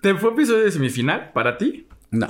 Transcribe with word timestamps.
¿Te 0.00 0.14
fue 0.14 0.30
episodio 0.30 0.64
de 0.64 0.70
semifinal 0.70 1.32
para 1.32 1.58
ti? 1.58 1.88
No. 2.10 2.28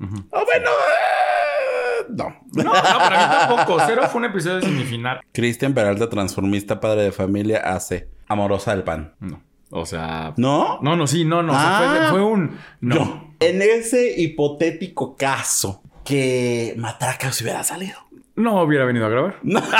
Oh, 0.00 0.44
bueno, 0.44 0.70
eh, 0.70 2.06
no. 2.10 2.36
No, 2.52 2.64
no, 2.64 2.72
para 2.72 3.18
mí 3.18 3.34
tampoco. 3.56 3.80
Cero 3.86 4.02
fue 4.10 4.18
un 4.20 4.24
episodio 4.26 4.56
de 4.56 4.62
semifinal. 4.62 5.20
Cristian 5.32 5.72
Peralta, 5.72 6.08
transformista, 6.10 6.80
padre 6.80 7.04
de 7.04 7.12
familia, 7.12 7.58
hace 7.58 8.08
Amorosa 8.28 8.72
del 8.74 8.84
Pan. 8.84 9.14
No. 9.20 9.42
O 9.70 9.86
sea. 9.86 10.34
¿No? 10.36 10.80
No, 10.82 10.96
no, 10.96 11.06
sí, 11.06 11.24
no, 11.24 11.42
no. 11.42 11.52
Fue, 11.54 11.62
Ah. 11.64 12.08
fue 12.10 12.20
un. 12.22 12.58
No. 12.80 12.94
No. 12.96 13.34
En 13.40 13.62
ese 13.62 14.20
hipotético 14.20 15.16
caso 15.16 15.82
que 16.04 16.74
Matraca 16.76 17.32
se 17.32 17.44
hubiera 17.44 17.64
salido. 17.64 17.98
No 18.36 18.60
hubiera 18.62 18.84
venido 18.84 19.06
a 19.06 19.08
grabar. 19.08 19.38
No. 19.42 19.62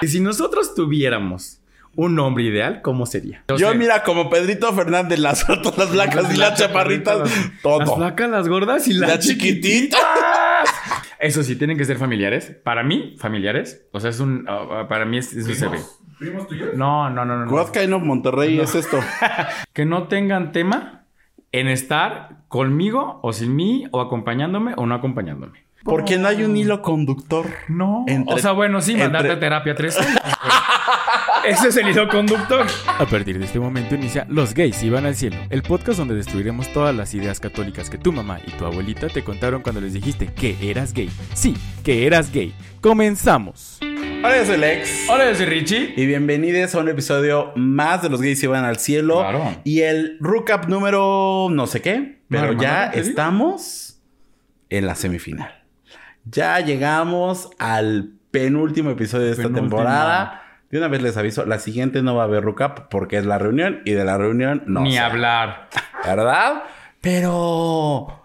Y 0.00 0.08
si 0.08 0.18
nosotros 0.20 0.74
tuviéramos 0.74 1.60
un 1.94 2.14
nombre 2.14 2.44
ideal, 2.44 2.80
¿cómo 2.82 3.04
sería? 3.06 3.44
Yo, 3.58 3.74
mira, 3.74 4.02
como 4.02 4.30
Pedrito 4.30 4.72
Fernández, 4.72 5.18
las 5.18 5.48
otras 5.48 5.76
las 5.76 5.92
blancas 5.92 6.34
y 6.34 6.38
las 6.38 6.58
chaparritas, 6.58 7.18
Las 7.18 7.50
todo. 7.62 7.96
flacas, 7.96 8.30
las 8.30 8.48
gordas 8.48 8.88
y 8.88 8.94
las 8.94 9.10
La 9.10 9.18
chiquitita. 9.18 9.98
Eso 11.18 11.42
sí, 11.42 11.56
tienen 11.56 11.76
que 11.78 11.84
ser 11.84 11.98
familiares. 11.98 12.50
Para 12.64 12.82
mí, 12.82 13.14
familiares. 13.18 13.82
O 13.92 14.00
sea, 14.00 14.10
es 14.10 14.20
un. 14.20 14.44
ah, 14.48 14.86
para 14.88 15.04
mí, 15.04 15.18
es- 15.18 15.32
eso 15.32 15.54
se 15.54 15.68
ve. 15.68 15.78
¿Primos 16.18 16.46
tuyos? 16.48 16.74
No, 16.74 17.10
no, 17.10 17.24
no, 17.24 17.36
no. 17.36 17.46
no. 17.46 17.52
What 17.52 17.70
kind 17.72 17.92
of 17.92 18.02
Monterrey 18.02 18.58
es 18.60 18.74
esto? 18.74 18.98
Que 19.72 19.84
no 19.84 20.08
tengan 20.08 20.52
tema 20.52 21.04
en 21.52 21.68
estar 21.68 22.38
conmigo 22.48 23.20
o 23.22 23.32
sin 23.32 23.54
mí 23.56 23.86
o 23.92 24.00
acompañándome 24.00 24.72
o 24.76 24.86
no 24.86 24.94
acompañándome. 24.94 25.62
Porque 25.84 26.16
no 26.16 26.28
hay 26.28 26.44
un 26.44 26.56
hilo 26.56 26.80
conductor. 26.80 27.46
No. 27.68 28.04
Entre- 28.06 28.34
o 28.34 28.38
sea, 28.38 28.52
bueno, 28.52 28.80
sí, 28.80 28.92
mandarte 28.96 29.32
entre- 29.32 29.32
a 29.36 29.40
terapia 29.40 29.74
tres 29.74 29.98
años. 29.98 30.16
Ese 31.44 31.68
es 31.68 31.76
el 31.76 31.88
hilo 31.88 32.08
conductor. 32.08 32.66
A 32.86 33.04
partir 33.06 33.38
de 33.38 33.44
este 33.46 33.58
momento 33.58 33.94
inicia 33.94 34.26
Los 34.28 34.54
gays 34.54 34.82
iban 34.82 35.06
al 35.06 35.16
cielo, 35.16 35.36
el 35.50 35.62
podcast 35.62 35.98
donde 35.98 36.14
destruiremos 36.14 36.72
todas 36.72 36.94
las 36.94 37.14
ideas 37.14 37.40
católicas 37.40 37.90
que 37.90 37.98
tu 37.98 38.12
mamá 38.12 38.38
y 38.46 38.50
tu 38.52 38.64
abuelita 38.64 39.08
te 39.08 39.24
contaron 39.24 39.62
cuando 39.62 39.80
les 39.80 39.92
dijiste 39.92 40.26
que 40.26 40.56
eras 40.62 40.92
gay. 40.92 41.10
Sí, 41.34 41.56
que 41.82 42.06
eras 42.06 42.32
gay. 42.32 42.54
Comenzamos. 42.80 43.78
Hola, 43.82 44.38
yo 44.38 44.46
soy 44.46 44.56
Lex. 44.58 45.08
Hola, 45.10 45.30
yo 45.30 45.34
soy 45.34 45.46
Richie. 45.46 45.94
Y 45.96 46.06
bienvenidos 46.06 46.74
a 46.76 46.78
un 46.78 46.88
episodio 46.88 47.52
más 47.56 48.02
de 48.02 48.08
Los 48.08 48.20
Gays 48.22 48.42
Iban 48.42 48.64
al 48.64 48.78
Cielo. 48.78 49.18
Claro. 49.18 49.56
Y 49.64 49.80
el 49.80 50.18
recap 50.20 50.68
número 50.68 51.48
no 51.50 51.66
sé 51.66 51.82
qué. 51.82 52.20
Pero 52.28 52.52
ya 52.52 52.86
estamos 52.86 54.00
en 54.70 54.86
la 54.86 54.94
semifinal. 54.94 55.52
Ya 56.24 56.60
llegamos 56.60 57.50
al 57.58 58.12
penúltimo 58.30 58.90
episodio 58.90 59.26
de 59.26 59.32
esta 59.32 59.42
Penúltimo. 59.42 59.68
temporada. 59.70 60.41
De 60.72 60.78
una 60.78 60.88
vez 60.88 61.02
les 61.02 61.18
aviso, 61.18 61.44
la 61.44 61.58
siguiente 61.58 62.00
no 62.00 62.14
va 62.14 62.22
a 62.22 62.24
haber 62.24 62.46
recap 62.46 62.88
porque 62.88 63.18
es 63.18 63.26
la 63.26 63.38
reunión 63.38 63.82
y 63.84 63.90
de 63.90 64.06
la 64.06 64.16
reunión 64.16 64.62
no. 64.66 64.80
Ni 64.80 64.94
sé. 64.94 65.00
hablar. 65.00 65.68
¿Verdad? 66.02 66.62
Pero 67.02 68.22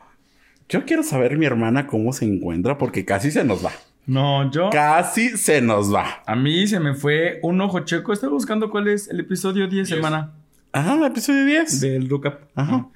yo 0.70 0.86
quiero 0.86 1.04
saber 1.04 1.38
mi 1.38 1.46
hermana 1.46 1.88
cómo 1.88 2.14
se 2.14 2.24
encuentra 2.24 2.78
porque 2.78 3.04
casi 3.04 3.32
se 3.32 3.44
nos 3.44 3.66
va. 3.66 3.72
No, 4.06 4.50
yo. 4.50 4.70
Casi 4.70 5.36
se 5.36 5.62
nos 5.62 5.94
va. 5.94 6.24
A 6.26 6.38
mí 6.38 6.68
se 6.68 6.80
me 6.80 6.94
fue 6.94 7.40
un 7.44 7.60
ojo 7.60 7.82
checo. 7.82 8.14
Estaba 8.14 8.32
buscando 8.32 8.70
cuál 8.70 8.88
es 8.88 9.10
el 9.10 9.20
episodio 9.20 9.68
10 9.68 9.90
semana 9.90 10.32
Ajá, 10.72 11.06
episodio 11.06 11.44
10. 11.44 11.82
del 11.82 12.10
Recap. 12.10 12.44
Ajá. 12.56 12.88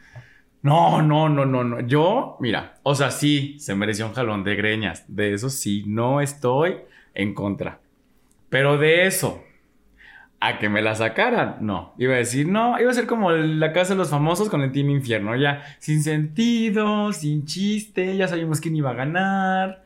No, 0.62 1.02
no, 1.02 1.28
no, 1.28 1.46
no, 1.46 1.66
no. 1.66 1.82
Yo, 1.82 2.38
mira, 2.40 2.76
o 2.84 2.96
sea, 2.96 3.12
sí, 3.12 3.58
se 3.60 3.76
mereció 3.76 4.06
un 4.06 4.14
jalón 4.14 4.46
de 4.46 4.56
greñas. 4.56 5.04
De 5.10 5.34
eso 5.34 5.50
sí, 5.50 5.84
no 5.88 6.22
estoy 6.22 6.78
en 7.14 7.34
contra. 7.34 7.81
Pero 8.52 8.78
de 8.78 9.08
eso, 9.08 9.46
a 10.42 10.60
que 10.60 10.68
me 10.68 10.82
la 10.82 10.94
sacaran, 10.94 11.60
no. 11.62 11.96
Iba 11.98 12.16
a 12.16 12.18
decir, 12.18 12.50
no, 12.50 12.78
iba 12.82 12.92
a 12.92 12.94
ser 12.94 13.08
como 13.08 13.32
la 13.32 13.72
casa 13.72 13.94
de 13.94 13.98
los 13.98 14.10
famosos 14.10 14.50
con 14.50 14.62
el 14.62 14.74
Team 14.74 14.90
Infierno, 14.90 15.38
ya, 15.38 15.64
sin 15.80 16.04
sentido, 16.04 17.14
sin 17.14 17.46
chiste, 17.46 18.18
ya 18.18 18.28
sabíamos 18.28 18.60
quién 18.60 18.76
iba 18.76 18.90
a 18.92 18.96
ganar. 18.96 19.86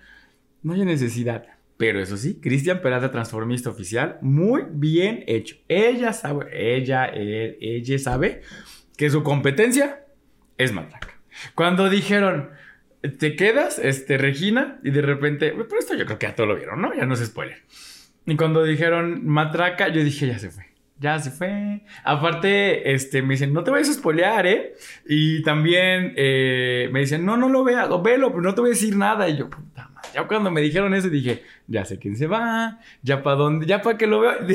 No 0.63 0.73
hay 0.73 0.83
necesidad. 0.83 1.45
Pero 1.77 1.99
eso 1.99 2.17
sí, 2.17 2.39
Cristian 2.41 2.81
Peralta, 2.81 3.11
transformista 3.11 3.69
oficial, 3.69 4.17
muy 4.21 4.63
bien 4.67 5.23
hecho. 5.27 5.57
Ella 5.67 6.11
sabe, 6.11 6.47
ella, 6.75 7.11
ella 7.13 7.99
sabe 7.99 8.41
que 8.97 9.11
su 9.11 9.21
competencia 9.21 10.05
es 10.57 10.73
Matraca. 10.73 11.19
Cuando 11.53 11.87
dijeron, 11.87 12.49
te 13.19 13.35
quedas, 13.35 13.77
este, 13.77 14.17
Regina, 14.17 14.79
y 14.83 14.89
de 14.89 15.03
repente, 15.03 15.51
pero 15.51 15.77
esto 15.77 15.93
yo 15.93 16.05
creo 16.05 16.17
que 16.17 16.25
ya 16.25 16.35
todo 16.35 16.47
lo 16.47 16.55
vieron, 16.55 16.81
¿no? 16.81 16.95
Ya 16.95 17.05
no 17.05 17.13
es 17.13 17.23
spoiler. 17.23 17.61
Y 18.25 18.35
cuando 18.35 18.63
dijeron 18.63 19.25
Matraca, 19.25 19.89
yo 19.89 20.03
dije, 20.03 20.27
ya 20.27 20.39
se 20.39 20.49
fue. 20.49 20.65
Ya 20.99 21.19
se 21.19 21.29
fue. 21.29 21.81
Aparte, 22.03 22.93
este, 22.93 23.21
me 23.21 23.33
dicen, 23.33 23.53
no 23.53 23.63
te 23.63 23.71
vayas 23.71 23.89
a 23.89 23.93
spoilear, 23.93 24.47
¿eh? 24.47 24.73
Y 25.05 25.43
también 25.43 26.13
eh, 26.15 26.89
me 26.91 27.01
dicen, 27.01 27.25
no, 27.25 27.35
no 27.37 27.49
lo 27.49 27.63
veas, 27.63 27.89
velo, 28.01 28.29
pero 28.29 28.41
no 28.41 28.55
te 28.55 28.61
voy 28.61 28.69
a 28.69 28.73
decir 28.73 28.95
nada. 28.95 29.27
Y 29.27 29.37
yo, 29.37 29.49
puta 29.49 29.89
madre. 29.89 30.09
Ya 30.13 30.23
cuando 30.27 30.51
me 30.51 30.61
dijeron 30.61 30.93
eso, 30.93 31.09
dije, 31.09 31.43
ya 31.67 31.83
sé 31.85 31.99
quién 31.99 32.15
se 32.15 32.27
va, 32.27 32.79
ya 33.01 33.21
para 33.23 33.35
dónde, 33.35 33.65
ya 33.65 33.81
para 33.81 33.97
que 33.97 34.07
lo 34.07 34.21
vea. 34.21 34.37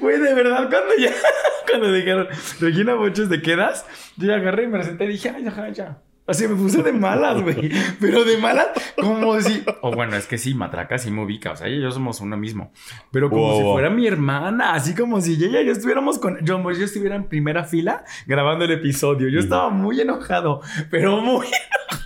Güey, 0.00 0.18
de 0.20 0.32
verdad, 0.32 0.70
cuando 0.70 0.96
ya, 0.98 1.12
cuando 1.68 1.92
dijeron, 1.92 2.28
Regina 2.60 2.94
Boches, 2.94 3.28
¿te 3.28 3.42
quedas? 3.42 3.84
Yo 4.16 4.28
ya 4.28 4.36
agarré 4.36 4.64
y 4.64 4.68
me 4.68 4.82
senté 4.82 5.04
y 5.04 5.08
dije, 5.08 5.28
ay, 5.28 5.44
ya, 5.44 5.68
ya. 5.68 5.98
Así 6.26 6.48
me 6.48 6.54
puse 6.54 6.82
de 6.82 6.92
malas, 6.92 7.42
güey. 7.42 7.70
Pero 8.00 8.24
de 8.24 8.38
malas, 8.38 8.68
como 8.96 9.38
si. 9.40 9.62
O 9.82 9.92
bueno, 9.92 10.16
es 10.16 10.26
que 10.26 10.38
sí, 10.38 10.54
Matraca 10.54 10.96
sí 10.96 11.10
me 11.10 11.22
ubica. 11.22 11.52
O 11.52 11.56
sea, 11.56 11.66
ella 11.66 11.76
y 11.76 11.82
yo 11.82 11.90
somos 11.90 12.20
uno 12.20 12.36
mismo. 12.36 12.72
Pero 13.10 13.28
como 13.28 13.42
Wow, 13.42 13.58
si 13.58 13.62
fuera 13.64 13.90
mi 13.90 14.06
hermana. 14.06 14.72
Así 14.72 14.94
como 14.94 15.20
si 15.20 15.34
ella 15.34 15.60
y 15.60 15.66
yo 15.66 15.72
estuviéramos 15.72 16.18
con. 16.18 16.42
Yo, 16.44 16.62
pues, 16.62 16.78
yo 16.78 16.86
estuviera 16.86 17.14
en 17.14 17.24
primera 17.24 17.64
fila 17.64 18.04
grabando 18.26 18.64
el 18.64 18.70
episodio. 18.70 19.28
Yo 19.28 19.38
estaba 19.38 19.68
muy 19.68 20.00
enojado. 20.00 20.62
Pero 20.90 21.18
muy 21.20 21.46
enojado. 21.46 22.04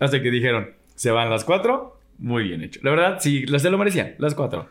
Hasta 0.00 0.20
que 0.20 0.30
dijeron, 0.30 0.70
se 0.96 1.12
van 1.12 1.30
las 1.30 1.44
cuatro. 1.44 2.00
Muy 2.18 2.44
bien 2.44 2.62
hecho. 2.62 2.80
La 2.82 2.90
verdad, 2.90 3.18
sí, 3.20 3.46
las 3.46 3.62
se 3.62 3.70
lo 3.70 3.78
merecían, 3.78 4.14
las 4.18 4.34
cuatro. 4.34 4.68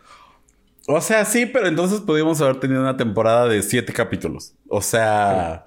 O 0.88 0.99
sea, 0.99 1.23
sí, 1.23 1.45
pero 1.45 1.67
entonces 1.67 2.01
pudimos 2.01 2.41
haber 2.41 2.57
tenido 2.57 2.81
una 2.81 2.97
temporada 2.97 3.47
de 3.47 3.61
siete 3.63 3.93
capítulos. 3.93 4.53
O 4.67 4.81
sea, 4.81 5.66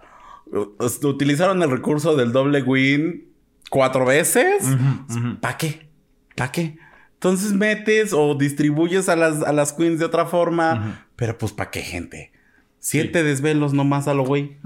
utilizaron 0.50 1.62
el 1.62 1.70
recurso 1.70 2.16
del 2.16 2.32
doble 2.32 2.62
win 2.62 3.28
cuatro 3.70 4.04
veces. 4.06 4.64
¿Para 5.40 5.56
qué? 5.56 5.88
¿Para 6.34 6.52
qué? 6.52 6.78
Entonces 7.14 7.52
metes 7.52 8.12
o 8.12 8.34
distribuyes 8.34 9.08
a 9.08 9.16
las, 9.16 9.42
a 9.42 9.52
las 9.52 9.72
queens 9.72 9.98
de 9.98 10.04
otra 10.04 10.26
forma. 10.26 11.06
Pero 11.16 11.36
pues 11.38 11.52
¿para 11.52 11.70
qué, 11.70 11.80
gente? 11.80 12.32
Siete 12.78 13.22
desvelos 13.22 13.72
nomás 13.72 14.06
a 14.06 14.14
lo 14.14 14.24
güey. 14.24 14.58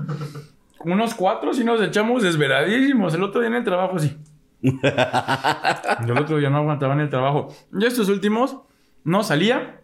Unos 0.84 1.14
cuatro 1.14 1.54
sí 1.54 1.64
nos 1.64 1.80
echamos 1.80 2.22
desveladísimos. 2.22 3.14
El 3.14 3.22
otro 3.22 3.40
día 3.40 3.48
en 3.48 3.56
el 3.56 3.64
trabajo 3.64 3.98
sí. 3.98 4.16
Yo 4.62 4.72
el 6.14 6.18
otro 6.18 6.38
día 6.38 6.50
no 6.50 6.58
aguantaba 6.58 6.94
en 6.94 7.00
el 7.00 7.10
trabajo. 7.10 7.54
Y 7.72 7.84
estos 7.84 8.08
últimos 8.08 8.56
no 9.04 9.22
salía. 9.22 9.80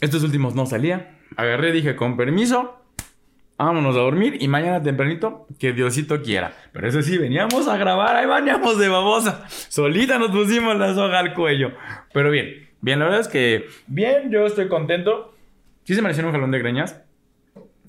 Estos 0.00 0.22
últimos 0.22 0.54
no 0.54 0.66
salía. 0.66 1.18
Agarré, 1.36 1.72
dije, 1.72 1.96
con 1.96 2.16
permiso. 2.16 2.77
Vámonos 3.58 3.96
a 3.96 3.98
dormir 3.98 4.36
y 4.38 4.46
mañana 4.46 4.80
tempranito, 4.80 5.48
que 5.58 5.72
Diosito 5.72 6.22
quiera. 6.22 6.54
Pero 6.72 6.86
eso 6.88 7.02
sí, 7.02 7.18
veníamos 7.18 7.66
a 7.66 7.76
grabar, 7.76 8.14
ahí 8.14 8.26
bañamos 8.26 8.78
de 8.78 8.88
babosa. 8.88 9.44
Solita 9.48 10.16
nos 10.18 10.30
pusimos 10.30 10.76
la 10.76 10.94
soga 10.94 11.18
al 11.18 11.34
cuello. 11.34 11.72
Pero 12.12 12.30
bien, 12.30 12.68
bien, 12.80 13.00
la 13.00 13.06
verdad 13.06 13.20
es 13.20 13.28
que 13.28 13.66
bien, 13.88 14.30
yo 14.30 14.46
estoy 14.46 14.68
contento. 14.68 15.34
Sí 15.82 15.96
se 15.96 16.02
merecieron 16.02 16.28
un 16.28 16.34
jalón 16.34 16.52
de 16.52 16.60
greñas. 16.60 17.02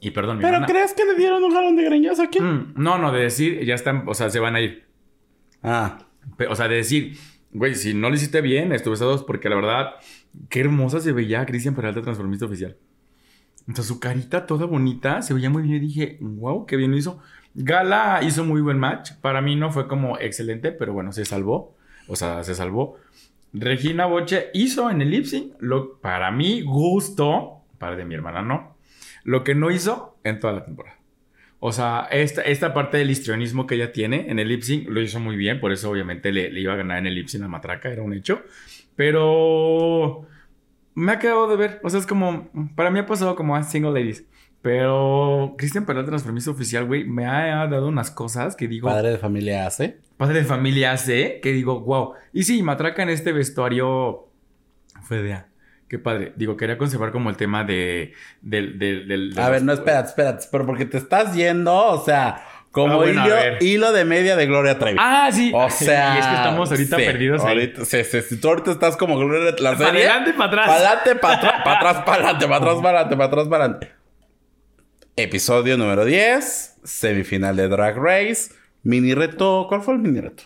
Y 0.02 0.10
perdón, 0.10 0.38
mi 0.38 0.42
¿Pero 0.42 0.56
hermana. 0.56 0.74
crees 0.74 0.94
que 0.94 1.06
le 1.06 1.14
dieron 1.14 1.44
un 1.44 1.54
jalón 1.54 1.76
de 1.76 1.84
greñas 1.84 2.20
aquí? 2.20 2.42
Mm, 2.42 2.74
no, 2.76 2.98
no, 2.98 3.12
de 3.12 3.22
decir, 3.22 3.64
ya 3.64 3.76
están, 3.76 4.06
o 4.08 4.16
sea, 4.16 4.32
se 4.32 4.40
van 4.40 4.56
a 4.56 4.62
ir. 4.62 4.86
Ah. 5.62 6.00
O 6.50 6.56
sea, 6.56 6.68
de 6.68 6.78
decir, 6.78 7.16
güey, 7.52 7.76
si 7.76 7.94
no 7.94 8.10
lo 8.10 8.16
hiciste 8.16 8.42
bien, 8.42 8.72
estuve 8.72 8.96
a 8.96 9.00
dos, 9.00 9.24
porque 9.24 9.50
la 9.50 9.56
verdad, 9.56 9.96
qué 10.50 10.62
hermosa 10.62 11.00
se 11.00 11.12
veía 11.12 11.46
Cristian 11.46 11.76
Peralta, 11.76 12.02
transformista 12.02 12.46
oficial. 12.46 12.76
Sea, 13.74 13.84
su 13.84 14.00
carita 14.00 14.46
toda 14.46 14.66
bonita, 14.66 15.22
se 15.22 15.34
veía 15.34 15.50
muy 15.50 15.64
bien 15.64 15.76
y 15.76 15.80
dije, 15.80 16.18
wow, 16.22 16.66
qué 16.66 16.76
bien 16.76 16.92
lo 16.92 16.98
hizo. 16.98 17.20
Gala 17.54 18.20
hizo 18.24 18.44
muy 18.44 18.62
buen 18.62 18.80
match. 18.80 19.12
Para 19.22 19.42
mí 19.42 19.56
no 19.56 19.72
fue 19.72 19.88
como 19.88 20.18
excelente, 20.18 20.72
pero 20.72 20.94
bueno, 20.94 21.12
se 21.12 21.26
salvó. 21.26 21.76
O 22.08 22.16
sea, 22.16 22.44
se 22.44 22.56
salvó. 22.56 22.98
Regina 23.54 24.06
Boche 24.06 24.50
hizo 24.54 24.90
en 24.90 25.02
el 25.02 25.12
lip 25.12 25.26
sync 25.26 25.54
lo 25.60 25.98
para 26.00 26.32
mi 26.32 26.62
gusto, 26.62 27.62
para 27.78 27.96
de 27.96 28.06
mi 28.06 28.16
hermana 28.16 28.42
no, 28.42 28.76
lo 29.24 29.44
que 29.44 29.56
no 29.56 29.72
hizo 29.72 30.18
en 30.24 30.40
toda 30.40 30.54
la 30.54 30.66
temporada. 30.66 30.98
O 31.60 31.74
sea, 31.74 32.08
esta, 32.12 32.42
esta 32.44 32.74
parte 32.74 32.98
del 32.98 33.12
histrionismo 33.12 33.68
que 33.68 33.76
ella 33.76 33.92
tiene 33.92 34.30
en 34.30 34.40
el 34.40 34.48
lip 34.48 34.62
sync 34.62 34.88
lo 34.88 35.02
hizo 35.02 35.20
muy 35.20 35.36
bien, 35.36 35.60
por 35.60 35.72
eso 35.72 35.90
obviamente 35.90 36.32
le, 36.32 36.52
le 36.52 36.62
iba 36.62 36.74
a 36.74 36.78
ganar 36.78 37.00
en 37.00 37.08
el 37.08 37.16
lip 37.16 37.28
sync 37.28 37.44
a 37.44 37.48
Matraca, 37.48 37.90
era 37.90 38.02
un 38.02 38.14
hecho. 38.14 38.44
Pero 38.96 40.28
me 40.96 41.12
ha 41.14 41.20
quedado 41.20 41.48
de 41.48 41.56
ver, 41.56 41.80
o 41.84 41.90
sea, 41.90 42.00
es 42.00 42.06
como, 42.08 42.50
para 42.76 42.90
mí 42.92 43.00
ha 43.00 43.06
pasado 43.06 43.36
como 43.36 43.56
a 43.56 43.64
Single 43.64 43.92
Ladies. 43.92 44.26
Pero 44.62 45.56
Cristian 45.58 45.86
Peralta, 45.86 46.10
transformista 46.10 46.52
oficial, 46.52 46.86
güey, 46.86 47.06
me 47.06 47.26
ha 47.26 47.66
dado 47.68 47.88
unas 47.88 48.12
cosas 48.12 48.56
que 48.58 48.68
digo, 48.68 48.90
Padre 48.90 49.12
de 49.12 49.18
familia 49.18 49.66
hace. 49.66 50.00
padre 50.18 50.40
de 50.40 50.46
familia 50.46 50.92
hace, 50.92 51.40
que 51.42 51.54
digo, 51.54 51.80
wow. 51.80 52.14
Y 52.34 52.44
sí, 52.44 52.62
Matraca 52.62 53.02
en 53.04 53.10
este 53.10 53.32
vestuario 53.32 54.28
fue 55.04 55.22
de, 55.22 55.34
ah, 55.34 55.46
Qué 55.88 55.98
padre. 55.98 56.34
Digo, 56.36 56.56
quería 56.56 56.78
conservar 56.78 57.12
como 57.12 57.32
el 57.32 57.36
tema 57.38 57.64
de... 57.64 58.14
del, 58.44 58.78
del, 58.78 59.08
del- 59.08 59.34
de 59.34 59.42
A 59.42 59.50
ver, 59.50 59.64
no, 59.64 59.74
espérate, 59.74 60.10
espérate. 60.10 60.46
Pero 60.52 60.66
porque 60.68 60.86
te 60.86 60.98
estás 61.00 61.34
yendo, 61.34 61.74
o 61.76 62.06
sea, 62.06 62.44
como 62.72 62.94
Ah, 62.94 62.98
bueno, 62.98 63.26
hilo, 63.26 63.36
hilo 63.62 63.92
de 63.92 64.06
media 64.06 64.36
de 64.36 64.46
Gloria 64.46 64.78
Trevi. 64.78 64.98
Ah, 65.00 65.30
sí. 65.32 65.52
O 65.54 65.70
sea... 65.70 66.16
Y 66.16 66.20
es 66.20 66.26
que 66.28 66.36
estamos 66.36 66.70
ahorita 66.72 66.98
sí, 66.98 67.04
perdidos 67.04 67.42
ahorita, 67.42 67.86
sí, 67.86 68.04
sí. 68.04 68.38
Tú 68.40 68.48
ahorita 68.50 68.72
estás 68.72 68.96
como 68.98 69.18
Gloria 69.18 69.56
la 69.60 69.76
Para 69.76 69.90
adelante, 69.90 70.34
para 70.34 70.46
atrás. 70.50 70.68
Para 70.68 70.76
adelante, 70.78 71.16
para 71.16 71.34
atrás, 71.36 71.54
para 71.64 71.80
atrás, 71.80 72.04
para 72.06 72.14
adelante, 72.16 72.46
para 72.48 72.58
atrás, 72.58 72.76
para 72.82 72.90
adelante, 73.00 73.16
para 73.16 73.26
atrás, 73.28 73.48
para 73.48 73.64
adelante. 73.66 73.92
Episodio 75.16 75.78
número 75.78 76.06
10, 76.06 76.78
semifinal 76.84 77.56
de 77.56 77.68
Drag 77.68 77.98
Race, 77.98 78.54
mini 78.84 79.14
reto. 79.14 79.66
¿Cuál 79.68 79.82
fue 79.82 79.96
el 79.96 80.00
mini 80.00 80.22
reto? 80.22 80.44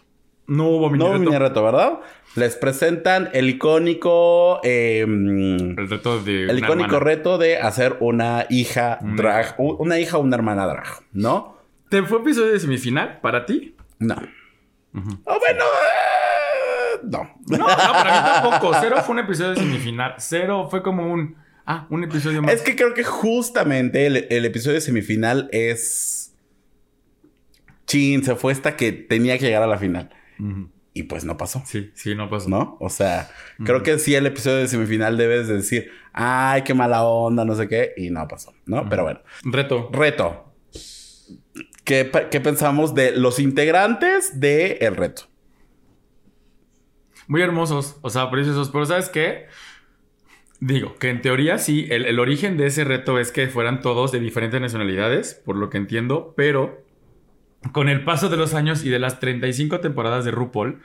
No 0.47 0.67
hubo 0.69 0.89
mini 0.89 0.99
No 0.99 1.05
hubo 1.05 1.13
reto. 1.13 1.25
mini 1.25 1.37
reto, 1.37 1.63
¿verdad? 1.63 1.99
Les 2.35 2.55
presentan 2.55 3.29
el 3.33 3.49
icónico. 3.49 4.59
eh, 4.63 5.05
mm, 5.07 5.77
El 5.79 5.89
reto 5.89 6.23
de 6.23 6.45
el 6.49 6.57
icónico 6.57 6.95
hermana. 6.95 6.99
reto 7.05 7.37
de 7.37 7.57
hacer 7.59 7.97
una 7.99 8.47
hija 8.49 8.97
drag. 9.01 9.53
Una 9.59 9.99
hija 9.99 10.17
o 10.17 10.21
una 10.21 10.35
hermana 10.35 10.65
drag, 10.65 10.87
¿no? 11.11 11.57
¿Te 11.93 12.01
fue 12.01 12.21
episodio 12.21 12.53
de 12.53 12.59
semifinal 12.59 13.19
para 13.21 13.45
ti? 13.45 13.75
No. 13.99 14.15
Oh, 14.15 15.39
bueno, 15.39 15.63
eh, 15.63 16.99
no. 17.03 17.19
No, 17.45 17.57
no, 17.59 17.65
para 17.67 18.03
mí 18.03 18.29
tampoco. 18.33 18.71
Cero 18.81 18.95
fue 19.05 19.13
un 19.13 19.19
episodio 19.19 19.51
de 19.51 19.57
semifinal. 19.57 20.15
Cero 20.17 20.67
fue 20.71 20.81
como 20.81 21.13
un... 21.13 21.35
Ah, 21.67 21.85
un 21.91 22.03
episodio 22.03 22.41
más. 22.41 22.51
Es 22.51 22.63
que 22.63 22.75
creo 22.75 22.95
que 22.95 23.03
justamente 23.03 24.07
el, 24.07 24.25
el 24.31 24.43
episodio 24.43 24.73
de 24.73 24.81
semifinal 24.81 25.49
es. 25.51 26.33
Chin, 27.85 28.23
se 28.23 28.35
fue 28.37 28.53
esta 28.53 28.75
que 28.75 28.91
tenía 28.91 29.37
que 29.37 29.45
llegar 29.45 29.61
a 29.61 29.67
la 29.67 29.77
final. 29.77 30.09
Y 30.95 31.03
pues 31.03 31.25
no 31.25 31.37
pasó. 31.37 31.61
Sí, 31.63 31.91
sí, 31.93 32.15
no 32.15 32.27
pasó. 32.27 32.49
¿No? 32.49 32.75
O 32.79 32.89
sea, 32.89 33.29
creo 33.63 33.83
que 33.83 33.99
sí 33.99 34.15
el 34.15 34.25
episodio 34.25 34.57
de 34.57 34.67
semifinal 34.67 35.15
debes 35.15 35.47
de 35.47 35.57
decir, 35.57 35.91
ay, 36.11 36.63
qué 36.63 36.73
mala 36.73 37.03
onda, 37.03 37.45
no 37.45 37.53
sé 37.53 37.67
qué, 37.67 37.93
y 37.97 38.09
no 38.09 38.27
pasó, 38.27 38.51
¿no? 38.65 38.89
Pero 38.89 39.03
bueno. 39.03 39.19
Reto. 39.43 39.91
Reto. 39.93 40.49
¿Qué, 41.83 42.09
qué 42.31 42.39
pensamos 42.39 42.95
de 42.95 43.11
los 43.11 43.39
integrantes 43.39 44.39
del 44.39 44.77
el 44.79 44.95
reto? 44.95 45.23
Muy 47.27 47.41
hermosos, 47.41 47.97
o 48.01 48.09
sea, 48.09 48.29
preciosos. 48.29 48.69
Pero 48.69 48.85
¿sabes 48.85 49.09
qué? 49.09 49.47
Digo, 50.59 50.95
que 50.95 51.09
en 51.09 51.21
teoría 51.21 51.57
sí, 51.57 51.87
el, 51.89 52.05
el 52.05 52.19
origen 52.19 52.57
de 52.57 52.67
ese 52.67 52.83
reto 52.85 53.19
es 53.19 53.31
que 53.31 53.47
fueran 53.47 53.81
todos 53.81 54.11
de 54.11 54.19
diferentes 54.19 54.61
nacionalidades, 54.61 55.41
por 55.45 55.57
lo 55.57 55.69
que 55.69 55.77
entiendo, 55.77 56.33
pero 56.37 56.83
con 57.71 57.89
el 57.89 58.03
paso 58.03 58.29
de 58.29 58.37
los 58.37 58.53
años 58.53 58.83
y 58.83 58.89
de 58.89 58.99
las 58.99 59.19
35 59.19 59.79
temporadas 59.79 60.25
de 60.25 60.31
RuPaul, 60.31 60.81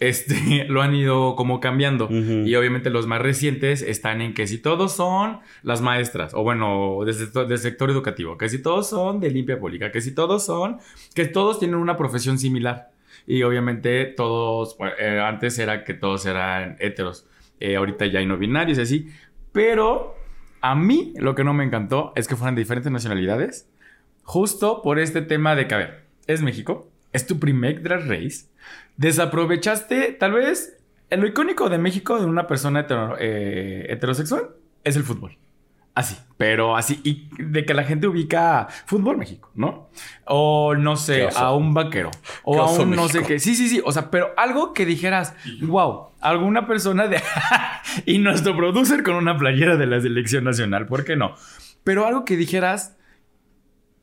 este, 0.00 0.64
lo 0.68 0.82
han 0.82 0.94
ido 0.94 1.36
como 1.36 1.60
cambiando. 1.60 2.08
Y 2.10 2.54
obviamente 2.54 2.90
los 2.90 3.06
más 3.06 3.20
recientes 3.20 3.82
están 3.82 4.20
en 4.20 4.34
que 4.34 4.46
si 4.46 4.58
todos 4.58 4.92
son 4.92 5.40
las 5.62 5.80
maestras, 5.80 6.34
o 6.34 6.42
bueno, 6.42 6.98
sector, 7.12 7.46
del 7.46 7.58
sector 7.58 7.90
educativo, 7.90 8.36
que 8.36 8.48
si 8.48 8.60
todos 8.62 8.88
son 8.88 9.20
de 9.20 9.30
limpia 9.30 9.58
pública, 9.58 9.90
que 9.92 10.00
si 10.00 10.14
todos 10.14 10.44
son, 10.44 10.78
que 11.14 11.26
todos 11.26 11.58
tienen 11.58 11.76
una 11.76 11.96
profesión 11.96 12.38
similar. 12.38 12.90
Y 13.26 13.42
obviamente 13.42 14.04
todos, 14.06 14.76
eh, 14.98 15.20
antes 15.20 15.58
era 15.58 15.84
que 15.84 15.94
todos 15.94 16.26
eran 16.26 16.76
heteros, 16.80 17.26
Eh, 17.60 17.76
ahorita 17.76 18.04
ya 18.06 18.18
hay 18.18 18.26
no 18.26 18.36
binarios 18.36 18.78
y 18.78 18.80
así. 18.82 19.08
Pero 19.52 20.16
a 20.60 20.74
mí 20.74 21.14
lo 21.16 21.34
que 21.34 21.44
no 21.44 21.54
me 21.54 21.64
encantó 21.64 22.12
es 22.16 22.26
que 22.26 22.36
fueran 22.36 22.56
de 22.56 22.62
diferentes 22.62 22.90
nacionalidades, 22.90 23.70
justo 24.24 24.82
por 24.82 24.98
este 24.98 25.22
tema 25.22 25.54
de 25.54 25.68
que, 25.68 25.74
a 25.74 25.78
ver, 25.78 26.04
es 26.26 26.42
México, 26.42 26.90
es 27.12 27.26
tu 27.26 27.38
primer 27.38 27.80
drag 27.82 28.08
race, 28.08 28.46
desaprovechaste 28.96 30.12
tal 30.12 30.32
vez 30.32 30.78
lo 31.10 31.26
icónico 31.26 31.68
de 31.68 31.78
México 31.78 32.18
de 32.18 32.26
una 32.26 32.46
persona 32.46 32.80
hetero- 32.86 33.16
eh, 33.20 33.86
heterosexual 33.90 34.50
es 34.82 34.96
el 34.96 35.04
fútbol. 35.04 35.38
Así, 35.96 36.16
pero 36.36 36.76
así, 36.76 37.00
y 37.04 37.28
de 37.40 37.64
que 37.64 37.72
la 37.72 37.84
gente 37.84 38.08
ubica 38.08 38.66
fútbol 38.86 39.16
México, 39.16 39.48
¿no? 39.54 39.90
O 40.24 40.74
no 40.74 40.96
sé, 40.96 41.28
a 41.36 41.52
un 41.54 41.72
vaquero, 41.72 42.10
o 42.42 42.60
a 42.60 42.68
un 42.68 42.90
no 42.90 43.08
sé 43.08 43.22
qué. 43.22 43.38
Sí, 43.38 43.54
sí, 43.54 43.68
sí, 43.68 43.80
o 43.84 43.92
sea, 43.92 44.10
pero 44.10 44.32
algo 44.36 44.72
que 44.72 44.86
dijeras, 44.86 45.36
wow, 45.62 46.08
alguna 46.20 46.66
persona 46.66 47.06
de... 47.06 47.22
y 48.06 48.18
nuestro 48.18 48.56
producer 48.56 49.04
con 49.04 49.14
una 49.14 49.38
playera 49.38 49.76
de 49.76 49.86
la 49.86 50.00
selección 50.00 50.42
nacional, 50.42 50.86
¿por 50.88 51.04
qué 51.04 51.14
no? 51.14 51.36
Pero 51.84 52.06
algo 52.06 52.24
que 52.24 52.36
dijeras, 52.36 52.96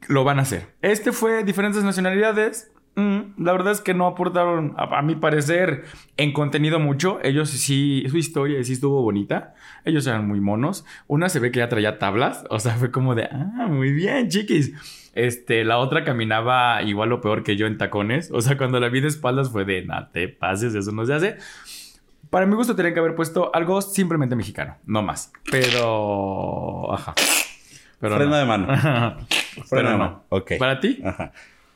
lo 0.08 0.24
van 0.24 0.40
a 0.40 0.44
hacer. 0.44 0.68
Este 0.82 1.12
fue 1.12 1.44
diferentes 1.44 1.84
nacionalidades. 1.84 2.71
Mm, 2.96 3.44
la 3.44 3.54
verdad 3.54 3.72
es 3.72 3.82
que 3.82 3.94
no 3.94 4.06
aportaron, 4.06 4.74
a, 4.78 5.00
a 5.00 5.02
mi 5.02 5.16
parecer, 5.16 5.86
en 6.18 6.34
contenido 6.34 6.80
mucho. 6.80 7.20
Ellos 7.24 7.50
sí, 7.50 8.04
su 8.10 8.18
historia 8.18 8.64
sí 8.64 8.74
estuvo 8.74 9.02
bonita. 9.02 9.54
Ellos 9.86 10.06
eran 10.08 10.28
muy 10.28 10.42
monos. 10.42 10.86
Una 11.08 11.30
se 11.30 11.40
ve 11.40 11.52
que 11.52 11.60
ya 11.60 11.70
traía 11.70 12.00
tablas. 12.00 12.44
O 12.50 12.60
sea, 12.60 12.74
fue 12.74 12.92
como 12.92 13.16
de, 13.16 13.24
ah, 13.32 13.68
muy 13.70 13.92
bien, 13.92 14.30
chiquis. 14.30 14.74
Este, 15.14 15.64
la 15.64 15.78
otra 15.78 16.04
caminaba 16.04 16.84
igual 16.84 17.12
o 17.12 17.22
peor 17.22 17.44
que 17.44 17.56
yo 17.56 17.66
en 17.66 17.78
tacones. 17.78 18.30
O 18.32 18.42
sea, 18.42 18.58
cuando 18.58 18.80
la 18.80 18.90
vi 18.90 19.02
de 19.02 19.08
espaldas 19.08 19.50
fue 19.50 19.66
de, 19.66 19.84
no 19.86 20.08
te 20.10 20.28
pases, 20.28 20.76
eso 20.76 20.92
no 20.92 21.06
se 21.06 21.14
hace. 21.14 21.38
Para 22.30 22.46
mi 22.46 22.56
gusto, 22.56 22.76
tenían 22.76 22.94
que 22.94 23.00
haber 23.00 23.16
puesto 23.16 23.52
algo 23.54 23.82
simplemente 23.82 24.36
mexicano, 24.36 24.78
no 24.86 25.02
más. 25.02 25.34
Pero. 25.50 26.94
Ajá. 26.94 27.14
Pero 28.00 28.16
Freno 28.16 28.32
no. 28.32 28.38
de 28.38 28.46
mano. 28.46 28.68
Freno 29.70 29.90
de 29.90 29.98
no. 29.98 29.98
mano. 29.98 30.24
Ok. 30.30 30.54
¿Para 30.58 30.80
ti? 30.80 31.02
Ajá. 31.04 31.32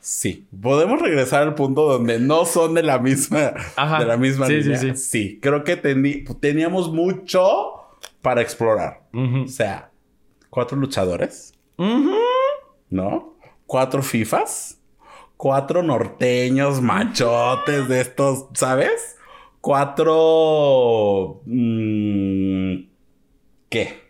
Sí. 0.08 0.46
Podemos 0.62 1.02
regresar 1.02 1.42
al 1.42 1.56
punto 1.56 1.82
donde 1.88 2.20
no 2.20 2.44
son 2.44 2.74
de 2.74 2.84
la 2.84 3.00
misma, 3.00 3.54
Ajá. 3.74 3.98
de 3.98 4.04
la 4.06 4.16
misma 4.16 4.46
Sí, 4.46 4.62
sí, 4.62 4.68
línea. 4.68 4.94
sí. 4.94 5.40
creo 5.42 5.64
que 5.64 5.74
teníamos 5.76 6.92
mucho 6.92 7.72
para 8.22 8.40
explorar. 8.40 9.02
O 9.12 9.48
sea, 9.48 9.90
cuatro 10.48 10.76
luchadores. 10.78 11.54
¿no? 12.88 13.36
Cuatro 13.66 14.00
FIFAs, 14.00 14.80
cuatro 15.36 15.82
norteños 15.82 16.80
machotes 16.80 17.88
de 17.88 18.00
estos, 18.00 18.46
¿sabes? 18.54 19.16
Cuatro... 19.60 21.42
mm, 21.46 22.74
¿Qué? 23.68 24.05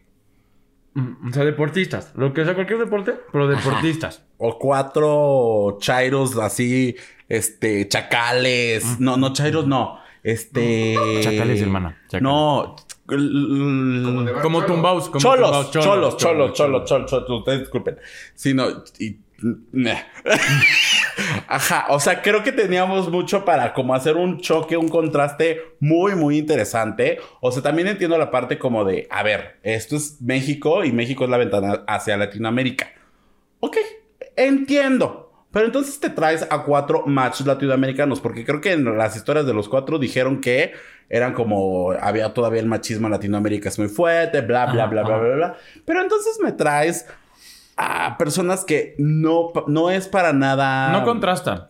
Mm, 0.97 1.29
O 1.29 1.33
sea, 1.33 1.45
deportistas. 1.45 2.13
Lo 2.17 2.33
que 2.33 2.43
sea 2.45 2.55
cualquier 2.55 2.79
deporte, 2.79 3.15
pero 3.31 3.47
deportistas. 3.47 4.23
O 4.39 4.59
cuatro 4.59 5.77
chairos 5.79 6.39
así, 6.39 6.97
este, 7.29 7.87
chacales. 7.87 8.99
No, 8.99 9.19
no, 9.19 9.35
chairos 9.35 9.67
no. 9.67 9.99
Este. 10.23 10.97
Chacales, 11.21 11.61
hermana. 11.61 11.99
Chacales. 12.09 12.23
No. 12.23 12.77
Como 14.43 14.65
tumbaos. 14.65 15.11
Como 15.11 15.21
Cholos, 15.21 15.71
tumbaos, 15.71 15.71
cholos, 15.71 16.17
cholos, 16.17 16.55
cholos, 16.55 16.85
cholos, 16.89 17.11
cholos, 17.11 17.31
ustedes 17.31 17.61
disculpen. 17.61 17.99
Sí, 18.35 18.55
no, 18.55 18.67
y-. 18.99 19.21
Ajá, 21.49 21.87
o 21.91 22.01
sea, 22.01 22.23
creo 22.23 22.43
que 22.43 22.53
teníamos 22.53 23.11
mucho 23.11 23.45
para 23.45 23.73
como 23.73 23.95
hacer 23.95 24.17
un 24.17 24.41
choque, 24.41 24.77
un 24.77 24.89
contraste 24.89 25.61
muy, 25.81 26.15
muy 26.15 26.39
interesante. 26.39 27.19
O 27.41 27.51
sea, 27.51 27.63
también 27.63 27.89
entiendo 27.89 28.19
la 28.19 28.31
parte 28.31 28.59
como 28.59 28.85
de, 28.85 29.07
a 29.11 29.23
ver, 29.23 29.59
esto 29.63 29.97
es 29.97 30.21
México 30.21 30.85
y 30.85 30.93
México 30.93 31.25
es 31.25 31.31
la 31.31 31.39
ventana 31.39 31.85
hacia 31.87 32.17
Latinoamérica. 32.17 32.91
Ok, 33.61 33.79
entiendo. 34.37 35.23
Pero 35.51 35.67
entonces 35.67 35.99
te 35.99 36.11
traes 36.11 36.47
a 36.51 36.65
cuatro 36.65 37.05
machos 37.07 37.47
latinoamericanos, 37.47 38.21
porque 38.21 38.45
creo 38.45 38.61
que 38.61 38.73
en 38.73 38.99
las 38.99 39.17
historias 39.17 39.47
de 39.47 39.55
los 39.55 39.71
cuatro 39.71 39.99
dijeron 39.99 40.41
que 40.41 40.73
eran 41.09 41.33
como, 41.33 41.93
había 41.93 42.35
todavía 42.35 42.61
el 42.61 42.67
machismo 42.67 43.07
en 43.07 43.13
Latinoamérica 43.13 43.71
es 43.71 43.79
muy 43.79 43.89
fuerte, 43.89 44.43
bla, 44.43 44.67
bla, 44.67 44.83
Ajá, 44.83 44.91
bla, 44.91 45.03
bla, 45.03 45.15
ajá. 45.15 45.25
bla, 45.25 45.35
bla. 45.37 45.57
Pero 45.87 46.03
entonces 46.03 46.39
me 46.43 46.53
traes 46.53 47.07
a 47.77 48.17
personas 48.19 48.65
que 48.65 48.95
no, 48.99 49.53
no 49.67 49.91
es 49.91 50.09
para 50.09 50.33
nada... 50.33 50.91
No 50.93 51.05
contrastan. 51.05 51.69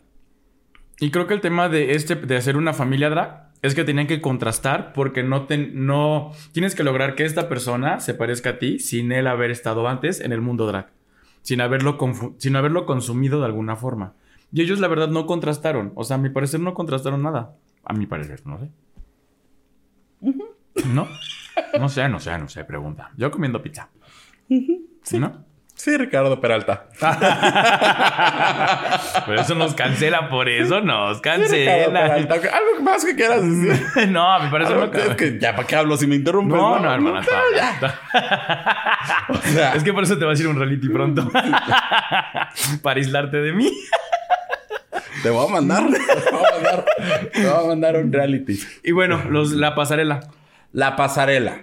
Y 1.01 1.11
creo 1.11 1.27
que 1.27 1.35
el 1.35 1.41
tema 1.41 1.69
de 1.69 1.93
este, 1.95 2.15
de 2.15 2.37
hacer 2.37 2.57
una 2.57 2.73
familia 2.73 3.11
drag, 3.11 3.47
es 3.63 3.75
que 3.75 3.85
tenían 3.85 4.07
que 4.07 4.21
contrastar 4.21 4.93
porque 4.93 5.23
no, 5.23 5.47
te, 5.47 5.59
no 5.59 6.33
tienes 6.53 6.75
que 6.75 6.85
lograr 6.85 7.15
que 7.15 7.25
esta 7.25 7.49
persona 7.49 8.01
se 8.01 8.15
parezca 8.15 8.51
a 8.51 8.59
ti 8.59 8.79
sin 8.79 9.13
él 9.13 9.27
haber 9.27 9.51
estado 9.51 9.89
antes 9.89 10.21
en 10.21 10.33
el 10.33 10.41
mundo 10.41 10.67
drag. 10.67 10.91
Sin 11.43 11.61
haberlo, 11.61 11.99
sin 12.39 12.57
haberlo 12.57 12.87
consumido 12.87 13.41
de 13.41 13.47
alguna 13.47 13.77
forma. 13.77 14.15
Y 14.53 14.63
ellos, 14.63 14.81
la 14.81 14.89
verdad, 14.89 15.09
no 15.09 15.27
contrastaron. 15.27 15.93
O 15.95 16.05
sea, 16.05 16.17
a 16.17 16.19
mi 16.19 16.31
parecer, 16.31 16.61
no 16.61 16.75
contrastaron 16.75 17.23
nada. 17.23 17.57
A 17.85 17.93
mi 17.93 18.07
parecer, 18.07 18.43
no 18.47 18.59
sé. 18.59 18.71
¿No? 20.87 21.07
No 21.79 21.89
sé, 21.89 22.09
no 22.09 22.21
sé, 22.21 22.39
no 22.39 22.49
sé, 22.49 22.65
pregunta. 22.65 23.13
Yo 23.17 23.31
comiendo 23.31 23.63
pizza. 23.63 23.91
¿No? 24.49 25.46
Sí, 25.77 25.97
Ricardo 25.97 26.41
Peralta. 26.41 26.87
Pero 29.27 29.41
eso 29.41 29.55
nos 29.55 29.75
cancela, 29.75 30.29
por 30.31 30.49
eso 30.49 30.81
nos 30.81 31.21
cancela. 31.21 32.15
Algo 32.15 32.83
más 32.83 33.05
que 33.05 33.15
quieras 33.15 33.43
decir. 33.43 33.87
no, 34.09 34.33
a 34.33 34.41
mi 34.43 34.51
parecer 34.51 34.75
Algo 34.75 34.87
no. 34.87 34.93
que- 34.93 35.01
es 35.03 35.15
que 35.17 35.39
ya 35.39 35.55
para 35.55 35.67
qué 35.69 35.77
hablo 35.77 35.97
si 35.97 36.07
me 36.07 36.17
interrumpes. 36.17 36.57
No, 36.57 36.79
no, 36.79 36.93
hermana. 36.93 37.23
pero 37.25 37.39
está- 37.73 38.01
ya. 38.15 39.29
O 39.29 39.37
sea, 39.39 39.75
Es 39.75 39.83
que 39.85 39.93
por 39.93 40.03
eso 40.05 40.17
te 40.19 40.25
vas 40.25 40.39
a 40.39 40.43
ir 40.43 40.49
un 40.49 40.57
reality 40.59 40.89
pronto. 40.89 41.29
Para 42.83 42.99
aislarte 42.99 43.37
de 43.39 43.53
mí. 43.53 43.71
Te 45.23 45.31
voy 45.31 45.47
a 45.47 45.51
mandar. 45.53 45.85
Te 45.91 46.31
voy 46.31 46.45
a 46.45 46.51
mandar. 46.55 46.85
Te 47.33 47.47
voy 47.51 47.65
a 47.65 47.69
mandar 47.69 47.97
un 47.97 48.13
reality. 48.13 48.59
Y 48.83 48.93
bueno, 48.93 49.23
los, 49.29 49.53
la 49.53 49.75
pasarela. 49.75 50.21
La 50.73 50.97
pasarela. 50.97 51.59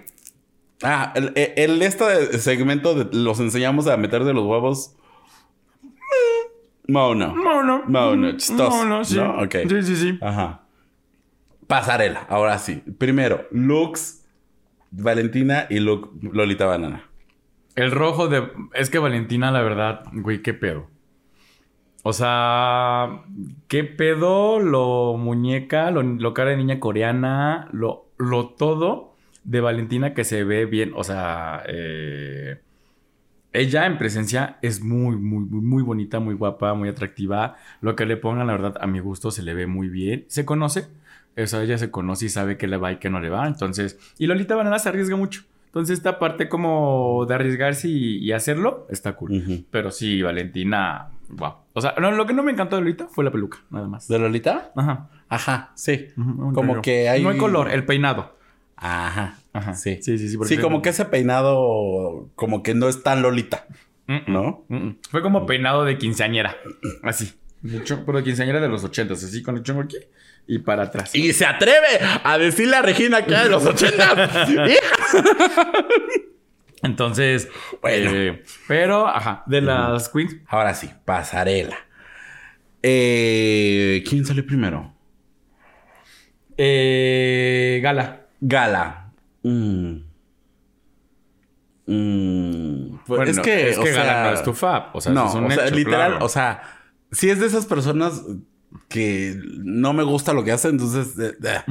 Ah, 0.84 1.12
el, 1.16 1.32
el- 1.34 1.82
este 1.82 2.38
segmento 2.38 2.94
de 2.94 3.08
los 3.16 3.40
enseñamos 3.40 3.86
a 3.88 3.96
meter 3.96 4.22
de 4.24 4.34
los 4.34 4.44
huevos. 4.44 4.94
Mono. 6.86 7.34
Mono. 7.34 7.82
Mono, 7.86 8.32
chistoso, 8.36 8.76
Mono, 8.76 9.04
sí. 9.04 9.16
¿no? 9.16 9.40
Ok. 9.42 9.54
Sí, 9.68 9.82
sí, 9.82 9.96
sí. 9.96 10.18
Ajá. 10.20 10.60
Pasarela, 11.66 12.26
ahora 12.28 12.58
sí. 12.58 12.82
Primero, 12.98 13.46
looks 13.50 14.26
Valentina 14.90 15.66
y 15.70 15.78
Lolita 15.80 16.66
Banana. 16.66 17.04
El 17.74 17.90
rojo 17.90 18.28
de... 18.28 18.48
Es 18.74 18.90
que 18.90 18.98
Valentina, 18.98 19.50
la 19.50 19.62
verdad, 19.62 20.04
güey, 20.12 20.42
qué 20.42 20.52
pedo. 20.52 20.86
O 22.02 22.12
sea, 22.12 23.22
qué 23.66 23.82
pedo 23.84 24.60
lo 24.60 25.16
muñeca, 25.16 25.90
lo, 25.90 26.02
lo 26.02 26.34
cara 26.34 26.50
de 26.50 26.58
niña 26.58 26.78
coreana, 26.78 27.68
lo, 27.72 28.10
lo 28.18 28.50
todo 28.50 29.13
de 29.44 29.60
Valentina 29.60 30.14
que 30.14 30.24
se 30.24 30.42
ve 30.44 30.66
bien. 30.66 30.92
O 30.96 31.04
sea, 31.04 31.62
eh, 31.68 32.60
ella 33.52 33.86
en 33.86 33.98
presencia 33.98 34.58
es 34.62 34.82
muy, 34.82 35.16
muy, 35.16 35.44
muy, 35.44 35.60
muy 35.60 35.82
bonita, 35.82 36.18
muy 36.18 36.34
guapa, 36.34 36.74
muy 36.74 36.88
atractiva. 36.88 37.56
Lo 37.80 37.94
que 37.94 38.06
le 38.06 38.16
pongan, 38.16 38.46
la 38.46 38.52
verdad, 38.54 38.76
a 38.80 38.86
mi 38.86 38.98
gusto 38.98 39.30
se 39.30 39.42
le 39.42 39.54
ve 39.54 39.66
muy 39.66 39.88
bien. 39.88 40.24
Se 40.28 40.44
conoce. 40.44 40.86
O 41.36 41.46
sea, 41.46 41.62
ella 41.62 41.78
se 41.78 41.90
conoce 41.90 42.26
y 42.26 42.28
sabe 42.28 42.56
que 42.56 42.66
le 42.66 42.76
va 42.76 42.92
y 42.92 42.96
que 42.96 43.10
no 43.10 43.20
le 43.20 43.28
va. 43.28 43.46
Entonces, 43.46 43.98
y 44.18 44.26
Lolita 44.26 44.54
Banana 44.56 44.78
se 44.78 44.88
arriesga 44.88 45.16
mucho. 45.16 45.42
Entonces, 45.66 45.98
esta 45.98 46.20
parte 46.20 46.48
como 46.48 47.26
de 47.28 47.34
arriesgarse 47.34 47.88
y, 47.88 48.18
y 48.18 48.30
hacerlo 48.30 48.86
está 48.90 49.14
cool. 49.16 49.64
Pero 49.72 49.90
sí, 49.90 50.22
Valentina, 50.22 51.08
wow. 51.30 51.54
O 51.72 51.80
sea, 51.80 51.94
no, 52.00 52.12
lo 52.12 52.26
que 52.26 52.32
no 52.32 52.44
me 52.44 52.52
encantó 52.52 52.76
de 52.76 52.82
Lolita 52.82 53.08
fue 53.08 53.24
la 53.24 53.32
peluca, 53.32 53.58
nada 53.70 53.88
más. 53.88 54.06
¿De 54.06 54.16
Lolita? 54.20 54.70
Ajá. 54.76 55.10
Ajá, 55.28 55.72
sí. 55.74 56.06
Como 56.54 56.80
que 56.82 57.08
hay- 57.08 57.22
No 57.24 57.30
hay 57.30 57.38
color, 57.38 57.70
el 57.72 57.84
peinado. 57.84 58.36
Ajá. 58.76 59.38
Ajá. 59.52 59.74
Sí. 59.74 59.98
Sí, 60.02 60.18
sí, 60.18 60.28
sí. 60.28 60.38
Sí, 60.44 60.58
como 60.58 60.82
que 60.82 60.88
ese 60.90 61.04
peinado, 61.06 62.28
como 62.34 62.62
que 62.62 62.74
no 62.74 62.88
es 62.88 63.02
tan 63.02 63.22
Lolita, 63.22 63.66
Mm, 64.06 64.12
mm, 64.16 64.22
¿no? 64.32 64.64
mm, 64.68 64.76
mm. 64.76 64.98
Fue 65.10 65.22
como 65.22 65.46
peinado 65.46 65.84
de 65.84 65.96
quinceañera. 65.96 66.56
Así. 67.02 67.32
De 67.62 67.78
hecho, 67.78 68.02
pero 68.04 68.18
de 68.18 68.24
quinceañera 68.24 68.60
de 68.60 68.68
los 68.68 68.84
ochentas, 68.84 69.24
así 69.24 69.42
con 69.42 69.56
el 69.56 69.62
chongo 69.62 69.80
aquí 69.82 69.96
y 70.46 70.58
para 70.58 70.82
atrás. 70.82 71.14
Y 71.14 71.32
se 71.32 71.46
atreve 71.46 71.86
a 72.22 72.36
decirle 72.36 72.76
a 72.76 72.82
Regina 72.82 73.24
que 73.24 73.30
era 73.32 73.44
de 73.44 73.48
los 73.48 73.64
80. 73.64 74.44
Entonces, 76.82 77.48
Bueno. 77.80 78.10
eh, 78.12 78.42
pero, 78.68 79.06
ajá, 79.08 79.42
de 79.46 79.62
las 79.62 80.08
queens, 80.10 80.36
Ahora 80.48 80.74
sí, 80.74 80.90
pasarela. 81.06 81.78
Eh, 82.82 84.04
¿Quién 84.06 84.26
salió 84.26 84.44
primero? 84.46 84.92
eh, 86.58 87.80
Gala. 87.82 88.23
Gala. 88.40 89.12
Mm. 89.42 89.96
Mm. 91.86 92.98
Pues 93.06 93.18
Bueno, 93.18 93.30
es 93.30 93.38
que, 93.40 93.70
es 93.70 93.78
o 93.78 93.84
que 93.84 93.92
Gala 93.92 94.04
sea, 94.04 94.24
no 94.24 94.34
es 94.34 94.42
tu 94.42 94.52
fab. 94.52 94.94
O 94.94 95.00
sea, 95.00 95.12
no, 95.12 95.28
es 95.28 95.34
un 95.34 95.44
o 95.44 95.50
sea, 95.50 95.66
hecho, 95.66 95.74
literal, 95.74 96.10
claro. 96.12 96.24
o 96.24 96.28
sea, 96.28 96.62
si 97.12 97.30
es 97.30 97.40
de 97.40 97.46
esas 97.46 97.66
personas 97.66 98.22
que 98.88 99.38
no 99.62 99.92
me 99.92 100.02
gusta 100.02 100.32
lo 100.32 100.44
que 100.44 100.52
hace, 100.52 100.68
entonces, 100.68 101.18
eh, 101.18 101.36
eh. 101.42 101.62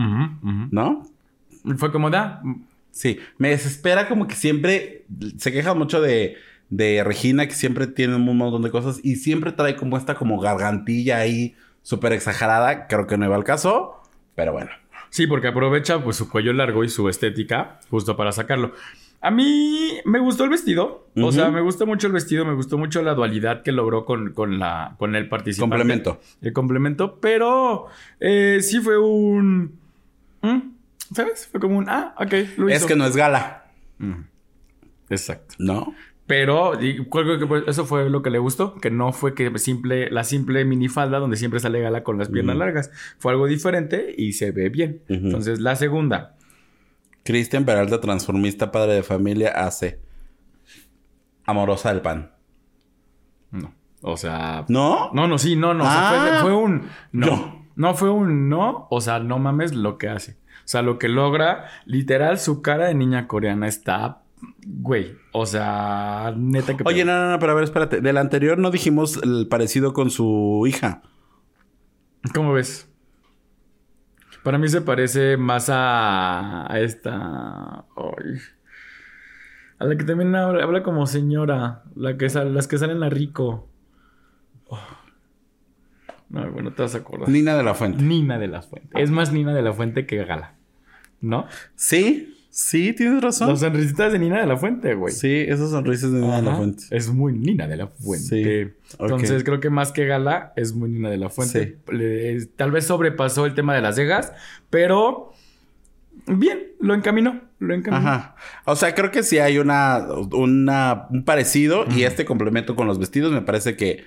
¿no? 0.71 1.03
Fue 1.77 1.91
como 1.91 2.09
da. 2.09 2.41
Sí, 2.91 3.19
me 3.37 3.49
desespera 3.49 4.07
como 4.07 4.27
que 4.27 4.35
siempre 4.35 5.05
se 5.37 5.51
queja 5.51 5.73
mucho 5.73 5.99
de, 5.99 6.37
de 6.69 7.03
Regina, 7.03 7.47
que 7.47 7.55
siempre 7.55 7.87
tiene 7.87 8.15
un 8.15 8.37
montón 8.37 8.61
de 8.61 8.71
cosas 8.71 8.99
y 9.03 9.15
siempre 9.15 9.51
trae 9.51 9.75
como 9.75 9.97
esta 9.97 10.15
como 10.15 10.39
gargantilla 10.39 11.17
ahí 11.17 11.55
súper 11.81 12.13
exagerada. 12.13 12.87
Creo 12.87 13.07
que 13.07 13.17
no 13.17 13.25
iba 13.25 13.35
al 13.35 13.43
caso, 13.43 14.01
pero 14.35 14.53
bueno. 14.53 14.69
Sí, 15.13 15.27
porque 15.27 15.47
aprovecha 15.47 16.03
pues 16.03 16.15
su 16.17 16.27
cuello 16.27 16.53
largo 16.53 16.83
y 16.83 16.89
su 16.89 17.07
estética 17.07 17.79
justo 17.91 18.17
para 18.17 18.31
sacarlo. 18.31 18.73
A 19.21 19.29
mí 19.29 19.99
me 20.05 20.17
gustó 20.17 20.43
el 20.45 20.49
vestido. 20.49 21.07
O 21.15 21.31
sea, 21.31 21.51
me 21.51 21.61
gusta 21.61 21.85
mucho 21.85 22.07
el 22.07 22.13
vestido. 22.13 22.45
Me 22.45 22.55
gustó 22.55 22.79
mucho 22.79 23.03
la 23.03 23.13
dualidad 23.13 23.61
que 23.61 23.71
logró 23.71 24.05
con, 24.05 24.33
con, 24.33 24.57
la, 24.57 24.95
con 24.97 25.15
el 25.15 25.29
participante. 25.29 25.69
Complemento. 25.77 26.19
El 26.41 26.51
complemento. 26.51 27.19
Pero 27.21 27.85
eh, 28.19 28.57
sí 28.63 28.79
fue 28.79 28.97
un... 28.97 29.77
¿Mm? 30.41 30.57
¿Sabes? 31.13 31.47
Fue 31.47 31.59
como 31.59 31.77
un... 31.77 31.89
Ah, 31.89 32.15
ok. 32.17 32.33
Lo 32.57 32.67
Es 32.69 32.79
hizo. 32.79 32.87
que 32.87 32.95
no 32.95 33.05
es 33.05 33.15
gala, 33.15 33.65
Exacto. 35.11 35.53
¿no? 35.59 35.93
Pero 36.25 36.81
y 36.81 37.05
creo 37.09 37.37
que 37.37 37.45
pues, 37.45 37.63
eso 37.67 37.85
fue 37.85 38.09
lo 38.09 38.21
que 38.21 38.29
le 38.29 38.39
gustó, 38.39 38.75
que 38.75 38.89
no 38.89 39.11
fue 39.11 39.33
que 39.33 39.57
simple, 39.59 40.09
la 40.09 40.23
simple 40.23 40.63
minifalda 40.63 41.19
donde 41.19 41.35
siempre 41.35 41.59
sale 41.59 41.81
gala 41.81 42.03
con 42.03 42.17
las 42.17 42.29
piernas 42.29 42.55
largas. 42.55 42.91
Fue 43.19 43.33
algo 43.33 43.45
diferente 43.45 44.13
y 44.17 44.33
se 44.33 44.51
ve 44.51 44.69
bien. 44.69 45.01
Entonces, 45.09 45.59
la 45.59 45.75
segunda. 45.75 46.37
Cristian 47.23 47.65
Peralta, 47.65 47.99
transformista, 47.99 48.71
padre 48.71 48.93
de 48.93 49.03
familia, 49.03 49.49
hace 49.49 49.99
amorosa 51.45 51.89
del 51.93 52.01
pan. 52.01 52.31
No. 53.51 53.73
O 54.01 54.17
sea. 54.17 54.65
¿No? 54.69 55.11
No, 55.13 55.27
no, 55.27 55.37
sí, 55.37 55.55
no, 55.55 55.73
no. 55.73 55.83
o 55.83 55.87
sea, 55.87 56.09
Ah. 56.09 56.41
fue, 56.41 56.51
fue 56.51 56.55
un. 56.55 56.87
No. 57.11 57.27
No. 57.27 57.63
No 57.75 57.95
fue 57.95 58.09
un 58.11 58.49
no. 58.49 58.87
O 58.91 59.01
sea, 59.01 59.19
no 59.19 59.39
mames 59.39 59.73
lo 59.73 59.97
que 59.97 60.07
hace. 60.09 60.33
O 60.33 60.65
sea, 60.67 60.81
lo 60.81 60.99
que 60.99 61.09
logra, 61.09 61.65
literal, 61.85 62.37
su 62.39 62.61
cara 62.61 62.85
de 62.87 62.93
niña 62.95 63.27
coreana 63.27 63.67
está. 63.67 64.22
Güey. 64.65 65.15
O 65.31 65.45
sea, 65.45 66.33
neta 66.37 66.75
que. 66.77 66.83
Oye, 66.85 67.05
no, 67.05 67.13
no, 67.17 67.31
no, 67.31 67.39
pero 67.39 67.51
a 67.51 67.55
ver, 67.55 67.63
espérate. 67.63 68.01
Del 68.01 68.17
anterior 68.17 68.57
no 68.57 68.71
dijimos 68.71 69.19
el 69.23 69.47
parecido 69.49 69.93
con 69.93 70.09
su 70.09 70.65
hija. 70.67 71.01
¿Cómo 72.33 72.53
ves? 72.53 72.89
Para 74.43 74.57
mí 74.57 74.67
se 74.67 74.81
parece 74.81 75.37
más 75.37 75.69
a, 75.69 76.71
a 76.71 76.79
esta. 76.79 77.85
ay, 77.95 78.39
a 79.79 79.85
la 79.85 79.97
que 79.97 80.03
también 80.03 80.35
habla, 80.35 80.63
habla 80.63 80.83
como 80.83 81.05
señora. 81.07 81.83
La 81.95 82.17
que 82.17 82.29
sal- 82.29 82.53
las 82.53 82.67
que 82.67 82.77
salen 82.77 83.03
a 83.03 83.09
rico. 83.09 83.69
Oh. 84.67 84.79
No, 86.29 86.49
bueno, 86.51 86.73
te 86.73 86.81
vas 86.81 86.95
a 86.95 86.99
acordar. 86.99 87.29
Nina 87.29 87.55
de 87.55 87.63
la 87.63 87.73
Fuente. 87.73 88.01
Nina 88.01 88.39
de 88.39 88.47
la 88.47 88.61
Fuente. 88.61 89.01
Es 89.01 89.11
más 89.11 89.31
Nina 89.31 89.53
de 89.53 89.61
la 89.61 89.71
Fuente 89.73 90.05
que 90.05 90.23
Gala. 90.25 90.55
¿No? 91.21 91.45
Sí, 91.75 92.32
sí, 92.55 92.93
tienes 92.93 93.21
razón. 93.21 93.49
Las 93.49 93.61
sonrisitas 93.61 94.11
de 94.13 94.19
Nina 94.19 94.39
de 94.39 94.45
la 94.45 94.57
Fuente, 94.57 94.93
güey. 94.93 95.11
Sí, 95.13 95.33
esas 95.47 95.71
sonrisas 95.71 96.11
de 96.11 96.19
Nina 96.19 96.35
de 96.37 96.41
la. 96.43 96.55
Fuente. 96.55 96.83
Es 96.91 97.09
muy 97.09 97.33
Nina 97.33 97.67
de 97.67 97.77
la 97.77 97.87
Fuente. 97.87 98.25
Sí. 98.77 98.93
Entonces 98.99 99.43
creo 99.43 99.59
que 99.59 99.69
más 99.71 99.91
que 99.91 100.05
Gala 100.05 100.53
es 100.55 100.73
muy 100.73 100.89
Nina 100.89 101.09
de 101.09 101.17
la 101.17 101.29
Fuente. 101.29 101.79
Le- 101.91 102.45
tal 102.55 102.71
vez 102.71 102.85
sobrepasó 102.85 103.45
el 103.47 103.55
tema 103.55 103.73
de 103.73 103.81
las 103.81 103.95
cejas, 103.95 104.33
pero 104.69 105.33
bien, 106.27 106.59
lo 106.79 106.93
encaminó. 106.93 107.41
Lo 107.59 107.73
encaminó. 107.73 108.07
Ajá. 108.07 108.35
O 108.65 108.75
sea, 108.75 108.93
creo 108.93 109.09
que 109.09 109.23
sí 109.23 109.39
hay 109.39 109.57
una, 109.57 110.05
una 110.33 111.07
un 111.09 111.23
parecido 111.23 111.85
y 111.95 112.03
este 112.03 112.25
complemento 112.25 112.75
con 112.75 112.87
los 112.87 112.99
vestidos 112.99 113.31
me 113.31 113.41
parece 113.41 113.75
que 113.77 114.03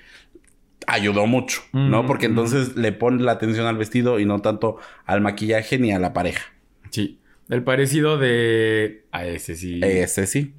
ayudó 0.86 1.26
mucho, 1.26 1.62
¿no? 1.72 2.06
Porque 2.06 2.26
entonces 2.26 2.76
le 2.76 2.92
pone 2.92 3.22
la 3.22 3.32
atención 3.32 3.66
al 3.66 3.76
vestido 3.76 4.20
y 4.20 4.24
no 4.24 4.40
tanto 4.40 4.76
al 5.04 5.20
maquillaje 5.20 5.78
ni 5.78 5.90
a 5.90 5.98
la 5.98 6.12
pareja. 6.12 6.44
Sí. 6.90 7.18
El 7.48 7.62
parecido 7.62 8.18
de. 8.18 9.04
A 9.12 9.24
ese 9.24 9.54
sí. 9.54 9.80
Ese 9.82 10.26
sí. 10.26 10.54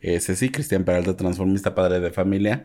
Ese 0.00 0.36
sí, 0.36 0.50
Cristian 0.50 0.84
Peralta, 0.84 1.16
transformista, 1.16 1.74
padre 1.74 1.98
de 1.98 2.10
familia, 2.10 2.64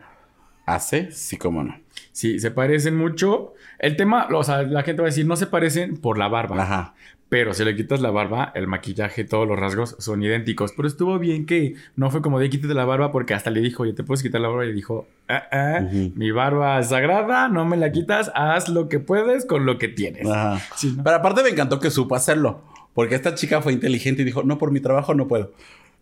hace, 0.66 1.10
sí, 1.10 1.36
como 1.36 1.64
no. 1.64 1.80
Sí, 2.12 2.38
se 2.38 2.52
parecen 2.52 2.96
mucho. 2.96 3.54
El 3.80 3.96
tema, 3.96 4.28
o 4.30 4.44
sea, 4.44 4.62
la 4.62 4.84
gente 4.84 5.02
va 5.02 5.08
a 5.08 5.10
decir, 5.10 5.26
no 5.26 5.34
se 5.34 5.48
parecen 5.48 5.96
por 5.96 6.16
la 6.16 6.28
barba. 6.28 6.62
Ajá. 6.62 6.94
Pero 7.28 7.52
si 7.52 7.64
le 7.64 7.74
quitas 7.74 8.00
la 8.00 8.10
barba, 8.12 8.52
el 8.54 8.68
maquillaje, 8.68 9.24
todos 9.24 9.48
los 9.48 9.58
rasgos 9.58 9.96
son 9.98 10.22
idénticos. 10.22 10.72
Pero 10.76 10.86
estuvo 10.86 11.18
bien 11.18 11.46
que 11.46 11.74
no 11.96 12.10
fue 12.12 12.22
como 12.22 12.38
de 12.38 12.48
quítate 12.48 12.74
la 12.74 12.84
barba 12.84 13.10
porque 13.10 13.34
hasta 13.34 13.50
le 13.50 13.60
dijo, 13.60 13.82
oye, 13.82 13.92
¿te 13.92 14.04
puedes 14.04 14.22
quitar 14.22 14.40
la 14.40 14.48
barba? 14.48 14.66
Y 14.66 14.72
dijo, 14.72 15.08
ah, 15.28 15.42
ah, 15.50 15.80
mi 16.14 16.30
barba 16.30 16.78
es 16.78 16.90
sagrada, 16.90 17.48
no 17.48 17.64
me 17.64 17.76
la 17.76 17.90
quitas, 17.90 18.30
haz 18.36 18.68
lo 18.68 18.88
que 18.88 19.00
puedes 19.00 19.46
con 19.46 19.66
lo 19.66 19.78
que 19.78 19.88
tienes. 19.88 20.28
Ajá. 20.28 20.60
Sí, 20.76 20.94
¿no? 20.96 21.02
Pero 21.02 21.16
aparte 21.16 21.42
me 21.42 21.48
encantó 21.48 21.80
que 21.80 21.90
supo 21.90 22.14
hacerlo. 22.14 22.62
Porque 22.94 23.14
esta 23.16 23.34
chica 23.34 23.60
fue 23.60 23.72
inteligente 23.72 24.22
y 24.22 24.24
dijo, 24.24 24.42
no, 24.44 24.56
por 24.58 24.70
mi 24.70 24.80
trabajo 24.80 25.14
no 25.14 25.26
puedo. 25.28 25.52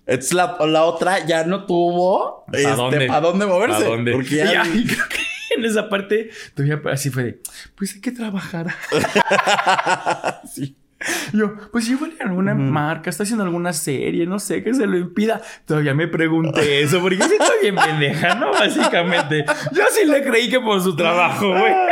Es 0.07 0.33
la, 0.33 0.57
la 0.67 0.85
otra 0.85 1.25
ya 1.27 1.45
no 1.45 1.65
tuvo 1.67 2.45
¿A 2.49 2.57
este, 2.57 2.71
dónde? 2.73 3.09
¿a 3.11 3.21
dónde 3.21 3.47
moverse. 3.47 3.85
¿A 3.85 3.89
dónde? 3.89 4.13
Porque 4.13 4.37
ya- 4.37 4.65
Y 4.67 4.87
en 5.57 5.65
esa 5.65 5.89
parte 5.89 6.31
todavía 6.55 6.81
así 6.93 7.11
fue 7.11 7.25
de, 7.25 7.41
pues 7.77 7.95
hay 7.95 8.01
que 8.01 8.13
trabajar. 8.13 8.67
Sí. 10.53 10.77
Yo, 11.33 11.55
pues 11.71 11.89
igual 11.89 12.13
alguna 12.21 12.55
marca, 12.55 13.11
está 13.11 13.23
haciendo 13.23 13.45
alguna 13.45 13.73
serie, 13.73 14.27
no 14.27 14.39
sé, 14.39 14.63
que 14.63 14.75
se 14.75 14.87
lo 14.87 14.97
impida. 14.97 15.41
Todavía 15.67 15.95
me 15.95 16.09
pregunté 16.09 16.83
eso, 16.83 17.01
porque 17.01 17.17
sí 17.17 17.35
estoy 17.39 17.57
bien 17.63 17.77
pendeja, 17.77 18.35
¿no? 18.35 18.51
Básicamente. 18.59 19.45
Yo 19.73 19.83
sí 19.91 20.07
le 20.07 20.23
creí 20.23 20.49
que 20.51 20.61
por 20.61 20.81
su 20.83 20.95
trabajo, 20.97 21.49
güey. 21.49 21.73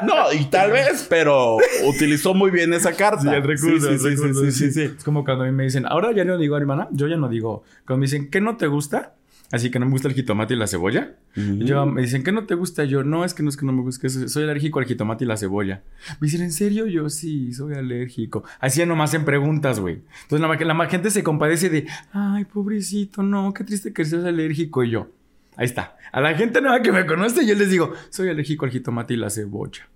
No, 0.00 0.32
y 0.32 0.44
tal 0.44 0.70
vez, 0.70 1.04
pero 1.10 1.56
utilizó 1.84 2.32
muy 2.32 2.52
bien 2.52 2.72
esa 2.72 2.92
carta. 2.92 3.20
Sí, 3.20 3.28
el 3.28 3.42
recurso, 3.42 3.88
Sí, 3.88 3.94
el 3.94 3.98
sí, 3.98 4.04
sí, 4.10 4.16
recurso, 4.16 4.44
sí, 4.44 4.52
sí, 4.52 4.70
sí. 4.70 4.82
Es 4.96 5.02
como 5.02 5.24
cuando 5.24 5.42
a 5.42 5.46
mí 5.48 5.52
me 5.52 5.64
dicen, 5.64 5.86
ahora 5.86 6.12
ya 6.12 6.24
no 6.24 6.38
digo 6.38 6.56
hermana, 6.56 6.86
yo 6.92 7.08
ya 7.08 7.16
no 7.16 7.28
digo. 7.28 7.64
Cuando 7.84 8.00
me 8.02 8.04
dicen, 8.06 8.30
¿qué 8.30 8.40
no 8.40 8.56
te 8.56 8.68
gusta? 8.68 9.14
Así 9.50 9.70
que 9.70 9.78
no 9.78 9.86
me 9.86 9.92
gusta 9.92 10.08
el 10.08 10.14
jitomate 10.14 10.54
y 10.54 10.56
la 10.58 10.66
cebolla. 10.66 11.16
Y 11.34 11.64
yo, 11.64 11.86
me 11.86 12.02
dicen, 12.02 12.22
¿qué 12.22 12.32
no 12.32 12.44
te 12.44 12.54
gusta? 12.54 12.84
Yo, 12.84 13.02
no, 13.02 13.24
es 13.24 13.32
que 13.32 13.42
no 13.42 13.48
es 13.48 13.56
que 13.56 13.64
no 13.64 13.72
me 13.72 13.80
gusta, 13.80 14.08
soy 14.08 14.42
alérgico 14.42 14.78
al 14.78 14.84
jitomate 14.84 15.24
y 15.24 15.26
la 15.26 15.38
cebolla. 15.38 15.82
Me 16.20 16.26
dicen, 16.26 16.42
¿en 16.42 16.52
serio? 16.52 16.86
Yo, 16.86 17.08
sí, 17.08 17.52
soy 17.54 17.74
alérgico. 17.74 18.44
Así 18.60 18.84
nomás 18.84 19.14
en 19.14 19.24
preguntas, 19.24 19.80
güey. 19.80 20.02
Entonces 20.22 20.46
la, 20.46 20.54
la, 20.54 20.74
la 20.74 20.90
gente 20.90 21.10
se 21.10 21.22
compadece 21.22 21.70
de, 21.70 21.86
ay, 22.12 22.44
pobrecito, 22.44 23.22
no, 23.22 23.54
qué 23.54 23.64
triste 23.64 23.92
que 23.92 24.04
seas 24.04 24.24
alérgico. 24.24 24.84
Y 24.84 24.90
yo, 24.90 25.10
ahí 25.56 25.64
está. 25.64 25.96
A 26.12 26.20
la 26.20 26.34
gente 26.34 26.60
nueva 26.60 26.82
que 26.82 26.92
me 26.92 27.06
conoce, 27.06 27.46
yo 27.46 27.54
les 27.54 27.70
digo, 27.70 27.94
soy 28.10 28.28
alérgico 28.28 28.66
al 28.66 28.70
jitomate 28.70 29.14
y 29.14 29.16
la 29.16 29.30
cebolla. 29.30 29.88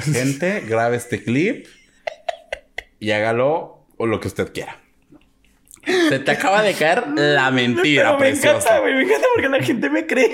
Gente, 0.00 0.64
grabe 0.68 0.96
este 0.96 1.22
clip 1.22 1.66
y 2.98 3.12
hágalo 3.12 3.86
o 3.96 4.06
lo 4.06 4.18
que 4.18 4.26
usted 4.28 4.52
quiera. 4.52 4.80
Se 6.08 6.18
te 6.18 6.30
acaba 6.30 6.62
de 6.62 6.74
caer 6.74 7.04
la 7.16 7.50
mentira, 7.50 8.04
Pero 8.04 8.12
me 8.14 8.18
preciosa. 8.26 8.50
encanta, 8.58 8.78
güey. 8.80 8.94
Me 8.94 9.02
encanta 9.02 9.26
porque 9.34 9.48
la 9.48 9.62
gente 9.62 9.90
me 9.90 10.06
cree. 10.06 10.30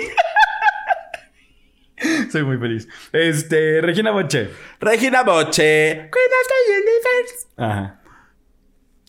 Soy 2.31 2.43
muy 2.43 2.57
feliz. 2.57 2.87
Este, 3.13 3.81
Regina 3.81 4.11
Boche. 4.11 4.49
Regina 4.79 5.23
Boche. 5.23 6.09
The 6.11 6.71
Universe. 6.71 7.47
Ajá. 7.57 8.01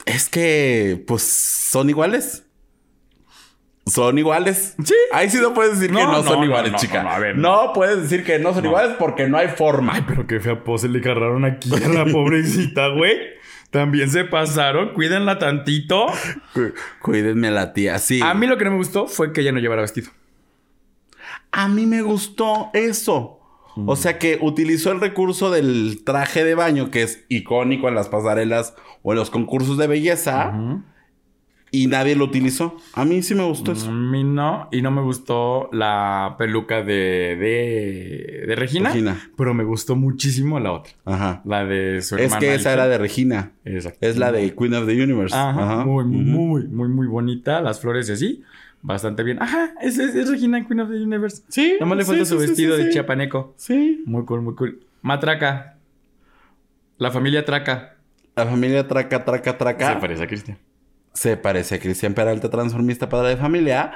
Es 0.05 0.29
que, 0.29 1.03
pues, 1.07 1.23
son 1.23 1.91
iguales. 1.91 2.45
Son 3.87 4.17
iguales. 4.19 4.75
Sí. 4.85 4.95
Ahí 5.13 5.31
sí 5.31 5.39
no 5.41 5.53
puedes 5.55 5.79
decir 5.79 5.95
que 5.95 6.03
No, 6.03 6.11
no, 6.11 6.23
son 6.23 6.43
iguales, 6.45 6.73
no, 6.73 6.77
no, 6.77 6.81
chica. 6.83 7.03
no, 7.03 7.11
a 7.11 7.19
ver, 7.19 7.37
no. 7.37 7.73
puedes 7.73 8.03
decir 8.03 8.25
que 8.25 8.39
no 8.39 8.53
son 8.53 8.65
iguales 8.65 8.97
porque 8.99 9.29
no 9.29 9.39
hay 9.39 9.49
forma. 9.49 9.95
Ay, 9.95 10.05
pero 10.07 10.27
qué 10.27 10.41
fea 10.41 10.63
pose 10.65 10.89
le 10.89 11.01
cargaron 11.01 11.45
aquí 11.45 11.71
a 11.75 11.89
la 11.89 12.05
pobrecita, 12.13 12.89
güey. 12.89 13.36
También 13.71 14.11
se 14.11 14.25
pasaron. 14.25 14.95
Cuídenla 14.95 15.39
tantito. 15.39 16.07
Cu- 16.55 16.73
Cuídenme 17.03 17.49
a 17.49 17.51
la 17.51 17.73
tía. 17.73 17.99
Sí. 17.99 18.21
A 18.23 18.33
mí 18.35 18.47
lo 18.47 18.57
que 18.57 18.65
no 18.65 18.71
me 18.73 18.77
gustó 18.79 19.07
fue 19.07 19.33
que 19.33 19.41
ella 19.43 19.53
no 19.53 19.59
llevara 19.59 19.83
vestido. 19.83 20.11
A 21.53 21.69
mí 21.69 21.87
me 21.87 22.03
gustó 22.03 22.71
eso. 22.75 23.33
O 23.85 23.95
sea 23.95 24.19
que 24.19 24.39
utilizó 24.41 24.91
el 24.91 25.01
recurso 25.03 25.51
del 25.51 26.01
traje 26.03 26.45
de 26.45 26.55
baño, 26.55 26.91
que 26.91 27.03
es 27.03 27.25
icónico 27.29 27.89
en 27.89 27.95
las 27.95 28.09
pasarelas 28.09 28.75
o 29.03 29.13
en 29.13 29.19
los 29.19 29.29
concursos 29.29 29.77
de 29.77 29.87
belleza, 29.87 30.55
y 31.71 31.89
nadie 31.89 32.17
lo 32.17 32.25
utilizó. 32.25 32.77
A 32.95 33.05
mí 33.05 33.23
sí 33.23 33.35
me 33.35 33.45
gustó 33.45 33.73
A 33.73 33.75
eso. 33.75 33.91
mí 33.91 34.25
no. 34.25 34.69
Y 34.73 34.83
no 34.83 34.91
me 34.91 35.03
gustó 35.03 35.69
la 35.73 36.37
peluca 36.39 36.83
de, 36.83 37.37
de, 37.37 38.45
de 38.47 38.55
Regina, 38.57 38.91
Regina. 38.91 39.31
Pero 39.37 39.53
me 39.53 39.65
gustó 39.65 39.97
muchísimo 39.97 40.59
la 40.61 40.73
otra. 40.73 40.93
Ajá. 41.05 41.43
La 41.45 41.65
de 41.65 42.01
su 42.03 42.17
Es 42.17 42.23
hermana. 42.25 42.41
que 42.41 42.55
esa 42.55 42.73
era 42.73 42.89
de 42.89 42.99
Regina. 42.99 43.53
Exacto. 43.65 43.99
Es 44.01 44.17
la 44.17 44.33
de 44.33 44.55
Queen 44.55 44.75
of 44.75 44.87
the 44.87 45.03
Universe. 45.03 45.35
Ajá, 45.37 45.63
Ajá. 45.75 45.85
Muy, 45.85 46.05
muy, 46.05 46.25
muy, 46.25 46.67
muy, 46.69 46.89
muy 46.89 47.07
bonita. 47.07 47.61
Las 47.61 47.81
flores 47.81 48.09
y 48.09 48.13
así. 48.13 48.43
Bastante 48.83 49.23
bien. 49.25 49.43
Ajá, 49.43 49.75
es, 49.83 49.99
es, 49.99 50.15
es 50.15 50.31
Regina 50.31 50.65
Queen 50.67 50.81
of 50.81 50.89
the 50.91 50.97
Universe. 51.03 51.43
Sí. 51.49 51.75
Nomás 51.81 51.99
le 51.99 52.05
falta 52.05 52.25
sí, 52.25 52.31
su 52.31 52.41
sí, 52.41 52.47
vestido 52.47 52.77
sí, 52.77 52.85
de 52.85 52.91
chiapaneco. 52.91 53.55
Sí. 53.57 54.03
Muy 54.07 54.25
cool, 54.25 54.43
muy 54.43 54.55
cool. 54.55 54.81
Matraca. 55.03 55.77
La 56.99 57.11
familia 57.11 57.45
Traca. 57.45 57.97
La 58.37 58.47
familia 58.47 58.87
Traca, 58.87 59.25
Traca, 59.25 59.59
Traca. 59.59 59.95
Se 59.95 60.01
parece 60.01 60.23
a 60.23 60.27
Cristian. 60.27 60.59
Se 61.17 61.37
parece 61.39 61.77
a 61.77 61.81
Cristian 61.81 62.15
Peralta, 62.15 62.51
transformista 62.51 63.09
padre 63.09 63.31
de 63.31 63.39
familia. 63.39 63.93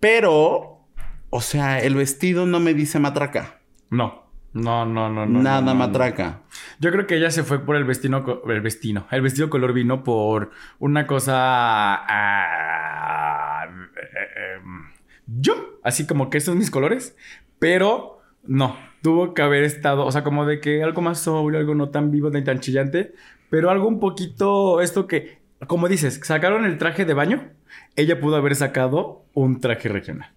Pero, 0.00 0.88
o 1.30 1.40
sea, 1.40 1.78
el 1.80 1.94
vestido 1.94 2.46
no 2.46 2.58
me 2.58 2.74
dice 2.74 2.98
matraca. 2.98 3.60
No. 3.90 4.22
No, 4.52 4.84
no, 4.84 5.08
no, 5.08 5.24
no. 5.24 5.40
Nada 5.40 5.60
no, 5.62 5.68
no, 5.68 5.76
matraca. 5.76 6.42
Yo 6.78 6.90
creo 6.90 7.06
que 7.06 7.16
ella 7.16 7.30
se 7.30 7.42
fue 7.42 7.64
por 7.64 7.76
el 7.76 7.84
vestido, 7.84 8.42
el 8.46 8.60
vestido, 8.60 9.06
el 9.10 9.22
vestido 9.22 9.48
color 9.48 9.72
vino 9.72 10.04
por 10.04 10.50
una 10.78 11.06
cosa. 11.06 11.32
ah, 11.36 13.64
eh, 13.64 14.56
em, 14.56 14.90
yo, 15.26 15.80
así 15.82 16.06
como 16.06 16.28
que 16.28 16.36
estos 16.36 16.52
son 16.52 16.58
mis 16.58 16.70
colores, 16.70 17.16
pero 17.58 18.20
no, 18.44 18.76
tuvo 19.00 19.32
que 19.32 19.40
haber 19.40 19.64
estado, 19.64 20.04
o 20.04 20.12
sea, 20.12 20.22
como 20.22 20.44
de 20.44 20.60
que 20.60 20.82
algo 20.82 21.00
más 21.00 21.20
sobrio, 21.20 21.58
algo 21.58 21.74
no 21.74 21.88
tan 21.88 22.10
vivo 22.10 22.28
ni 22.28 22.44
tan 22.44 22.60
chillante, 22.60 23.14
pero 23.48 23.70
algo 23.70 23.88
un 23.88 24.00
poquito, 24.00 24.82
esto 24.82 25.06
que, 25.06 25.41
como 25.66 25.88
dices, 25.88 26.20
sacaron 26.24 26.64
el 26.64 26.78
traje 26.78 27.04
de 27.04 27.14
baño, 27.14 27.50
ella 27.96 28.20
pudo 28.20 28.36
haber 28.36 28.56
sacado 28.56 29.24
un 29.34 29.60
traje 29.60 29.88
regional. 29.88 30.32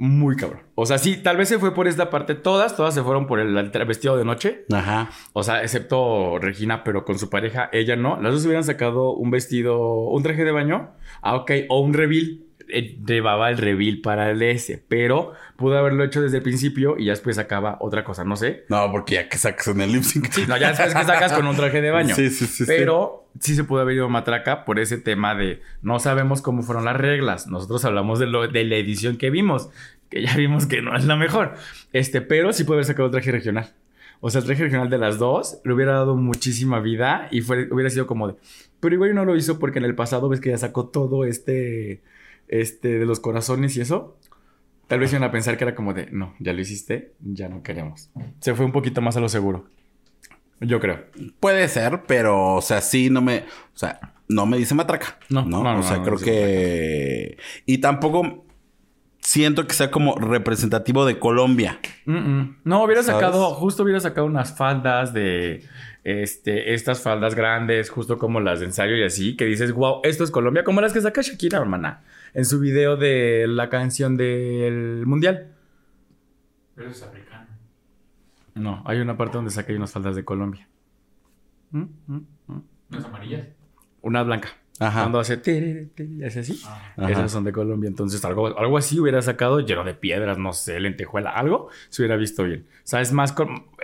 Muy 0.00 0.36
cabrón. 0.36 0.62
O 0.76 0.86
sea, 0.86 0.98
sí, 0.98 1.16
tal 1.16 1.36
vez 1.36 1.48
se 1.48 1.58
fue 1.58 1.74
por 1.74 1.88
esta 1.88 2.08
parte. 2.08 2.36
Todas, 2.36 2.76
todas 2.76 2.94
se 2.94 3.02
fueron 3.02 3.26
por 3.26 3.40
el, 3.40 3.52
vestido 3.84 4.16
de 4.16 4.24
noche. 4.24 4.64
Ajá. 4.72 5.10
O 5.32 5.42
sea, 5.42 5.62
excepto 5.62 6.38
Regina, 6.38 6.84
pero 6.84 7.04
con 7.04 7.18
su 7.18 7.28
pareja, 7.28 7.68
ella 7.72 7.96
no. 7.96 8.20
Las 8.22 8.32
dos 8.32 8.44
hubieran 8.44 8.62
sacado 8.62 9.12
un 9.12 9.32
vestido, 9.32 9.80
un 9.80 10.22
traje 10.22 10.44
de 10.44 10.52
baño. 10.52 10.92
Ah, 11.20 11.34
ok. 11.34 11.50
O 11.68 11.80
un 11.80 11.94
reveal. 11.94 12.44
Eh, 12.70 12.98
llevaba 13.06 13.50
el 13.50 13.58
reveal 13.58 14.00
para 14.02 14.30
el 14.30 14.42
S. 14.42 14.82
Pero 14.88 15.32
pudo 15.56 15.78
haberlo 15.78 16.04
hecho 16.04 16.20
desde 16.20 16.38
el 16.38 16.42
principio 16.42 16.96
y 16.98 17.06
ya 17.06 17.12
después 17.12 17.36
sacaba 17.36 17.78
otra 17.80 18.04
cosa. 18.04 18.24
No 18.24 18.36
sé. 18.36 18.64
No, 18.68 18.90
porque 18.92 19.14
ya 19.14 19.28
que 19.28 19.38
sacas 19.38 19.68
en 19.68 19.80
el 19.80 19.92
lip 19.92 20.02
sync. 20.02 20.30
Sí, 20.30 20.44
no, 20.46 20.56
ya 20.56 20.68
después 20.68 20.94
que 20.94 21.04
sacas 21.04 21.32
con 21.32 21.46
un 21.46 21.56
traje 21.56 21.80
de 21.80 21.90
baño. 21.90 22.14
Sí, 22.14 22.30
sí, 22.30 22.46
sí, 22.46 22.64
sí. 22.64 22.64
Pero 22.66 23.28
sí 23.40 23.54
se 23.54 23.64
pudo 23.64 23.80
haber 23.80 23.96
ido 23.96 24.08
matraca 24.08 24.64
por 24.64 24.78
ese 24.78 24.98
tema 24.98 25.34
de 25.34 25.62
no 25.82 25.98
sabemos 25.98 26.42
cómo 26.42 26.62
fueron 26.62 26.84
las 26.84 26.96
reglas. 26.96 27.46
Nosotros 27.46 27.84
hablamos 27.84 28.18
de, 28.18 28.26
lo, 28.26 28.48
de 28.48 28.64
la 28.64 28.76
edición 28.76 29.16
que 29.16 29.30
vimos, 29.30 29.70
que 30.10 30.22
ya 30.22 30.36
vimos 30.36 30.66
que 30.66 30.82
no 30.82 30.96
es 30.96 31.04
la 31.04 31.16
mejor. 31.16 31.54
Este, 31.92 32.20
pero 32.20 32.52
sí 32.52 32.64
puede 32.64 32.78
haber 32.78 32.86
sacado 32.86 33.06
un 33.06 33.12
traje 33.12 33.32
regional. 33.32 33.72
O 34.20 34.30
sea, 34.30 34.40
el 34.40 34.46
traje 34.46 34.64
regional 34.64 34.90
de 34.90 34.98
las 34.98 35.18
dos 35.18 35.60
le 35.64 35.72
hubiera 35.72 35.92
dado 35.92 36.16
muchísima 36.16 36.80
vida 36.80 37.28
y 37.30 37.40
fue, 37.40 37.68
hubiera 37.70 37.90
sido 37.90 38.06
como 38.06 38.28
de. 38.28 38.34
Pero 38.80 38.94
igual 38.94 39.14
no 39.14 39.24
lo 39.24 39.36
hizo 39.36 39.58
porque 39.58 39.78
en 39.78 39.84
el 39.84 39.94
pasado 39.94 40.28
ves 40.28 40.40
que 40.40 40.50
ya 40.50 40.58
sacó 40.58 40.88
todo 40.88 41.24
este. 41.24 42.02
Este 42.48 42.98
de 42.98 43.06
los 43.06 43.20
corazones 43.20 43.76
y 43.76 43.80
eso. 43.80 44.16
Tal 44.86 45.00
vez 45.00 45.12
iban 45.12 45.24
a 45.24 45.30
pensar 45.30 45.58
que 45.58 45.64
era 45.64 45.74
como 45.74 45.92
de, 45.92 46.10
no, 46.10 46.34
ya 46.38 46.52
lo 46.54 46.60
hiciste, 46.60 47.12
ya 47.20 47.48
no 47.48 47.62
queremos. 47.62 48.10
Se 48.40 48.54
fue 48.54 48.64
un 48.64 48.72
poquito 48.72 49.02
más 49.02 49.16
a 49.16 49.20
lo 49.20 49.28
seguro. 49.28 49.66
Yo 50.60 50.80
creo. 50.80 51.04
Puede 51.40 51.68
ser, 51.68 52.02
pero, 52.06 52.54
o 52.54 52.62
sea, 52.62 52.80
sí, 52.80 53.10
no 53.10 53.20
me. 53.20 53.44
O 53.74 53.78
sea, 53.78 54.14
no 54.28 54.46
me 54.46 54.56
dice 54.56 54.74
matraca. 54.74 55.18
No, 55.28 55.44
no. 55.44 55.62
no, 55.62 55.78
o 55.78 55.82
sea, 55.82 55.98
no 55.98 56.04
creo 56.04 56.18
que. 56.18 57.36
Y 57.66 57.78
tampoco 57.78 58.46
siento 59.20 59.66
que 59.66 59.74
sea 59.74 59.90
como 59.90 60.16
representativo 60.16 61.04
de 61.04 61.18
Colombia. 61.18 61.78
No, 62.06 62.82
hubiera 62.82 63.02
¿Sabes? 63.02 63.20
sacado, 63.20 63.54
justo 63.54 63.82
hubiera 63.82 64.00
sacado 64.00 64.26
unas 64.26 64.56
faldas 64.56 65.12
de, 65.12 65.64
este, 66.04 66.72
estas 66.72 67.02
faldas 67.02 67.34
grandes, 67.34 67.90
justo 67.90 68.18
como 68.18 68.40
las 68.40 68.60
de 68.60 68.66
ensayo 68.66 68.96
y 68.96 69.02
así, 69.02 69.36
que 69.36 69.44
dices, 69.44 69.72
wow, 69.72 70.00
esto 70.04 70.24
es 70.24 70.30
Colombia, 70.30 70.64
como 70.64 70.80
las 70.80 70.94
que 70.94 71.02
saca 71.02 71.20
Shakira, 71.20 71.58
hermana, 71.58 72.04
en 72.34 72.44
su 72.44 72.60
video 72.60 72.96
de 72.96 73.46
la 73.48 73.68
canción 73.68 74.16
del 74.16 75.04
Mundial. 75.06 75.54
Pero 76.74 76.90
es 76.90 77.02
africano. 77.02 77.46
No, 78.54 78.82
hay 78.86 79.00
una 79.00 79.16
parte 79.16 79.36
donde 79.36 79.50
saca 79.50 79.70
ahí 79.70 79.76
unas 79.76 79.92
faldas 79.92 80.16
de 80.16 80.24
Colombia. 80.24 80.68
Mm, 81.70 81.82
mm, 82.06 82.26
mm. 82.46 82.62
¿No 82.90 82.98
es 82.98 83.04
amarillas? 83.04 83.48
Una 84.00 84.22
blanca. 84.22 84.48
Ajá. 84.80 85.00
Cuando 85.00 85.18
hace, 85.18 85.36
tiri, 85.38 85.88
hace 86.24 86.40
así. 86.40 86.60
Ajá. 86.64 87.10
Esas 87.10 87.32
son 87.32 87.44
de 87.44 87.52
Colombia. 87.52 87.88
Entonces, 87.88 88.24
algo, 88.24 88.56
algo 88.58 88.78
así 88.78 89.00
hubiera 89.00 89.20
sacado 89.22 89.60
lleno 89.60 89.82
de 89.84 89.94
piedras, 89.94 90.38
no 90.38 90.52
sé, 90.52 90.78
lentejuela, 90.78 91.30
algo, 91.30 91.68
se 91.88 92.02
hubiera 92.02 92.16
visto 92.16 92.44
bien. 92.44 92.64
O 92.78 92.80
sea, 92.86 93.00
es 93.00 93.12
más. 93.12 93.34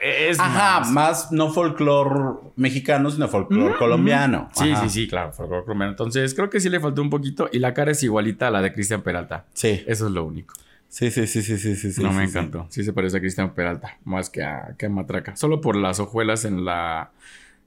Es 0.00 0.38
Ajá, 0.38 0.80
más. 0.80 0.90
más 0.92 1.32
no 1.32 1.50
folclore 1.52 2.38
mexicano, 2.56 3.10
sino 3.10 3.26
folclore 3.28 3.74
Mm, 3.74 3.78
colombiano. 3.78 4.50
Sí, 4.54 4.70
Ajá. 4.70 4.82
sí, 4.84 4.88
sí, 5.02 5.08
claro, 5.08 5.32
folclore 5.32 5.64
colombiano. 5.64 5.90
Entonces, 5.92 6.32
creo 6.34 6.48
que 6.48 6.60
sí 6.60 6.68
le 6.68 6.78
faltó 6.80 7.02
un 7.02 7.10
poquito. 7.10 7.48
Y 7.52 7.58
la 7.58 7.74
cara 7.74 7.90
es 7.90 8.02
igualita 8.02 8.48
a 8.48 8.50
la 8.50 8.62
de 8.62 8.72
Cristian 8.72 9.02
Peralta. 9.02 9.46
Sí. 9.52 9.82
Eso 9.86 10.06
es 10.06 10.12
lo 10.12 10.24
único. 10.24 10.54
Sí, 10.88 11.10
sí, 11.10 11.26
sí, 11.26 11.42
sí, 11.42 11.58
sí, 11.58 11.74
sí. 11.74 12.02
no 12.04 12.10
sí, 12.12 12.16
me 12.16 12.24
sí. 12.26 12.30
encantó. 12.30 12.66
Sí. 12.70 12.84
se 12.84 12.92
parece 12.92 13.16
a 13.16 13.20
Cristian 13.20 13.52
Peralta, 13.52 13.98
más 14.04 14.30
que 14.30 14.44
a, 14.44 14.76
que 14.78 14.86
a 14.86 14.88
Matraca. 14.88 15.34
Solo 15.34 15.60
por 15.60 15.74
las 15.74 15.98
hojuelas 15.98 16.44
en 16.44 16.64
la 16.64 17.10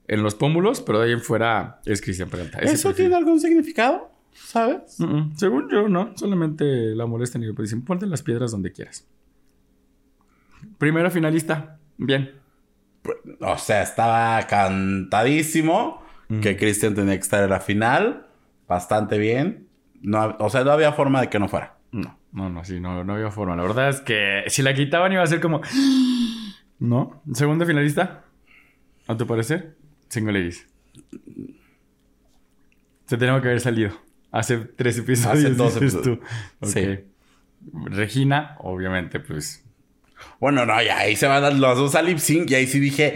en 0.08 0.22
los 0.22 0.34
pómulos, 0.34 0.80
pero 0.80 1.00
de 1.00 1.06
ahí 1.06 1.12
en 1.12 1.20
fuera 1.20 1.80
es 1.84 2.00
Cristian 2.00 2.30
Peralta. 2.30 2.58
Ese 2.58 2.74
¿Eso 2.74 2.88
perfil. 2.88 3.04
tiene 3.04 3.16
algún 3.16 3.38
significado? 3.38 4.10
¿Sabes? 4.32 4.98
Mm, 4.98 5.04
mm. 5.04 5.36
Según 5.36 5.68
yo, 5.70 5.88
no. 5.88 6.16
Solamente 6.16 6.64
la 6.94 7.06
molestan 7.06 7.42
y 7.42 7.46
le 7.46 7.52
dicen, 7.52 7.84
ponte 7.84 8.06
las 8.06 8.22
piedras 8.22 8.50
donde 8.50 8.72
quieras. 8.72 9.06
Primera 10.78 11.10
finalista. 11.10 11.78
Bien. 11.98 12.32
O 13.40 13.58
sea, 13.58 13.82
estaba 13.82 14.46
cantadísimo 14.46 16.02
que 16.42 16.56
Christian 16.56 16.94
tenía 16.94 17.14
que 17.14 17.22
estar 17.22 17.42
en 17.42 17.50
la 17.50 17.60
final. 17.60 18.26
Bastante 18.66 19.18
bien. 19.18 19.68
No, 20.00 20.36
o 20.38 20.50
sea, 20.50 20.64
no 20.64 20.72
había 20.72 20.92
forma 20.92 21.20
de 21.20 21.28
que 21.28 21.38
no 21.38 21.48
fuera. 21.48 21.76
No, 21.90 22.18
no, 22.32 22.50
no, 22.50 22.64
sí, 22.64 22.80
no, 22.80 23.02
no 23.04 23.14
había 23.14 23.30
forma. 23.30 23.56
La 23.56 23.62
verdad 23.62 23.88
es 23.88 24.00
que 24.00 24.44
si 24.48 24.62
la 24.62 24.74
quitaban 24.74 25.12
iba 25.12 25.22
a 25.22 25.26
ser 25.26 25.40
como... 25.40 25.60
¿No? 26.78 27.22
Segunda 27.32 27.66
finalista. 27.66 28.24
¿A 29.08 29.16
tu 29.16 29.26
parecer? 29.26 29.77
Single 30.08 30.32
Ladies. 30.32 30.66
Se 33.06 33.16
tenía 33.16 33.40
que 33.40 33.48
haber 33.48 33.60
salido. 33.60 33.92
Hace 34.30 34.58
tres 34.58 34.98
episodios. 34.98 35.44
Hace 35.44 35.54
dos 35.54 35.76
episodios. 35.76 36.18
tú. 36.60 36.66
Sí. 36.66 37.00
Regina, 37.86 38.56
obviamente, 38.60 39.20
pues... 39.20 39.64
Bueno, 40.40 40.66
no, 40.66 40.82
ya 40.82 40.98
ahí 40.98 41.14
se 41.16 41.26
van 41.28 41.44
a- 41.44 41.50
los 41.50 41.78
dos 41.78 41.94
a 41.94 42.02
lip 42.02 42.18
sync 42.18 42.50
y 42.50 42.54
ahí 42.56 42.66
sí 42.66 42.80
dije. 42.80 43.12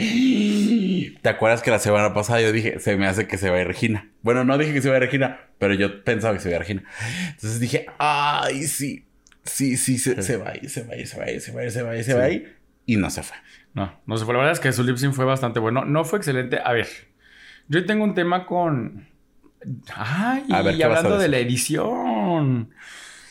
¿Te 1.20 1.28
acuerdas 1.28 1.60
que 1.62 1.70
la 1.70 1.80
semana 1.80 2.14
pasada 2.14 2.40
yo 2.40 2.52
dije, 2.52 2.78
se 2.78 2.96
me 2.96 3.06
hace 3.08 3.26
que 3.26 3.38
se 3.38 3.50
va 3.50 3.56
a 3.56 3.60
ir 3.60 3.66
Regina? 3.66 4.08
Bueno, 4.22 4.44
no 4.44 4.56
dije 4.56 4.72
que 4.72 4.80
se 4.82 4.88
veía 4.88 5.00
Regina, 5.00 5.40
pero 5.58 5.74
yo 5.74 6.04
pensaba 6.04 6.32
que 6.34 6.40
se 6.40 6.48
veía 6.48 6.60
Regina. 6.60 6.84
Entonces 7.30 7.58
dije, 7.58 7.86
ay, 7.98 8.62
sí, 8.68 9.04
sí, 9.44 9.76
sí, 9.76 9.98
se, 9.98 10.22
se 10.22 10.36
va 10.36 10.50
ahí, 10.50 10.68
se 10.68 10.84
va 10.84 10.94
ahí, 10.94 11.04
se 11.06 11.18
va 11.18 11.24
ahí, 11.24 11.40
se 11.40 11.52
va 11.52 11.60
ahí, 11.62 11.70
se 11.72 11.82
va 11.82 11.90
ahí, 11.90 12.04
se 12.04 12.14
va 12.14 12.24
ahí. 12.24 12.46
Y 12.86 12.96
no 12.96 13.10
se 13.10 13.22
fue. 13.24 13.36
No, 13.74 13.92
no 14.06 14.16
se 14.16 14.24
fue. 14.24 14.34
La 14.34 14.40
verdad 14.40 14.52
es 14.52 14.60
que 14.60 14.72
su 14.72 14.82
lip 14.82 14.96
sync 14.96 15.14
fue 15.14 15.24
bastante 15.24 15.60
bueno. 15.60 15.84
No 15.84 16.04
fue 16.04 16.18
excelente. 16.18 16.60
A 16.62 16.72
ver, 16.72 16.88
yo 17.68 17.84
tengo 17.86 18.04
un 18.04 18.14
tema 18.14 18.46
con. 18.46 19.06
Ay, 19.94 20.44
A 20.50 20.62
ver, 20.62 20.74
y 20.74 20.78
¿qué 20.78 20.86
vas 20.86 20.96
a 20.96 20.98
hablando 20.98 21.18
de 21.18 21.28
la 21.28 21.38
edición. 21.38 22.70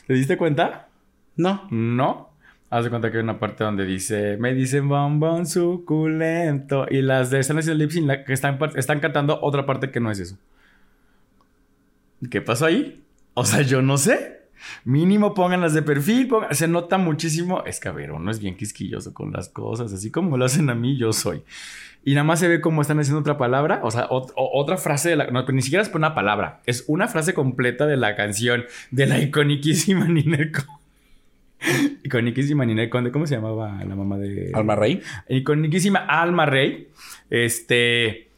¿Te 0.07 0.13
diste 0.13 0.37
cuenta? 0.37 0.87
No. 1.35 1.67
No. 1.69 2.31
Haz 2.69 2.85
de 2.85 2.89
cuenta 2.89 3.11
que 3.11 3.17
hay 3.17 3.23
una 3.23 3.37
parte 3.37 3.65
donde 3.65 3.85
dice, 3.85 4.37
me 4.37 4.53
dicen 4.53 4.87
bombón 4.87 5.45
suculento. 5.45 6.85
Y 6.89 7.01
las 7.01 7.29
de 7.29 7.39
están 7.39 7.59
haciendo 7.59 7.83
lip 7.83 7.91
sync, 7.91 8.25
que 8.25 8.33
están 8.33 8.99
cantando 8.99 9.39
otra 9.41 9.65
parte 9.65 9.91
que 9.91 9.99
no 9.99 10.09
es 10.09 10.19
eso. 10.19 10.37
¿Qué 12.29 12.41
pasó 12.41 12.65
ahí? 12.65 13.03
O 13.33 13.45
sea, 13.45 13.61
yo 13.61 13.81
no 13.81 13.97
sé. 13.97 14.40
Mínimo 14.85 15.33
pónganlas 15.33 15.73
de 15.73 15.81
perfil. 15.81 16.29
Se 16.51 16.67
nota 16.67 16.97
muchísimo. 16.97 17.63
Es 17.65 17.79
que 17.79 17.89
a 17.89 17.91
ver, 17.91 18.11
uno 18.11 18.29
es 18.31 18.39
bien 18.39 18.55
quisquilloso 18.55 19.13
con 19.13 19.31
las 19.31 19.49
cosas. 19.49 19.93
Así 19.93 20.11
como 20.11 20.37
lo 20.37 20.45
hacen 20.45 20.69
a 20.69 20.75
mí, 20.75 20.97
yo 20.97 21.13
soy. 21.13 21.43
Y 22.03 22.13
nada 22.15 22.23
más 22.23 22.39
se 22.39 22.47
ve 22.47 22.61
como 22.61 22.81
están 22.81 22.99
haciendo 22.99 23.19
otra 23.19 23.37
palabra. 23.37 23.79
O 23.83 23.91
sea, 23.91 24.09
ot- 24.09 24.33
otra 24.35 24.77
frase 24.77 25.09
de 25.09 25.15
la. 25.17 25.27
No, 25.27 25.45
ni 25.47 25.61
siquiera 25.61 25.83
es 25.83 25.91
una 25.93 26.15
palabra. 26.15 26.61
Es 26.65 26.83
una 26.87 27.07
frase 27.07 27.33
completa 27.35 27.85
de 27.85 27.95
la 27.97 28.15
canción 28.15 28.63
de 28.89 29.05
la 29.05 29.19
iconiquísima 29.19 30.07
Ninel. 30.09 30.51
Iconiquísima 32.03 32.65
Ninel 32.65 32.89
Conde. 32.89 33.11
¿Cómo 33.11 33.27
se 33.27 33.35
llamaba 33.35 33.83
la 33.83 33.95
mamá 33.95 34.17
de. 34.17 34.49
Alma 34.53 34.75
Rey. 34.75 35.01
Iconiquísima 35.29 35.99
Alma 35.99 36.45
Rey. 36.47 36.87
Este. 37.29 38.30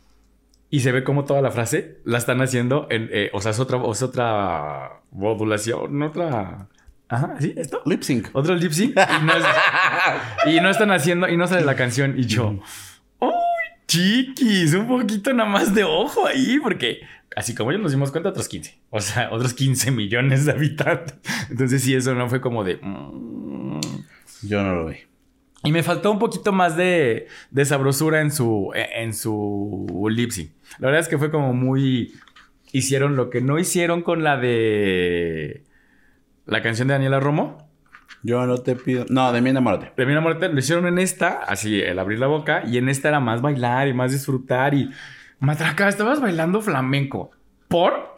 Y 0.74 0.80
se 0.80 0.92
ve 0.92 1.04
como 1.04 1.24
toda 1.24 1.40
la 1.44 1.52
frase 1.52 2.00
la 2.04 2.18
están 2.18 2.42
haciendo 2.42 2.88
en. 2.90 3.08
eh, 3.12 3.30
o 3.34 3.42
sea, 3.42 3.52
es 3.52 3.60
otra, 3.60 3.80
es 3.92 4.02
otra 4.02 5.02
modulación, 5.12 6.02
otra. 6.02 6.68
Ajá, 7.10 7.36
¿sí? 7.40 7.54
¿Esto? 7.56 7.84
Lip 7.86 8.02
sync. 8.02 8.30
Otro 8.34 8.56
lip 8.56 8.72
sync. 8.72 8.96
Y 8.98 9.24
no, 9.26 9.34
es- 9.34 9.46
y 10.56 10.62
no 10.62 10.70
están 10.72 10.90
haciendo. 10.90 11.30
Y 11.30 11.38
no 11.38 11.46
sale 11.46 11.64
la 11.64 11.76
canción. 11.76 12.16
Y 12.18 12.26
yo. 12.26 12.56
¡Uy, 13.20 13.30
chiquis! 13.88 14.74
Un 14.74 14.88
poquito 14.88 15.32
nada 15.32 15.48
más 15.48 15.76
de 15.76 15.84
ojo 15.84 16.26
ahí. 16.26 16.58
Porque 16.64 17.02
así 17.36 17.54
como 17.54 17.70
ellos 17.70 17.84
nos 17.84 17.92
dimos 17.92 18.10
cuenta, 18.12 18.30
otros 18.30 18.48
15. 18.48 18.80
O 18.90 19.00
sea, 19.00 19.30
otros 19.32 19.54
15 19.54 19.92
millones 19.92 20.46
de 20.48 20.54
habitantes. 20.54 21.14
Entonces, 21.52 21.84
sí, 21.84 21.94
eso 21.94 22.16
no 22.16 22.28
fue 22.30 22.42
como 22.42 22.64
de. 22.64 22.78
mm. 22.82 23.80
Yo 24.48 24.64
no 24.64 24.74
lo 24.76 24.86
vi. 24.88 24.96
Y 25.64 25.72
me 25.72 25.82
faltó 25.82 26.12
un 26.12 26.20
poquito 26.20 26.52
más 26.52 26.76
de, 26.76 27.28
de 27.52 27.66
sabrosura 27.66 28.20
en 28.20 28.32
su, 28.32 28.72
en 28.76 29.14
su 29.14 30.08
lip 30.10 30.32
sync. 30.32 30.52
La 30.80 30.88
verdad 30.88 31.02
es 31.02 31.08
que 31.08 31.18
fue 31.18 31.32
como 31.32 31.54
muy... 31.54 32.14
Hicieron 32.74 33.16
lo 33.16 33.30
que 33.30 33.40
no 33.40 33.60
hicieron 33.60 34.02
con 34.02 34.24
la 34.24 34.38
de... 34.38 35.64
La 36.46 36.62
canción 36.62 36.90
de 36.90 36.96
Daniela 36.96 37.22
Romo. 37.22 37.70
Yo 38.24 38.46
no 38.46 38.58
te 38.58 38.76
pido. 38.76 39.06
No, 39.10 39.32
de 39.32 39.42
mí 39.42 39.52
enamórate. 39.52 39.94
De 39.96 40.06
mi 40.06 40.20
muerte 40.20 40.50
lo 40.50 40.60
hicieron 40.60 40.86
en 40.88 41.00
esta, 41.00 41.40
así, 41.44 41.80
el 41.80 41.98
abrir 41.98 42.20
la 42.20 42.28
boca. 42.28 42.64
Y 42.66 42.78
en 42.78 42.90
esta 42.90 43.08
era 43.08 43.20
más 43.22 43.42
bailar 43.42 43.88
y 43.88 43.94
más 43.94 44.12
disfrutar. 44.12 44.74
Y... 44.74 44.90
Matraca, 45.40 45.88
estabas 45.88 46.20
bailando 46.20 46.62
flamenco. 46.62 47.32
¿Por? 47.70 48.16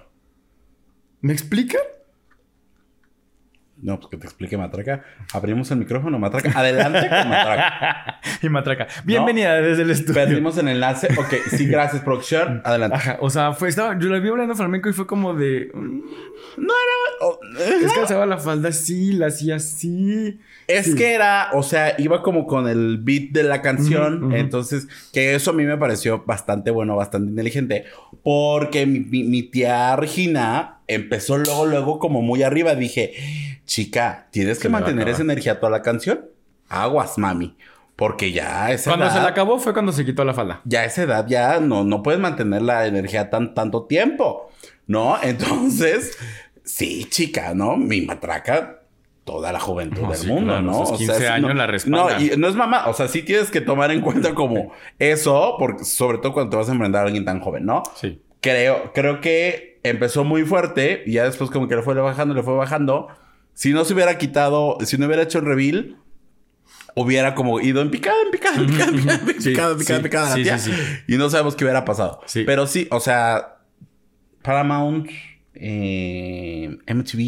¿Me 1.22 1.34
explican? 1.34 1.82
No, 3.82 3.98
pues 4.00 4.10
que 4.10 4.18
te 4.18 4.26
explique 4.26 4.58
Matraca. 4.58 5.04
Abrimos 5.34 5.70
el 5.70 5.78
micrófono, 5.80 6.18
Matraca. 6.18 6.58
Adelante 6.58 7.10
con 7.10 7.30
Matraca. 7.30 8.22
y 8.42 8.48
Matraca, 8.50 8.88
bienvenida 9.04 9.56
desde 9.62 9.84
el 9.84 9.92
estudio. 9.92 10.14
Perdimos 10.14 10.58
en 10.58 10.70
enlace. 10.70 11.08
Ok, 11.20 11.34
sí, 11.50 11.66
gracias, 11.68 12.02
producción. 12.02 12.62
Adelante. 12.64 12.96
Ajá, 12.96 13.18
o 13.20 13.30
sea, 13.30 13.52
fue, 13.52 13.68
estaba, 13.68 14.00
yo 14.00 14.08
la 14.10 14.20
vi 14.20 14.30
bailando 14.30 14.56
flamenco 14.56 14.88
y 14.90 14.94
fue 14.94 15.06
como 15.06 15.34
de... 15.34 15.72
mm, 15.74 16.00
No 16.58 16.74
era. 16.74 17.20
oh, 17.22 17.40
Es 17.84 17.92
que 17.92 18.00
alzaba 18.00 18.26
la 18.26 18.38
falda 18.38 18.70
así, 18.70 19.12
la 19.12 19.28
hacía 19.28 19.58
así. 19.58 20.40
Es 20.68 20.86
Sí. 20.86 20.96
que 20.96 21.14
era, 21.14 21.50
o 21.54 21.62
sea, 21.62 21.96
iba 22.00 22.24
como 22.24 22.48
con 22.48 22.70
el 22.70 23.00
beat 23.02 23.32
de 23.32 23.44
la 23.44 23.62
canción. 23.62 24.34
Entonces, 24.34 24.88
que 25.12 25.36
eso 25.36 25.52
a 25.52 25.54
mí 25.54 25.66
me 25.66 25.78
pareció 25.78 26.24
bastante 26.26 26.72
bueno, 26.72 26.96
bastante 26.96 27.30
inteligente. 27.30 27.84
Porque 28.24 28.86
mi, 28.86 29.02
mi- 29.02 29.24
mi 29.26 29.44
tía 29.44 29.96
Regina 29.98 30.75
empezó 30.88 31.38
luego, 31.38 31.66
luego 31.66 32.00
como 32.00 32.22
muy 32.22 32.44
arriba. 32.44 32.76
Dije, 32.76 33.14
chica, 33.66 34.28
tienes 34.32 34.60
que 34.60 34.70
mantener 34.70 35.08
esa 35.10 35.22
energía 35.22 35.60
toda 35.60 35.72
la 35.72 35.82
canción. 35.82 36.26
Aguas, 36.70 37.18
mami. 37.18 37.56
Porque 37.96 38.32
ya 38.34 38.66
a 38.66 38.72
esa 38.74 38.90
Cuando 38.92 39.06
edad, 39.06 39.16
se 39.16 39.22
la 39.22 39.28
acabó 39.30 39.58
fue 39.58 39.72
cuando 39.74 39.92
se 39.94 40.04
quitó 40.06 40.26
la 40.26 40.34
falda. 40.34 40.62
ya 40.66 40.82
a 40.82 40.86
esa 40.86 41.04
edad 41.04 41.26
ya 41.28 41.60
no, 41.62 41.84
no 41.86 42.04
puedes 42.04 42.20
mantener 42.20 42.62
la 42.62 42.86
energía 42.88 43.30
tan, 43.30 43.54
tanto 43.54 43.84
tiempo. 43.86 44.50
¿No? 44.88 45.18
Entonces, 45.24 46.18
sí, 46.64 47.06
chica, 47.10 47.54
¿no? 47.54 47.78
Mi 47.78 48.02
matraca. 48.02 48.82
Toda 49.24 49.52
la 49.52 49.60
juventud 49.60 50.02
No, 50.04 50.10
del 50.10 50.18
sí, 50.20 50.28
mundo, 50.28 50.52
claro, 50.54 50.62
¿no? 50.62 50.84
15 50.98 51.18
sí, 51.18 51.26
años 51.26 51.48
no, 51.50 51.54
la 51.56 51.66
respaldan. 51.66 52.18
No, 52.28 52.34
y 52.34 52.38
no 52.38 52.48
es 52.48 52.54
mamá. 52.56 52.84
O 52.86 52.94
sea, 52.94 53.08
sí 53.08 53.24
tienes 53.24 53.50
que 53.50 53.60
tomar 53.60 53.90
en 53.90 54.02
cuenta 54.02 54.36
como 54.36 54.72
eso, 55.00 55.56
porque 55.58 55.84
sobre 55.84 56.20
todo 56.20 56.32
cuando 56.34 56.52
te 56.52 56.58
vas 56.58 56.70
a 56.70 56.74
enfrentar 56.74 57.02
a 57.02 57.06
alguien 57.08 57.26
tan 57.26 57.40
joven, 57.40 57.66
¿no? 57.66 57.82
Sí. 57.96 58.22
Creo, 58.40 58.92
creo 58.94 59.22
que 59.22 59.75
empezó 59.90 60.24
muy 60.24 60.44
fuerte 60.44 61.04
y 61.06 61.14
ya 61.14 61.24
después 61.26 61.50
como 61.50 61.68
que 61.68 61.76
le 61.76 61.82
fue 61.82 61.94
bajando, 61.96 62.34
le 62.34 62.44
fue 62.44 62.56
bajando. 62.56 63.08
Si 63.54 63.72
no 63.72 63.86
se 63.86 63.94
hubiera 63.94 64.18
quitado, 64.18 64.78
si 64.86 64.98
no 64.98 65.06
hubiera 65.06 65.24
hecho 65.24 65.40
el 65.40 65.46
reveal, 65.46 65.98
hubiera 66.96 67.36
como 67.36 67.60
ido 67.60 67.82
en 67.82 67.92
picada, 67.92 68.16
en 68.26 68.32
picada, 68.32 68.58
en 68.58 68.68
picada, 68.68 68.90
en 68.90 68.96
picada, 68.96 69.20
en 69.20 69.26
picada, 69.44 69.72
en 69.72 69.78
picada, 69.78 69.98
en 69.98 70.04
sí, 70.04 70.04
picada 70.04 70.30
la 70.30 70.36
sí, 70.36 70.44
tía. 70.44 70.58
sí, 70.58 70.72
sí. 70.72 70.82
Y 71.08 71.18
no 71.18 71.30
sabemos 71.30 71.56
qué 71.56 71.64
hubiera 71.66 71.86
pasado. 71.86 72.22
Pero 72.46 72.68
sí, 72.68 72.88
o 72.92 73.00
sea, 73.00 73.60
Paramount, 74.42 75.10
eh, 75.54 76.78
MTV, 76.88 77.20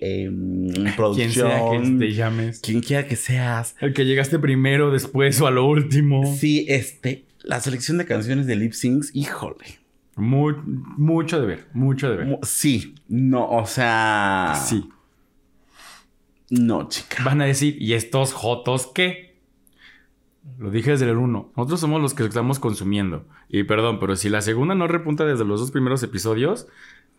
eh, 0.00 0.30
Quien 0.30 0.92
producción, 0.96 1.30
sea 1.32 1.58
que 1.70 1.96
te 1.98 2.12
llames. 2.12 2.60
quien 2.60 2.80
quiera 2.80 3.06
que 3.06 3.16
seas. 3.16 3.74
El 3.80 3.92
que 3.92 4.04
llegaste 4.04 4.38
primero, 4.38 4.90
después 4.90 5.40
o 5.40 5.46
a 5.46 5.50
lo 5.50 5.66
último. 5.66 6.34
Sí, 6.36 6.64
este, 6.68 7.24
la 7.42 7.60
selección 7.60 7.98
de 7.98 8.06
canciones 8.06 8.46
de 8.46 8.56
lip 8.56 8.72
syncs, 8.72 9.10
híjole. 9.14 9.81
Mu- 10.16 10.62
mucho 10.98 11.40
de 11.40 11.46
ver, 11.46 11.68
mucho 11.72 12.10
de 12.10 12.16
ver. 12.16 12.38
Sí, 12.42 12.94
no, 13.08 13.48
o 13.48 13.66
sea. 13.66 14.54
Sí. 14.56 14.88
No, 16.50 16.88
chica. 16.88 17.22
Van 17.24 17.40
a 17.40 17.46
decir, 17.46 17.80
¿y 17.80 17.94
estos 17.94 18.34
jotos 18.34 18.86
qué? 18.94 19.40
Lo 20.58 20.70
dije 20.70 20.90
desde 20.90 21.08
el 21.08 21.16
1. 21.16 21.52
Nosotros 21.56 21.80
somos 21.80 22.02
los 22.02 22.14
que 22.14 22.24
estamos 22.24 22.58
consumiendo. 22.58 23.26
Y 23.48 23.62
perdón, 23.62 23.98
pero 24.00 24.16
si 24.16 24.28
la 24.28 24.42
segunda 24.42 24.74
no 24.74 24.86
repunta 24.86 25.24
desde 25.24 25.44
los 25.44 25.60
dos 25.60 25.70
primeros 25.70 26.02
episodios, 26.02 26.66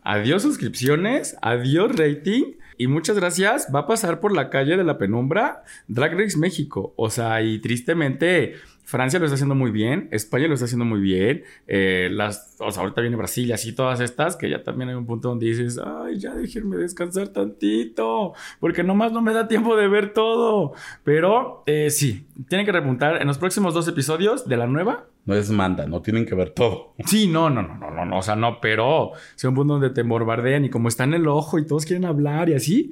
adiós 0.03 0.41
suscripciones, 0.41 1.37
adiós 1.41 1.95
rating. 1.95 2.55
Y 2.77 2.87
muchas 2.87 3.17
gracias. 3.17 3.67
Va 3.73 3.81
a 3.81 3.87
pasar 3.87 4.19
por 4.19 4.33
la 4.33 4.49
calle 4.49 4.75
de 4.77 4.83
la 4.83 4.97
penumbra 4.97 5.63
Drag 5.87 6.17
Race 6.17 6.37
México. 6.37 6.93
O 6.95 7.09
sea, 7.09 7.41
y 7.41 7.59
tristemente, 7.59 8.55
Francia 8.83 9.17
lo 9.19 9.25
está 9.25 9.35
haciendo 9.35 9.55
muy 9.55 9.71
bien, 9.71 10.09
España 10.11 10.47
lo 10.47 10.55
está 10.55 10.65
haciendo 10.65 10.85
muy 10.85 10.99
bien. 10.99 11.43
eh, 11.67 12.09
las, 12.11 12.55
o 12.59 12.69
sea, 12.71 12.83
ahorita 12.83 13.01
viene 13.01 13.15
Brasil 13.15 13.47
y 13.47 13.51
así 13.53 13.73
todas 13.73 13.99
estas, 13.99 14.35
que 14.35 14.49
ya 14.49 14.63
también 14.63 14.89
hay 14.89 14.95
un 14.95 15.05
punto 15.05 15.29
donde 15.29 15.45
dices, 15.45 15.79
ay, 15.83 16.19
ya 16.19 16.33
déjenme 16.35 16.77
descansar 16.77 17.29
tantito, 17.29 18.33
porque 18.59 18.83
nomás 18.83 19.11
no 19.11 19.21
me 19.21 19.33
da 19.33 19.47
tiempo 19.47 19.75
de 19.77 19.87
ver 19.87 20.13
todo. 20.13 20.73
Pero 21.03 21.63
eh, 21.65 21.89
sí, 21.89 22.27
tienen 22.49 22.65
que 22.65 22.71
repuntar 22.71 23.21
en 23.21 23.27
los 23.27 23.37
próximos 23.37 23.73
dos 23.73 23.87
episodios 23.87 24.47
de 24.47 24.57
la 24.57 24.67
nueva. 24.67 25.05
No 25.25 25.35
es 25.35 25.49
manda, 25.49 25.85
no 25.85 26.01
tienen 26.01 26.25
que 26.25 26.35
ver 26.35 26.49
todo. 26.49 26.95
Sí, 27.05 27.27
no, 27.27 27.49
no, 27.49 27.61
no, 27.61 27.77
no, 27.77 27.91
no, 27.91 28.05
no, 28.05 28.17
o 28.17 28.21
sea, 28.21 28.35
no, 28.35 28.59
pero 28.59 29.11
es 29.35 29.43
un 29.45 29.55
punto 29.55 29.73
donde 29.73 29.89
te 29.89 30.03
bombardean 30.03 30.65
y 30.65 30.69
como 30.69 30.89
está 30.89 31.05
en 31.05 31.13
el 31.13 31.27
ojo 31.27 31.59
y 31.59 31.65
todos 31.65 31.85
quieren 31.85 32.05
hablar 32.05 32.49
y 32.49 32.55
así. 32.55 32.91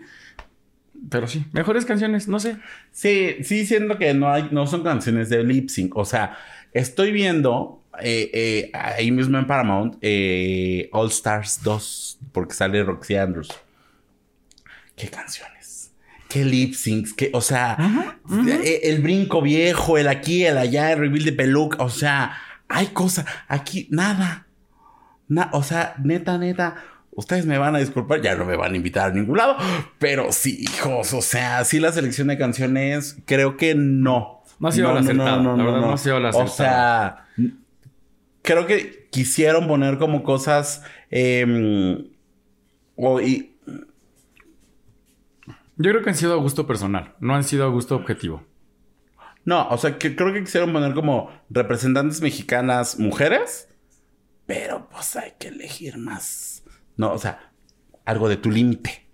Pero 1.10 1.28
sí, 1.28 1.46
mejores 1.52 1.86
canciones, 1.86 2.28
no 2.28 2.39
sé. 2.39 2.58
Sí, 2.91 3.38
sí, 3.44 3.65
siendo 3.65 3.98
que 3.98 4.13
no 4.13 4.32
hay, 4.32 4.48
no 4.52 4.67
son 4.67 4.84
canciones 4.84 5.30
de 5.30 5.44
lip 5.44 5.70
sync. 5.70 5.98
O 5.98 6.06
sea, 6.06 6.38
estoy 6.74 7.12
viendo 7.12 7.82
eh, 8.00 8.30
eh, 8.34 8.72
ahí 8.74 9.12
mismo 9.12 9.38
en 9.38 9.48
Paramount 9.48 9.98
eh, 10.02 10.89
All 10.94 11.08
Stars 11.08 11.62
2, 11.63 12.20
porque 12.32 12.54
sale 12.54 12.84
Roxy 12.84 13.15
Andrews. 13.15 13.50
¿Qué 14.96 15.10
canciones? 15.10 15.61
¿Qué 16.32 16.46
lip 16.46 16.74
syncs? 16.74 17.13
¿Qué, 17.13 17.30
o 17.34 17.41
sea, 17.41 17.78
eh, 18.48 18.82
el 18.84 19.02
brinco 19.02 19.41
viejo, 19.41 19.98
el 19.98 20.08
aquí, 20.08 20.46
el 20.46 20.58
allá, 20.58 20.91
el 20.94 21.00
reveal 21.00 21.26
de 21.26 21.34
peluca. 21.34 21.84
O 21.84 21.89
sea, 21.89 22.34
hay 22.70 22.88
cosas. 22.88 23.26
Aquí, 23.48 23.88
nada. 23.91 24.48
Na- 25.28 25.50
o 25.54 25.63
sea, 25.63 25.96
neta, 26.04 26.38
neta. 26.38 26.76
Ustedes 27.13 27.46
me 27.46 27.58
van 27.58 27.76
a 27.76 27.80
disculpar, 27.80 28.22
ya 28.22 28.36
no 28.36 28.46
me 28.46 28.56
van 28.56 28.74
a 28.74 28.76
invitar 28.78 29.12
a 29.12 29.13
ningún 29.13 29.38
lado, 29.38 29.58
pero 30.00 30.32
sí, 30.32 30.60
hijos, 30.62 31.13
o 31.13 31.22
sea, 31.22 31.65
sí 31.65 31.80
la 31.82 31.91
selección 31.91 32.30
de 32.30 32.38
canciones, 32.38 33.17
creo 33.26 33.58
que 33.58 33.76
no. 33.76 34.41
No 34.60 34.67
ha 34.70 34.72
sido 34.72 34.94
la 34.94 35.02
acertada, 35.02 35.38
la 35.38 35.52
verdad, 35.63 35.82
no 35.82 35.94
ha 35.94 35.98
sido 35.98 36.20
la 36.22 36.30
O 36.30 36.41
acertada. 36.44 37.28
sea, 37.36 37.52
creo 38.41 38.65
que 38.65 39.10
quisieron 39.12 39.67
poner 39.67 39.98
como 39.98 40.24
cosas 40.24 40.84
em, 41.10 42.06
o, 42.96 43.20
y, 43.20 43.50
Yo 45.77 45.91
creo 45.91 46.03
que 46.03 46.10
han 46.10 46.15
sido 46.15 46.34
a 46.34 46.38
gusto 46.38 46.67
personal, 46.67 47.15
no 47.19 47.36
han 47.36 47.43
sido 47.43 47.65
a 47.65 47.69
gusto 47.69 47.95
objetivo. 47.95 48.43
no, 49.45 49.67
o 49.69 49.77
sea, 49.77 49.97
que 49.97 50.15
creo 50.15 50.34
que 50.34 50.41
quisieron 50.41 50.71
poner 50.73 50.93
como 50.93 51.31
representantes 51.49 52.21
mexicanas 52.21 52.99
mujeres, 52.99 53.67
pero 54.45 54.89
pues 54.89 55.15
hay 55.15 55.34
que 55.39 55.47
elegir 55.47 55.97
más. 55.97 56.63
No, 56.97 57.13
o 57.13 57.17
sea, 57.17 57.51
algo 58.05 58.27
de 58.29 58.38
tu 58.38 58.51
límite. 58.51 59.07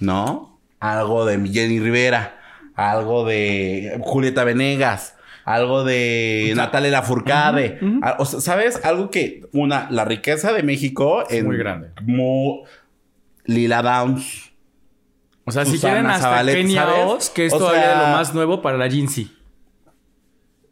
¿No? 0.00 0.60
Algo 0.80 1.24
de 1.24 1.38
Jenny 1.48 1.80
Rivera, 1.80 2.38
algo 2.74 3.24
de 3.24 3.98
Julieta 4.02 4.44
Venegas, 4.44 5.16
algo 5.44 5.84
de 5.84 6.52
Natalia 6.56 6.90
Lafourcade. 6.90 7.78
Ah, 8.02 8.16
O 8.18 8.24
sea, 8.24 8.40
¿sabes? 8.40 8.84
Algo 8.84 9.10
que, 9.10 9.46
una, 9.52 9.88
la 9.90 10.04
riqueza 10.04 10.52
de 10.52 10.62
México 10.62 11.26
Es 11.28 11.44
muy 11.44 11.56
grande. 11.56 11.90
Lila 13.44 13.82
Downs. 13.82 14.45
O 15.46 15.52
sea, 15.52 15.64
si 15.64 15.78
quieren 15.78 16.06
hasta 16.06 16.22
Zabaleta, 16.28 16.58
Kenia 16.58 16.82
¿sabes? 16.82 17.04
Oz, 17.06 17.30
que 17.30 17.46
es 17.46 17.52
O 17.52 17.58
todavía 17.58 17.82
sea- 17.82 18.00
lo 18.10 18.16
más 18.16 18.34
nuevo 18.34 18.60
para 18.62 18.76
la 18.76 18.90
Jinsi. 18.90 19.32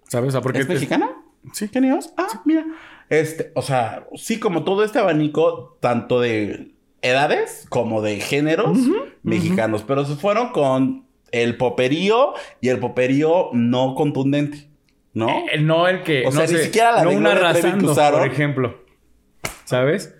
¿Sabes? 0.08 0.28
O 0.28 0.32
sea, 0.32 0.40
porque 0.40 0.60
¿Es 0.60 0.66
te- 0.66 0.74
mexicana? 0.74 1.10
Sí. 1.52 1.68
¿Kenny 1.68 1.92
Oz? 1.92 2.12
Ah, 2.16 2.26
mira. 2.44 2.64
Este, 3.10 3.52
o 3.54 3.62
sea, 3.62 4.06
sí, 4.14 4.38
como 4.40 4.64
todo 4.64 4.82
este 4.84 4.98
abanico, 4.98 5.76
tanto 5.80 6.20
de 6.20 6.74
edades 7.02 7.66
como 7.68 8.00
de 8.02 8.18
géneros 8.20 8.78
mexicanos, 9.22 9.84
pero 9.87 10.04
se 10.04 10.16
fueron 10.16 10.48
con 10.52 11.06
el 11.32 11.56
poperío 11.56 12.32
y 12.60 12.68
el 12.70 12.78
poperío 12.78 13.50
no 13.52 13.94
contundente, 13.94 14.68
¿no? 15.12 15.28
Eh, 15.28 15.60
no 15.60 15.87
el 15.87 16.02
que. 16.02 16.24
O 16.26 16.32
sea, 16.32 16.46
ni 16.46 16.56
siquiera 16.58 16.92
la 16.92 17.04
no 17.04 17.10
de 17.10 17.16
un 17.16 17.22
Gloria 17.22 17.40
Trevi 17.40 17.52
que 17.60 17.66
arrasando, 17.68 17.92
usaron. 17.92 18.20
por 18.20 18.28
ejemplo. 18.30 18.84
¿Sabes? 19.64 20.14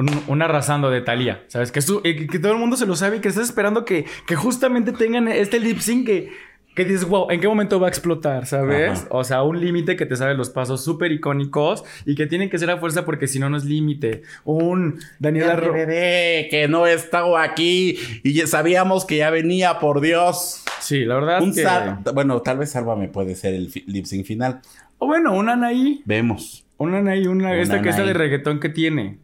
Un, 0.00 0.22
un 0.28 0.42
arrasando 0.42 0.90
de 0.90 1.00
Thalía. 1.00 1.44
¿Sabes? 1.48 1.70
Que, 1.72 1.80
su- 1.82 2.00
eh, 2.04 2.16
que, 2.16 2.26
que 2.26 2.38
todo 2.38 2.52
el 2.52 2.58
mundo 2.58 2.76
se 2.76 2.86
lo 2.86 2.96
sabe 2.96 3.18
y 3.18 3.20
que 3.20 3.28
estás 3.28 3.44
esperando 3.44 3.84
que, 3.84 4.04
que 4.26 4.36
justamente 4.36 4.92
tengan 4.92 5.28
este 5.28 5.60
lip 5.60 5.78
sync 5.78 6.06
que, 6.06 6.30
que 6.74 6.84
dices, 6.84 7.04
wow, 7.04 7.28
¿en 7.30 7.40
qué 7.40 7.48
momento 7.48 7.80
va 7.80 7.88
a 7.88 7.90
explotar? 7.90 8.46
¿Sabes? 8.46 9.00
Ajá. 9.00 9.08
O 9.10 9.24
sea, 9.24 9.42
un 9.42 9.60
límite 9.60 9.96
que 9.96 10.06
te 10.06 10.14
sabe 10.16 10.34
los 10.34 10.50
pasos 10.50 10.84
súper 10.84 11.10
icónicos 11.12 11.84
y 12.06 12.14
que 12.14 12.26
tienen 12.26 12.48
que 12.48 12.58
ser 12.58 12.70
a 12.70 12.78
fuerza 12.78 13.04
porque 13.04 13.26
si 13.26 13.38
no, 13.40 13.50
no 13.50 13.56
es 13.56 13.64
límite. 13.64 14.22
Un 14.44 15.00
Daniela 15.18 15.52
El 15.54 15.58
Ro- 15.60 15.72
DVD 15.72 16.48
que 16.48 16.66
no 16.68 16.86
estaba 16.86 17.42
aquí 17.42 17.98
y 18.22 18.32
ya 18.32 18.46
sabíamos 18.46 19.04
que 19.04 19.16
ya 19.16 19.30
venía, 19.30 19.78
por 19.80 20.00
Dios. 20.00 20.62
Sí, 20.78 21.04
la 21.04 21.16
verdad 21.16 21.42
Un 21.42 21.54
que... 21.54 21.62
sal- 21.62 21.98
bueno, 22.14 22.40
tal 22.40 22.58
vez 22.58 22.70
Sálvame 22.70 23.08
puede 23.08 23.34
ser 23.34 23.54
el 23.54 23.70
lip 23.86 24.06
sync 24.06 24.24
final. 24.24 24.60
O 24.98 25.06
bueno, 25.06 25.34
una 25.34 25.54
Anaí. 25.54 26.02
Vemos. 26.04 26.64
Una 26.78 26.98
Anaí, 26.98 27.26
una, 27.26 27.48
Una 27.50 27.56
esta 27.60 27.82
que 27.82 27.90
es 27.90 27.98
la 27.98 28.04
de 28.06 28.14
reggaetón 28.14 28.60
que 28.60 28.68
tiene. 28.70 29.18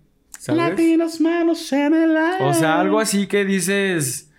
¿Sabes? 0.46 0.70
Latinos 0.70 1.20
manos 1.20 1.72
en 1.72 1.94
el 1.94 2.16
aire. 2.16 2.44
O 2.44 2.54
sea, 2.54 2.80
algo 2.80 3.00
así 3.00 3.26
que 3.26 3.44
dices. 3.44 4.30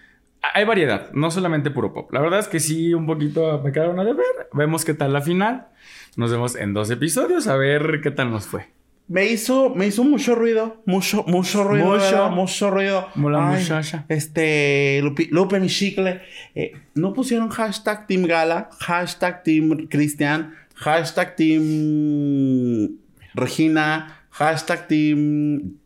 Hay 0.54 0.64
variedad, 0.66 1.12
no 1.14 1.30
solamente 1.32 1.72
puro 1.72 1.94
pop. 1.94 2.12
La 2.14 2.22
verdad 2.22 2.40
es 2.40 2.48
que 2.48 2.60
sí, 2.60 2.94
un 2.94 3.06
poquito 3.06 3.60
me 3.64 3.72
quedaron 3.72 4.00
a 4.00 4.04
deber. 4.06 4.26
Vemos 4.54 4.86
qué 4.86 4.94
tal 4.94 5.12
la 5.12 5.22
final. 5.22 5.68
Nos 6.16 6.32
vemos 6.32 6.56
en 6.56 6.74
dos 6.74 6.90
episodios 6.90 7.48
a 7.48 7.58
ver 7.58 8.00
qué 8.02 8.12
tal 8.12 8.32
nos 8.32 8.46
fue. 8.46 8.68
Me 9.10 9.26
hizo, 9.26 9.74
me 9.74 9.88
hizo 9.88 10.04
mucho 10.04 10.36
ruido, 10.36 10.82
mucho, 10.86 11.24
mucho 11.28 11.64
ruido, 11.64 11.86
Mucho. 11.86 12.00
¿verdad? 12.00 12.30
mucho 12.32 12.70
ruido. 12.72 13.08
Como 13.14 13.30
la 13.30 13.50
Ay, 13.52 13.60
muchacha. 13.62 14.06
Este, 14.10 15.00
Lupi- 15.04 15.30
Lupe 15.32 15.60
mi 15.60 15.68
chicle. 15.68 16.22
Eh, 16.56 16.74
no 16.96 17.14
pusieron 17.14 17.50
hashtag 17.50 18.06
Team 18.08 18.24
Gala, 18.26 18.70
hashtag 18.80 19.44
Team 19.44 19.88
Cristian, 19.90 20.56
hashtag 20.76 21.36
Team 21.38 22.98
Regina, 23.34 24.22
hashtag 24.32 24.88
Team 24.88 25.78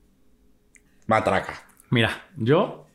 Matraca. 1.11 1.53
Mira, 1.89 2.23
yo. 2.37 2.87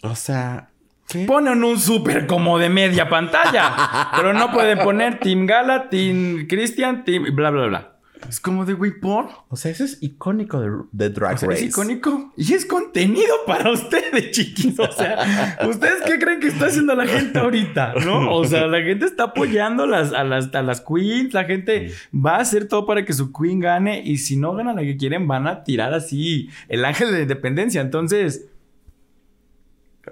O 0.00 0.14
sea, 0.14 0.70
¿qué? 1.08 1.24
Ponen 1.24 1.64
un 1.64 1.80
súper 1.80 2.28
como 2.28 2.56
de 2.56 2.68
media 2.68 3.08
pantalla. 3.08 4.10
pero 4.16 4.32
no 4.32 4.52
pueden 4.52 4.78
poner 4.78 5.18
Team 5.18 5.44
Gala, 5.44 5.88
Team 5.90 6.46
Christian, 6.48 7.04
Team. 7.04 7.34
bla, 7.34 7.50
bla, 7.50 7.66
bla. 7.66 7.93
Es 8.28 8.40
como 8.40 8.64
de 8.64 8.72
güey, 8.72 8.98
por. 9.00 9.28
O 9.48 9.56
sea, 9.56 9.70
eso 9.70 9.84
es 9.84 9.98
icónico 10.02 10.60
de, 10.60 10.70
de 10.92 11.10
Drag 11.10 11.34
O 11.34 11.38
sea, 11.38 11.48
Race. 11.48 11.64
es 11.64 11.70
icónico 11.70 12.32
y 12.36 12.52
es 12.54 12.64
contenido 12.66 13.34
para 13.46 13.70
ustedes, 13.72 14.30
chiquis. 14.30 14.78
O 14.78 14.90
sea, 14.92 15.58
¿ustedes 15.68 16.02
qué 16.06 16.18
creen 16.18 16.40
que 16.40 16.48
está 16.48 16.66
haciendo 16.66 16.94
la 16.94 17.06
gente 17.06 17.38
ahorita? 17.38 17.94
¿No? 18.04 18.34
O 18.34 18.44
sea, 18.44 18.66
la 18.66 18.80
gente 18.82 19.06
está 19.06 19.24
apoyando 19.24 19.86
las, 19.86 20.12
a, 20.12 20.24
las, 20.24 20.54
a 20.54 20.62
las 20.62 20.80
queens. 20.80 21.34
La 21.34 21.44
gente 21.44 21.92
va 22.14 22.36
a 22.36 22.40
hacer 22.40 22.66
todo 22.68 22.86
para 22.86 23.04
que 23.04 23.12
su 23.12 23.32
queen 23.32 23.60
gane. 23.60 24.02
Y 24.04 24.18
si 24.18 24.36
no 24.36 24.54
gana 24.54 24.72
la 24.72 24.82
que 24.82 24.96
quieren, 24.96 25.28
van 25.28 25.46
a 25.46 25.62
tirar 25.64 25.92
así 25.94 26.48
el 26.68 26.84
ángel 26.84 27.08
de 27.08 27.12
la 27.14 27.22
independencia. 27.22 27.80
Entonces, 27.80 28.46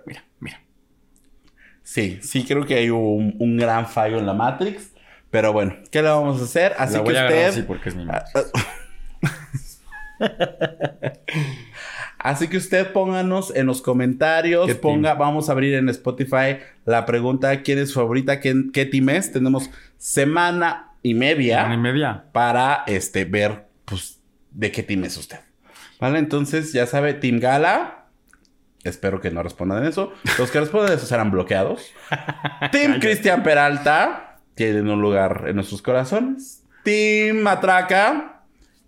mira, 0.07 0.25
mira. 0.38 0.61
Sí, 1.83 2.18
sí 2.22 2.44
creo 2.44 2.64
que 2.64 2.75
hay 2.75 2.90
un, 2.90 3.35
un 3.38 3.57
gran 3.57 3.87
fallo 3.87 4.18
en 4.18 4.27
la 4.27 4.35
Matrix. 4.35 4.92
Pero 5.33 5.53
bueno, 5.53 5.75
¿qué 5.90 6.03
le 6.03 6.09
vamos 6.11 6.40
a 6.40 6.45
hacer? 6.45 6.75
Así 6.79 6.92
La 6.92 6.99
que 7.01 7.05
voy 7.05 7.16
a 7.16 7.21
agarrar 7.23 7.38
usted... 7.38 7.49
así 7.51 7.62
porque 7.62 7.88
es 7.88 7.95
mi 7.97 8.07
Ah, 8.09 8.25
ah. 8.35 8.42
Así 12.18 12.47
que 12.49 12.57
usted 12.59 12.92
pónganos 12.92 13.53
en 13.57 13.66
los 13.66 13.83
comentarios, 13.83 14.66
¿Qué 14.68 14.77
ponga, 14.77 15.14
vamos 15.14 15.49
a 15.49 15.53
abrir 15.53 15.75
en 15.75 15.88
Spotify 15.88 16.59
la 16.85 17.05
pregunta 17.05 17.62
¿quién 17.62 17.79
es 17.79 17.88
su 17.90 17.99
favorita? 17.99 18.38
¿Qué, 18.38 18.66
qué 18.73 18.87
team 18.87 19.09
es? 19.09 19.33
Tenemos 19.33 19.71
semana 19.97 20.92
y 21.03 21.14
media 21.14 21.64
Una 21.64 21.75
y 21.75 21.79
media. 21.79 22.25
para 22.31 22.85
este 22.87 23.25
ver 23.25 23.66
pues 23.85 24.21
de 24.53 24.71
qué 24.71 24.85
team 24.85 25.03
es 25.05 25.16
usted. 25.16 25.40
¿Vale? 25.99 26.18
Entonces, 26.18 26.73
ya 26.73 26.87
sabe, 26.87 27.14
Team 27.14 27.40
Gala. 27.40 28.07
Espero 28.85 29.21
que 29.21 29.31
no 29.31 29.42
respondan 29.42 29.85
eso. 29.87 30.12
Los 30.38 30.51
que 30.51 30.59
respondan 30.61 30.92
eso 30.92 31.07
serán 31.07 31.31
bloqueados. 31.31 31.92
Team 32.73 32.99
Cristian 33.01 33.42
Peralta. 33.42 34.32
Tienen 34.55 34.88
un 34.88 35.01
lugar 35.01 35.45
en 35.49 35.57
nuestros 35.57 35.83
corazones. 35.83 36.62
Team 36.85 37.38
Matraca. 37.38 38.43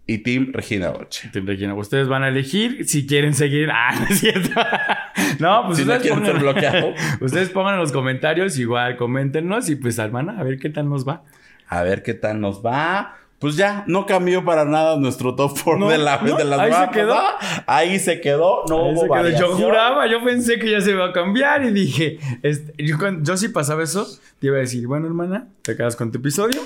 Y 0.06 0.18
Team 0.18 0.50
Regina 0.52 0.90
Oche. 0.90 1.30
Team 1.32 1.46
Regina, 1.46 1.74
Ustedes 1.74 2.08
van 2.08 2.24
a 2.24 2.28
elegir 2.28 2.86
si 2.86 3.06
quieren 3.06 3.34
seguir. 3.34 3.70
Ah, 3.72 3.94
no 3.98 4.06
es 4.06 4.20
cierto. 4.20 4.60
no, 5.38 5.66
pues 5.66 5.78
Si 5.78 5.84
no 5.84 5.92
ustedes 5.94 6.02
quieren 6.02 6.24
ser 6.24 6.38
bloqueados. 6.38 6.94
ustedes 7.20 7.48
pongan 7.50 7.74
en 7.74 7.80
los 7.80 7.92
comentarios, 7.92 8.58
igual 8.58 8.96
coméntenos 8.96 9.68
y 9.70 9.76
pues 9.76 9.98
hermana, 9.98 10.38
a 10.38 10.42
ver 10.42 10.58
qué 10.58 10.68
tal 10.68 10.88
nos 10.88 11.08
va. 11.08 11.22
A 11.68 11.82
ver 11.82 12.02
qué 12.02 12.12
tal 12.14 12.40
nos 12.40 12.64
va. 12.64 13.16
Pues 13.38 13.56
ya, 13.56 13.84
no 13.86 14.06
cambió 14.06 14.44
para 14.44 14.64
nada 14.64 14.96
nuestro 14.96 15.34
top 15.34 15.52
4 15.52 15.78
No, 15.78 15.90
de 15.90 15.98
la 15.98 16.18
no, 16.18 16.36
de 16.36 16.44
las 16.44 16.60
ahí 16.60 16.72
se 16.72 16.90
quedó. 16.92 17.18
Ahí 17.66 17.98
se 17.98 18.20
quedó. 18.20 18.64
No 18.68 18.84
Ahí 18.86 18.94
hubo 18.94 19.14
quedó. 19.14 19.28
Yo 19.28 19.56
juraba, 19.56 20.06
yo 20.06 20.24
pensé 20.24 20.58
que 20.58 20.70
ya 20.70 20.80
se 20.80 20.92
iba 20.92 21.06
a 21.06 21.12
cambiar 21.12 21.62
y 21.64 21.70
dije, 21.70 22.18
este, 22.42 22.72
yo, 22.82 22.96
yo 23.20 23.36
si 23.36 23.48
pasaba 23.48 23.82
eso, 23.82 24.06
te 24.38 24.46
iba 24.46 24.56
a 24.56 24.60
decir, 24.60 24.86
bueno 24.86 25.06
hermana, 25.06 25.48
te 25.62 25.76
quedas 25.76 25.96
con 25.96 26.10
tu 26.10 26.18
episodio. 26.18 26.62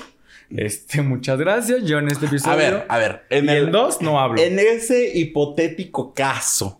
Este, 0.49 1.01
muchas 1.01 1.37
gracias. 1.37 1.83
Yo 1.83 1.99
en 1.99 2.07
este 2.07 2.25
episodio. 2.27 2.53
A 2.53 2.55
ver, 2.55 2.85
a 2.87 2.97
ver. 2.97 3.25
En 3.29 3.45
y 3.45 3.49
el 3.49 3.71
2 3.71 4.01
no 4.01 4.19
hablo. 4.19 4.41
En 4.41 4.57
ese 4.59 5.17
hipotético 5.17 6.13
caso 6.13 6.79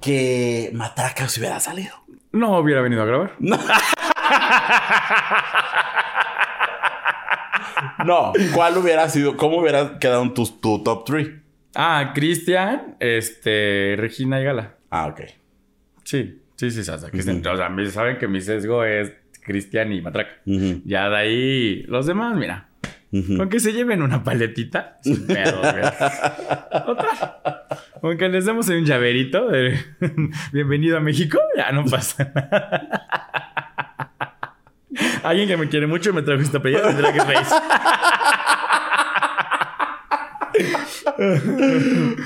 que 0.00 0.70
Matraca 0.72 1.28
se 1.28 1.40
hubiera 1.40 1.60
salido. 1.60 1.94
No 2.32 2.58
hubiera 2.58 2.82
venido 2.82 3.02
a 3.02 3.06
grabar. 3.06 3.34
No, 3.38 3.58
¿cuál 8.54 8.76
hubiera 8.78 9.08
sido? 9.08 9.36
¿Cómo 9.36 9.58
hubiera 9.58 9.98
quedado 9.98 10.22
en 10.22 10.34
tu, 10.34 10.46
tu 10.46 10.82
top 10.82 11.04
3? 11.04 11.28
Ah, 11.74 12.12
Cristian, 12.14 12.96
este, 13.00 13.94
Regina 13.98 14.40
y 14.40 14.44
Gala. 14.44 14.74
Ah, 14.90 15.06
ok. 15.08 15.20
Sí, 16.04 16.40
sí, 16.56 16.70
sí, 16.70 16.80
o 16.80 16.84
sea, 16.84 17.10
Cristian- 17.10 17.46
o 17.46 17.56
sea, 17.56 17.68
me- 17.68 17.86
saben 17.90 18.18
que 18.18 18.26
mi 18.28 18.40
sesgo 18.40 18.84
es 18.84 19.12
Cristian 19.44 19.92
y 19.92 20.00
Matraca. 20.00 20.30
Ya 20.84 21.08
de 21.08 21.16
ahí, 21.16 21.82
los 21.88 22.06
demás, 22.06 22.34
mira, 22.36 22.68
ujú. 23.12 23.36
con 23.36 23.48
que 23.48 23.60
se 23.60 23.72
lleven 23.72 24.02
una 24.02 24.24
paletita, 24.24 24.98
sin 25.02 25.26
pedos, 25.26 25.60
güey. 25.60 25.84
Total. 26.86 27.34
Con 28.00 28.16
que 28.16 28.28
les 28.28 28.44
demos 28.46 28.68
un 28.68 28.84
llaverito 28.84 29.48
de 29.48 29.78
bienvenido 30.52 30.96
a 30.96 31.00
México, 31.00 31.38
ya 31.56 31.72
no 31.72 31.84
pasa 31.84 32.30
nada. 32.34 33.47
Alguien 35.22 35.48
que 35.48 35.56
me 35.56 35.68
quiere 35.68 35.86
mucho 35.86 36.12
me 36.12 36.22
trajo 36.22 36.42
esta 36.42 36.60
playera 36.60 36.92
de 36.92 36.94
Drag 36.94 37.16
Race. 37.16 37.54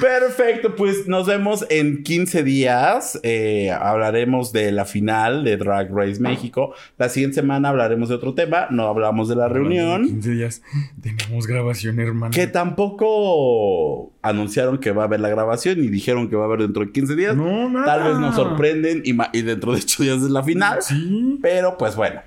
Perfecto, 0.00 0.76
pues 0.76 1.06
nos 1.06 1.26
vemos 1.26 1.64
en 1.70 2.02
15 2.02 2.42
días. 2.42 3.18
Eh, 3.22 3.70
hablaremos 3.70 4.52
de 4.52 4.72
la 4.72 4.84
final 4.84 5.44
de 5.44 5.56
Drag 5.56 5.90
Race 5.94 6.20
México. 6.20 6.74
La 6.98 7.08
siguiente 7.08 7.36
semana 7.36 7.70
hablaremos 7.70 8.08
de 8.08 8.16
otro 8.16 8.34
tema. 8.34 8.66
No 8.70 8.86
hablamos 8.88 9.28
de 9.28 9.36
la 9.36 9.48
reunión. 9.48 10.06
15 10.06 10.30
días. 10.30 10.62
Tenemos 11.00 11.46
grabación, 11.46 11.98
hermano. 12.00 12.32
Que 12.32 12.46
tampoco 12.46 14.12
anunciaron 14.22 14.78
que 14.78 14.92
va 14.92 15.02
a 15.02 15.06
haber 15.06 15.20
la 15.20 15.28
grabación 15.28 15.82
y 15.82 15.88
dijeron 15.88 16.28
que 16.28 16.36
va 16.36 16.42
a 16.44 16.46
haber 16.46 16.60
dentro 16.60 16.84
de 16.84 16.92
15 16.92 17.16
días. 17.16 17.36
No, 17.36 17.68
nada. 17.68 17.86
Tal 17.86 18.02
vez 18.04 18.18
nos 18.18 18.34
sorprenden 18.34 19.02
y, 19.04 19.16
y 19.36 19.42
dentro 19.42 19.72
de 19.72 19.78
8 19.78 20.02
días 20.02 20.16
es 20.22 20.30
la 20.30 20.42
final. 20.42 20.82
Sí. 20.82 21.38
Pero 21.40 21.76
pues 21.78 21.96
bueno. 21.96 22.20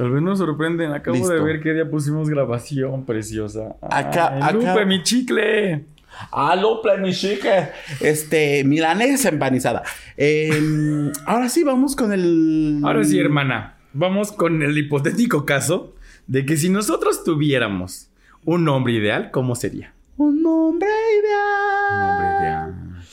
Tal 0.00 0.10
vez 0.12 0.22
nos 0.22 0.38
sorprenden. 0.38 0.92
Acabo 0.92 1.14
Listo. 1.14 1.34
de 1.34 1.40
ver 1.42 1.60
qué 1.60 1.74
día 1.74 1.90
pusimos 1.90 2.30
grabación 2.30 3.04
preciosa. 3.04 3.76
Acá- 3.82 4.30
Ay, 4.34 4.40
acá- 4.40 4.52
Lupe, 4.52 4.86
mi 4.86 5.02
chicle. 5.02 5.84
Aló, 6.32 6.80
planichique. 6.80 7.68
Este, 8.00 8.64
milanesa 8.64 9.28
empanizada. 9.28 9.82
Em, 10.16 11.12
ahora 11.26 11.50
sí, 11.50 11.64
vamos 11.64 11.94
con 11.96 12.12
el. 12.14 12.80
Ahora 12.82 13.04
sí, 13.04 13.18
hermana. 13.18 13.74
Vamos 13.92 14.32
con 14.32 14.62
el 14.62 14.78
hipotético 14.78 15.44
caso 15.44 15.94
de 16.26 16.46
que 16.46 16.56
si 16.56 16.70
nosotros 16.70 17.22
tuviéramos 17.22 18.08
un 18.46 18.64
nombre 18.64 18.94
ideal, 18.94 19.30
¿cómo 19.30 19.54
sería? 19.54 19.92
Un 20.16 20.44
hombre 20.46 20.88
Un 20.88 21.24
ideal. 21.24 22.08
nombre 22.08 22.26
ideal. 22.40 23.04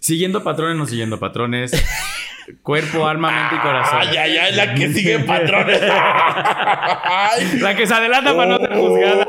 Siguiendo 0.00 0.42
patrones, 0.42 0.76
no 0.76 0.86
siguiendo 0.86 1.20
patrones. 1.20 1.70
Cuerpo, 2.62 3.06
alma, 3.06 3.30
mente 3.30 3.54
y 3.56 3.58
corazón. 3.58 3.98
Ay, 4.00 4.16
ay, 4.16 4.36
ay, 4.38 4.54
la 4.54 4.74
que 4.74 4.92
sigue 4.92 5.18
patrones. 5.20 5.80
Ay. 5.82 7.58
La 7.60 7.74
que 7.74 7.86
se 7.86 7.94
adelanta 7.94 8.34
para 8.36 8.50
no 8.50 8.58
ser 8.58 8.74
juzgada. 8.74 9.26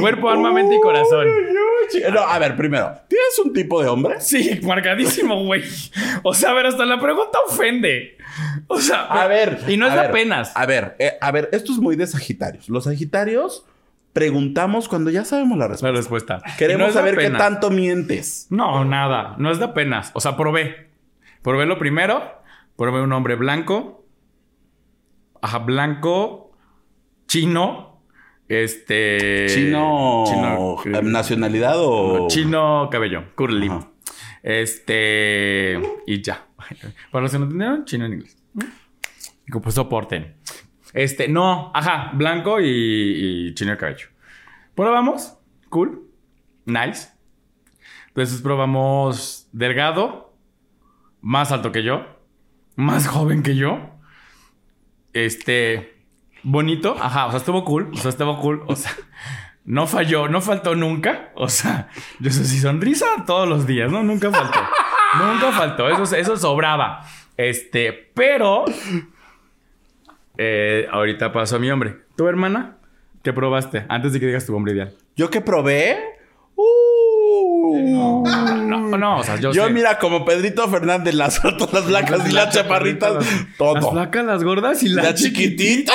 Cuerpo, 0.00 0.30
alma, 0.30 0.52
mente 0.52 0.76
y 0.76 0.80
corazón. 0.80 1.26
No, 2.12 2.20
a 2.20 2.38
ver, 2.38 2.56
primero, 2.56 2.92
¿tienes 3.08 3.38
un 3.44 3.52
tipo 3.52 3.82
de 3.82 3.88
hombre? 3.88 4.20
Sí, 4.20 4.60
marcadísimo, 4.62 5.44
güey. 5.44 5.64
O 6.22 6.34
sea, 6.34 6.50
a 6.50 6.54
ver, 6.54 6.66
hasta 6.66 6.84
la 6.84 7.00
pregunta 7.00 7.38
ofende. 7.48 8.16
O 8.68 8.78
sea, 8.80 9.06
A 9.06 9.26
ver. 9.26 9.58
Y 9.66 9.76
no 9.76 9.86
es 9.88 9.94
ver, 9.94 10.06
apenas. 10.06 10.52
A 10.54 10.66
ver, 10.66 10.94
eh, 10.98 11.18
a 11.20 11.30
ver, 11.32 11.48
esto 11.52 11.72
es 11.72 11.78
muy 11.78 11.96
de 11.96 12.06
Sagitarios. 12.06 12.68
Los 12.68 12.84
Sagitarios 12.84 13.64
preguntamos 14.12 14.88
cuando 14.88 15.10
ya 15.10 15.24
sabemos 15.24 15.58
la 15.58 15.64
La 15.64 15.70
respuesta. 15.72 15.92
respuesta. 15.96 16.42
Y 16.46 16.50
no 16.50 16.56
Queremos 16.56 16.92
saber 16.92 17.16
qué 17.16 17.30
tanto 17.30 17.70
mientes. 17.70 18.46
No, 18.50 18.84
nada. 18.84 19.34
No 19.38 19.50
es 19.50 19.58
de 19.58 19.64
apenas. 19.66 20.10
O 20.14 20.20
sea, 20.20 20.36
probé. 20.36 20.89
Probé 21.42 21.66
lo 21.66 21.78
primero. 21.78 22.42
Probé 22.76 23.02
un 23.02 23.12
hombre 23.12 23.34
blanco. 23.36 24.06
Ajá, 25.42 25.58
blanco. 25.58 26.52
Chino. 27.26 28.02
Este. 28.48 29.46
Chino, 29.48 30.24
Chino. 30.26 30.76
eh, 30.84 31.02
nacionalidad 31.02 31.74
o 31.76 32.26
Chino 32.28 32.88
cabello. 32.90 33.34
Curly. 33.36 33.68
Ajá. 33.68 33.88
Este. 34.42 35.80
Y 36.06 36.22
ya. 36.22 36.46
Para 37.10 37.22
los 37.22 37.32
que 37.32 37.38
no 37.38 37.44
entendieron, 37.44 37.84
chino 37.84 38.06
en 38.06 38.14
inglés. 38.14 38.36
Y 39.46 39.52
pues 39.52 39.74
soporten. 39.74 40.36
Este, 40.92 41.28
no, 41.28 41.70
ajá, 41.74 42.10
blanco 42.14 42.60
y, 42.60 42.66
y 42.66 43.54
chino 43.54 43.70
de 43.72 43.76
cabello. 43.76 44.08
Probamos. 44.74 45.34
Cool. 45.68 46.08
Nice. 46.64 47.10
Entonces 48.08 48.42
probamos 48.42 49.48
delgado. 49.52 50.29
Más 51.20 51.52
alto 51.52 51.72
que 51.72 51.82
yo. 51.82 52.06
Más 52.76 53.06
joven 53.06 53.42
que 53.42 53.56
yo. 53.56 53.78
Este. 55.12 55.94
Bonito. 56.42 56.96
Ajá, 57.00 57.26
o 57.26 57.30
sea, 57.30 57.38
estuvo 57.38 57.64
cool. 57.64 57.90
O 57.92 57.96
sea, 57.96 58.10
estuvo 58.10 58.38
cool. 58.40 58.62
O 58.66 58.76
sea, 58.76 58.92
no 59.64 59.86
falló, 59.86 60.28
no 60.28 60.40
faltó 60.40 60.74
nunca. 60.74 61.30
O 61.34 61.48
sea, 61.48 61.88
yo 62.20 62.30
sé 62.30 62.44
si 62.44 62.58
sonrisa 62.58 63.06
todos 63.26 63.48
los 63.48 63.66
días, 63.66 63.90
¿no? 63.92 64.02
Nunca 64.02 64.30
faltó. 64.30 64.58
nunca 65.18 65.52
faltó. 65.52 65.88
Eso, 65.90 66.16
eso 66.16 66.36
sobraba. 66.36 67.04
Este, 67.36 67.92
pero. 68.14 68.64
eh, 70.38 70.86
ahorita 70.90 71.32
pasó 71.32 71.56
a 71.56 71.58
mi 71.58 71.70
hombre. 71.70 71.96
¿Tu 72.16 72.26
hermana? 72.26 72.76
¿Qué 73.22 73.32
probaste? 73.34 73.84
Antes 73.88 74.12
de 74.14 74.20
que 74.20 74.26
digas 74.26 74.46
tu 74.46 74.56
hombre 74.56 74.72
ideal. 74.72 74.94
yo 75.16 75.28
que 75.28 75.40
probé. 75.42 75.98
Uh, 76.56 77.76
No, 77.78 78.22
no, 78.78 79.18
o 79.18 79.22
sea, 79.24 79.36
yo, 79.36 79.52
yo 79.52 79.66
sé. 79.66 79.72
mira 79.72 79.98
como 79.98 80.24
Pedrito 80.24 80.68
Fernández, 80.68 81.14
las 81.14 81.44
altas, 81.44 81.72
las 81.72 81.86
blancas 81.86 82.28
y 82.28 82.32
las 82.32 82.54
chaparritas, 82.54 83.14
Las 83.14 83.26
todo. 83.58 83.92
flacas, 83.92 84.24
las 84.24 84.44
gordas 84.44 84.82
y 84.82 84.88
las 84.88 85.04
La 85.04 85.14
chiquitita. 85.14 85.92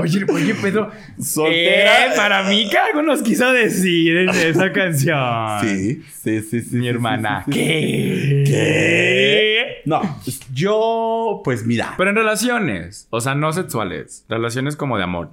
Oye, 0.00 0.24
oye, 0.32 0.54
Pedro. 0.54 0.90
Soltera. 1.20 2.06
Eh, 2.06 2.10
para 2.16 2.42
mí 2.44 2.68
que 2.70 2.76
algo 2.78 3.02
nos 3.02 3.22
quiso 3.22 3.50
decir 3.52 4.16
en 4.16 4.28
esa 4.30 4.72
canción. 4.72 5.60
Sí, 5.62 6.02
sí, 6.22 6.40
sí, 6.42 6.60
sí. 6.60 6.76
Mi 6.76 6.88
hermana. 6.88 7.42
sí, 7.46 7.52
sí, 7.52 7.58
sí. 7.58 8.44
¿Qué? 8.44 8.44
¿Qué? 8.46 9.82
No, 9.86 10.20
yo, 10.52 11.40
pues 11.44 11.64
mira, 11.64 11.94
Pero 11.96 12.10
en 12.10 12.16
relaciones, 12.16 13.06
o 13.10 13.20
sea, 13.20 13.34
no 13.34 13.52
sexuales, 13.52 14.24
relaciones 14.28 14.76
como 14.76 14.98
de 14.98 15.04
amor. 15.04 15.30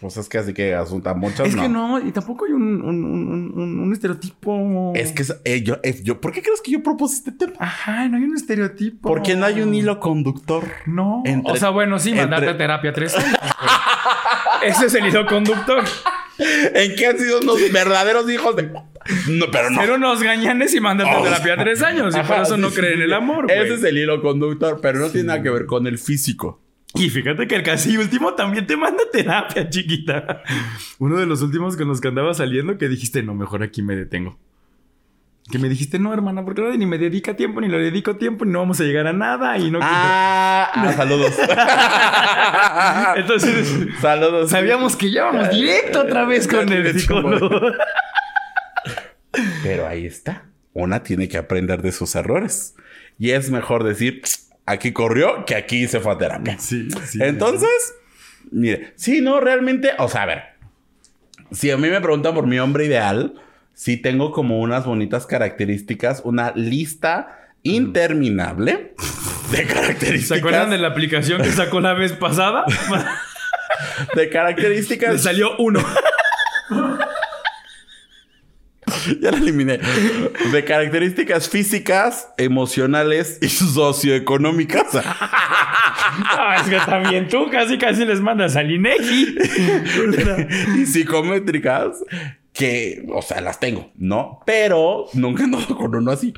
Pues 0.00 0.16
es 0.16 0.28
que 0.28 0.38
así 0.38 0.54
que 0.54 0.74
asuntan 0.74 1.18
muchas, 1.18 1.48
Es 1.48 1.56
no. 1.56 1.62
que 1.62 1.68
no, 1.68 1.98
y 1.98 2.12
tampoco 2.12 2.44
hay 2.44 2.52
un, 2.52 2.62
un, 2.82 3.04
un- 3.04 3.52
un- 3.54 3.80
un 3.80 3.92
estereotipo. 3.92 4.92
Es 4.94 5.12
que 5.12 5.24
eh, 5.44 5.62
yo, 5.62 5.78
eh, 5.82 6.00
yo, 6.04 6.20
¿por 6.20 6.32
qué 6.32 6.40
crees 6.42 6.60
que 6.60 6.70
yo 6.70 6.82
propuse 6.82 7.16
este 7.16 7.32
tema? 7.32 7.54
Ajá, 7.58 8.08
no 8.08 8.16
hay 8.16 8.22
un 8.22 8.36
estereotipo. 8.36 9.08
Porque 9.08 9.34
no 9.34 9.44
hay 9.46 9.60
un 9.60 9.74
hilo 9.74 9.98
conductor. 9.98 10.64
No. 10.86 11.22
Entre- 11.24 11.52
o 11.52 11.56
sea, 11.56 11.70
bueno, 11.70 11.98
sí, 11.98 12.10
mandarte 12.14 12.48
entre- 12.48 12.50
a 12.50 12.58
terapia 12.58 12.92
tres 12.92 13.16
años. 13.16 13.36
Ese 14.62 14.86
es 14.86 14.94
el 14.94 15.06
hilo 15.06 15.26
conductor. 15.26 15.82
¿En 16.38 16.94
qué 16.94 17.06
han 17.08 17.18
sido 17.18 17.40
unos 17.40 17.56
verdaderos 17.72 18.30
hijos 18.30 18.54
de.? 18.56 18.70
No, 19.28 19.46
pero 19.50 19.70
no. 19.70 19.80
Ser 19.80 19.90
unos 19.92 20.22
gañanes 20.22 20.74
y 20.74 20.80
mandarte 20.80 21.14
a 21.14 21.18
Oh. 21.20 21.24
terapia 21.24 21.56
tres 21.56 21.82
años. 21.82 22.14
Y 22.16 22.20
por 22.20 22.38
eso 22.40 22.56
no 22.56 22.70
sí, 22.70 22.76
creen 22.76 22.94
en 22.94 23.02
el 23.02 23.12
amor. 23.14 23.50
Ese 23.50 23.74
es 23.74 23.84
el 23.84 23.98
hilo 23.98 24.22
conductor, 24.22 24.78
pero 24.80 24.98
no 25.00 25.08
tiene 25.10 25.28
nada 25.28 25.42
que 25.42 25.50
ver 25.50 25.66
con 25.66 25.86
el 25.88 25.98
físico. 25.98 26.60
Y 26.94 27.10
fíjate 27.10 27.46
que 27.46 27.54
el 27.56 27.62
casi 27.62 27.96
último 27.96 28.34
también 28.34 28.66
te 28.66 28.76
manda 28.76 29.02
terapia, 29.12 29.68
chiquita. 29.68 30.42
Uno 30.98 31.16
de 31.18 31.26
los 31.26 31.42
últimos 31.42 31.76
con 31.76 31.88
los 31.88 32.00
que 32.00 32.08
andaba 32.08 32.32
saliendo 32.34 32.78
que 32.78 32.88
dijiste, 32.88 33.22
no, 33.22 33.34
mejor 33.34 33.62
aquí 33.62 33.82
me 33.82 33.94
detengo. 33.94 34.38
Que 35.50 35.58
me 35.58 35.68
dijiste, 35.68 35.98
no, 35.98 36.12
hermana, 36.12 36.44
porque 36.44 36.60
no, 36.60 36.70
ni 36.74 36.84
me 36.86 36.98
dedica 36.98 37.34
tiempo, 37.34 37.60
ni 37.60 37.68
le 37.68 37.78
dedico 37.78 38.16
tiempo, 38.16 38.44
y 38.44 38.48
no 38.48 38.58
vamos 38.58 38.80
a 38.80 38.84
llegar 38.84 39.06
a 39.06 39.12
nada. 39.14 39.56
Y 39.58 39.70
no 39.70 39.78
Ah, 39.82 40.70
ah, 40.74 40.92
saludos. 40.92 41.34
Entonces, 43.16 43.78
saludos. 44.00 44.50
sabíamos 44.50 44.94
que 44.96 45.10
ya 45.10 45.24
vamos 45.24 45.50
directo 45.50 46.00
otra 46.02 46.24
vez 46.26 46.46
con 46.46 46.70
el 46.70 46.98
psicólogo. 47.00 47.48
Pero 49.62 49.86
ahí 49.86 50.06
está. 50.06 50.44
Una 50.74 51.02
tiene 51.02 51.28
que 51.28 51.38
aprender 51.38 51.82
de 51.82 51.92
sus 51.92 52.14
errores. 52.14 52.74
Y 53.18 53.30
es 53.30 53.50
mejor 53.50 53.84
decir, 53.84 54.22
aquí 54.68 54.92
corrió 54.92 55.44
que 55.44 55.54
aquí 55.54 55.86
se 55.88 56.00
fue 56.00 56.12
a 56.12 56.18
terapia. 56.18 56.58
Sí, 56.58 56.88
sí. 57.06 57.18
Entonces, 57.22 57.94
mire, 58.50 58.92
sí, 58.96 59.20
no, 59.20 59.40
realmente, 59.40 59.90
o 59.98 60.08
sea, 60.08 60.22
a 60.22 60.26
ver, 60.26 60.42
si 61.50 61.70
a 61.70 61.76
mí 61.76 61.88
me 61.88 62.00
preguntan 62.00 62.34
por 62.34 62.46
mi 62.46 62.58
hombre 62.58 62.86
ideal, 62.86 63.34
sí 63.74 63.96
tengo 63.96 64.32
como 64.32 64.60
unas 64.60 64.84
bonitas 64.84 65.26
características, 65.26 66.22
una 66.24 66.52
lista 66.54 67.50
interminable 67.62 68.94
de 69.50 69.66
características. 69.66 70.28
¿Se 70.28 70.34
acuerdan 70.36 70.70
de 70.70 70.78
la 70.78 70.88
aplicación 70.88 71.42
que 71.42 71.50
sacó 71.50 71.80
la 71.80 71.94
vez 71.94 72.12
pasada? 72.12 72.64
de 74.14 74.22
Le 74.24 74.30
características? 74.30 75.22
salió 75.22 75.56
uno. 75.58 75.80
ya 79.20 79.30
la 79.30 79.38
eliminé. 79.38 79.78
De 80.52 80.64
características 80.64 81.48
físicas, 81.48 82.28
emocionales 82.36 83.38
y 83.40 83.48
socioeconómicas. 83.48 84.86
Ah, 86.30 86.56
es 86.60 86.68
que 86.68 86.78
también 86.78 87.28
tú 87.28 87.48
casi 87.50 87.76
casi 87.76 88.04
les 88.04 88.20
mandas 88.20 88.56
al 88.56 88.70
INEGI. 88.70 89.36
y 90.78 90.86
psicométricas 90.86 92.02
que, 92.52 93.04
o 93.12 93.20
sea, 93.22 93.40
las 93.40 93.60
tengo, 93.60 93.92
¿no? 93.96 94.40
Pero 94.46 95.06
nunca 95.12 95.42
he 95.42 95.44
andado 95.44 95.76
con 95.76 95.94
uno 95.94 96.10
así. 96.10 96.32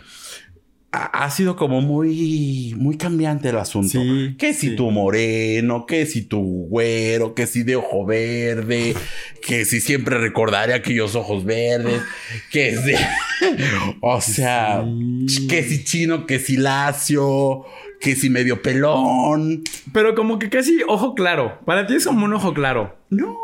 Ha, 0.93 1.31
sido 1.31 1.55
como 1.55 1.81
muy, 1.81 2.75
muy 2.77 2.97
cambiante 2.97 3.51
el 3.51 3.59
asunto. 3.59 3.91
Sí, 4.03 4.35
que 4.37 4.53
si 4.53 4.71
sí. 4.71 4.77
tu 4.77 4.91
moreno, 4.91 5.87
que 5.87 6.05
si 6.05 6.23
tu 6.23 6.41
güero, 6.69 7.33
que 7.35 7.47
si 7.47 7.63
de 7.63 7.77
ojo 7.77 8.05
verde, 8.05 8.97
que 9.41 9.65
si 9.65 9.81
siempre 9.81 10.19
recordaré 10.19 10.75
aquellos 10.75 11.15
ojos 11.15 11.45
verdes, 11.45 12.03
que 12.51 12.77
si, 12.77 12.95
o 14.01 14.21
sea, 14.21 14.85
Sí. 15.29 15.47
que 15.47 15.63
si 15.63 15.85
chino, 15.85 16.27
que 16.27 16.41
si 16.41 16.57
lacio, 16.57 17.65
que 18.01 18.17
si 18.17 18.29
medio 18.29 18.61
pelón. 18.61 19.63
Pero 19.93 20.17
como 20.17 20.41
que 20.41 20.49
casi 20.51 20.81
ojo 20.89 21.15
claro. 21.15 21.61
Para 21.67 21.87
ti 21.87 21.95
es 21.95 22.05
como 22.07 22.25
un 22.25 22.35
ojo 22.35 22.53
claro. 22.53 22.99
No. 23.11 23.37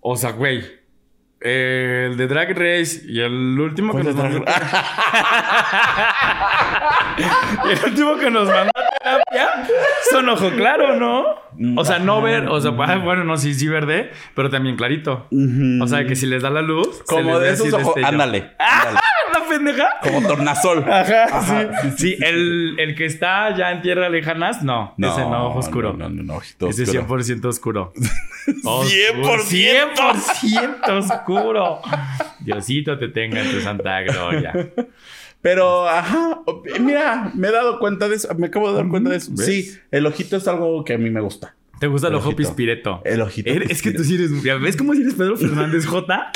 O 0.00 0.16
sea, 0.16 0.32
güey. 0.32 0.62
Eh, 1.40 2.08
el 2.10 2.16
de 2.16 2.26
Drag 2.26 2.50
Race 2.50 3.02
y 3.04 3.20
el 3.20 3.58
último 3.58 3.94
que 3.94 4.02
¿Cuál 4.02 4.14
nos 4.14 4.24
mandó. 4.24 4.44
El 7.70 7.84
último 7.84 8.16
que 8.16 8.30
nos 8.30 8.48
mandó 8.48 8.70
a 9.38 9.66
terapia 9.66 9.90
son 10.10 10.28
ojo 10.28 10.50
claro, 10.50 10.96
¿no? 10.96 11.80
O 11.80 11.84
sea, 11.84 11.98
no 11.98 12.22
ver, 12.22 12.48
o 12.48 12.60
sea, 12.60 12.72
ah, 12.78 12.96
bueno, 12.96 13.24
no, 13.24 13.36
sí, 13.36 13.54
sí 13.54 13.68
verde, 13.68 14.10
pero 14.34 14.50
también 14.50 14.76
clarito. 14.76 15.26
O 15.80 15.86
sea, 15.86 16.06
que 16.06 16.16
si 16.16 16.26
les 16.26 16.42
da 16.42 16.50
la 16.50 16.62
luz, 16.62 17.02
Como 17.06 17.38
de 17.38 17.52
esos 17.52 17.72
ojos. 17.72 17.94
Ándale. 18.04 18.52
¡Ah! 18.58 19.00
¡La 19.32 19.48
pendeja! 19.48 19.88
Como 20.02 20.26
tornasol. 20.26 20.84
Ajá, 20.90 21.42
sí. 21.42 21.90
Sí, 21.96 22.16
el, 22.20 22.74
el 22.78 22.94
que 22.96 23.04
está 23.04 23.56
ya 23.56 23.70
en 23.70 23.82
tierras 23.82 24.10
lejanas, 24.10 24.62
no. 24.62 24.94
ese 24.98 25.20
no, 25.20 25.48
ojo 25.48 25.58
oscuro. 25.60 25.92
No, 25.92 26.08
no, 26.08 26.22
no, 26.22 26.34
ojito 26.36 26.68
ese 26.68 26.82
oscuro. 26.98 27.22
100% 27.22 27.44
oscuro. 27.46 27.92
100%. 28.46 29.94
100% 29.96 30.90
oscuro. 30.98 31.80
Diosito 32.40 32.98
te 32.98 33.08
tenga 33.08 33.40
en 33.42 33.50
tu 33.50 33.60
santa 33.60 34.00
gloria. 34.02 34.52
Pero, 35.42 35.88
ajá, 35.88 36.40
mira, 36.80 37.32
me 37.34 37.48
he 37.48 37.52
dado 37.52 37.78
cuenta 37.78 38.08
de 38.08 38.16
eso. 38.16 38.34
Me 38.34 38.48
acabo 38.48 38.68
de 38.70 38.76
dar 38.76 38.88
cuenta 38.88 39.10
de 39.10 39.16
eso. 39.16 39.30
¿Ves? 39.34 39.46
Sí, 39.46 39.70
el 39.90 40.06
ojito 40.06 40.36
es 40.36 40.46
algo 40.48 40.84
que 40.84 40.94
a 40.94 40.98
mí 40.98 41.08
me 41.10 41.20
gusta. 41.20 41.54
¿Te 41.78 41.86
gusta 41.86 42.08
el 42.08 42.12
El 42.14 42.18
ojo 42.18 42.36
pispireto? 42.36 43.00
El 43.06 43.22
ojito 43.22 43.48
Eres- 43.48 43.70
Es 43.70 43.80
que 43.80 43.90
tú 43.92 44.04
sí 44.04 44.16
eres... 44.16 44.42
ya 44.42 44.56
¿Ves 44.56 44.76
cómo 44.76 44.92
si 44.92 45.00
eres 45.00 45.14
Pedro 45.14 45.38
Fernández 45.38 45.86
J? 45.86 46.30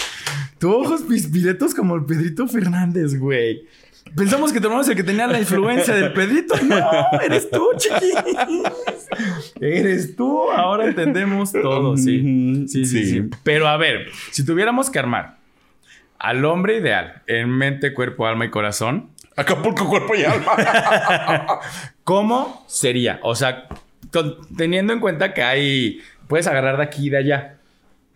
Tu 0.59 0.73
ojos 0.73 1.03
pispiretos 1.03 1.75
como 1.75 1.97
el 1.97 2.07
Pedrito 2.07 2.49
Fernández, 2.49 3.19
güey. 3.19 3.67
Pensamos 4.17 4.53
que 4.55 4.61
tu 4.61 4.67
hermano 4.69 4.83
es 4.83 4.89
el 4.89 4.97
que 4.97 5.03
tenía 5.03 5.27
la 5.27 5.39
influencia 5.39 5.95
del 5.95 6.13
Pedrito. 6.15 6.55
No, 6.65 7.21
eres 7.23 7.51
tú, 7.51 7.63
chiqui. 7.77 8.13
Eres 9.61 10.17
tú. 10.17 10.51
Ahora 10.51 10.87
entendemos 10.87 11.53
todo, 11.53 11.97
Sí, 11.97 12.65
sí, 12.69 12.85
sí. 12.87 13.23
Pero 13.43 13.69
a 13.69 13.77
ver, 13.77 14.07
si 14.31 14.45
tuviéramos 14.45 14.89
que 14.91 14.99
armar 14.99 15.39
al 16.29 16.45
hombre 16.45 16.79
ideal 16.79 17.23
en 17.27 17.51
mente, 17.51 17.95
cuerpo, 17.95 18.27
alma 18.27 18.47
y 18.47 18.51
corazón, 18.51 19.11
Acapulco, 19.37 19.89
cuerpo 19.89 20.15
y 20.15 20.23
alma. 20.23 20.53
¿cómo 22.05 22.65
sería? 22.69 23.19
O 23.23 23.35
sea, 23.35 23.67
teniendo 24.57 24.93
en 24.93 25.01
cuenta 25.01 25.35
que 25.35 25.43
hay. 25.43 26.01
Puedes 26.29 26.47
agarrar 26.47 26.77
de 26.77 26.85
aquí 26.85 27.07
y 27.07 27.11
de 27.11 27.19
allá, 27.19 27.57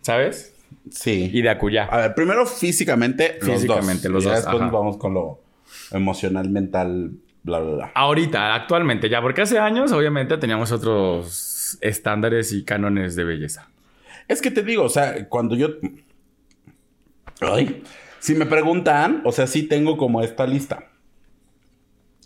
¿sabes? 0.01 0.55
sí. 0.89 1.29
Y 1.31 1.41
de 1.41 1.49
acullá. 1.49 1.85
A 1.85 1.97
ver, 1.97 2.15
primero 2.15 2.45
físicamente, 2.45 3.37
Físicamente, 3.41 4.09
los 4.09 4.23
los 4.23 4.23
dos. 4.23 4.31
Y 4.31 4.35
dos, 4.35 4.35
después 4.37 4.55
ajá. 4.55 4.63
nos 4.63 4.71
vamos 4.71 4.97
con 4.97 5.13
lo 5.13 5.41
emocional, 5.91 6.49
mental, 6.49 7.11
bla, 7.43 7.59
bla, 7.59 7.75
bla. 7.75 7.91
Ahorita, 7.93 8.55
actualmente, 8.55 9.09
ya, 9.09 9.21
porque 9.21 9.41
hace 9.41 9.59
años, 9.59 9.91
obviamente, 9.91 10.37
teníamos 10.37 10.71
otros 10.71 11.77
estándares 11.81 12.51
y 12.53 12.63
cánones 12.63 13.15
de 13.15 13.25
belleza. 13.25 13.69
Es 14.27 14.41
que 14.41 14.51
te 14.51 14.63
digo, 14.63 14.83
o 14.83 14.89
sea, 14.89 15.27
cuando 15.27 15.55
yo. 15.55 15.69
Ay. 17.41 17.83
Si 18.19 18.35
me 18.35 18.45
preguntan, 18.45 19.21
o 19.25 19.31
sea, 19.31 19.47
sí 19.47 19.63
tengo 19.63 19.95
como 19.97 20.21
esta 20.21 20.45
lista 20.45 20.83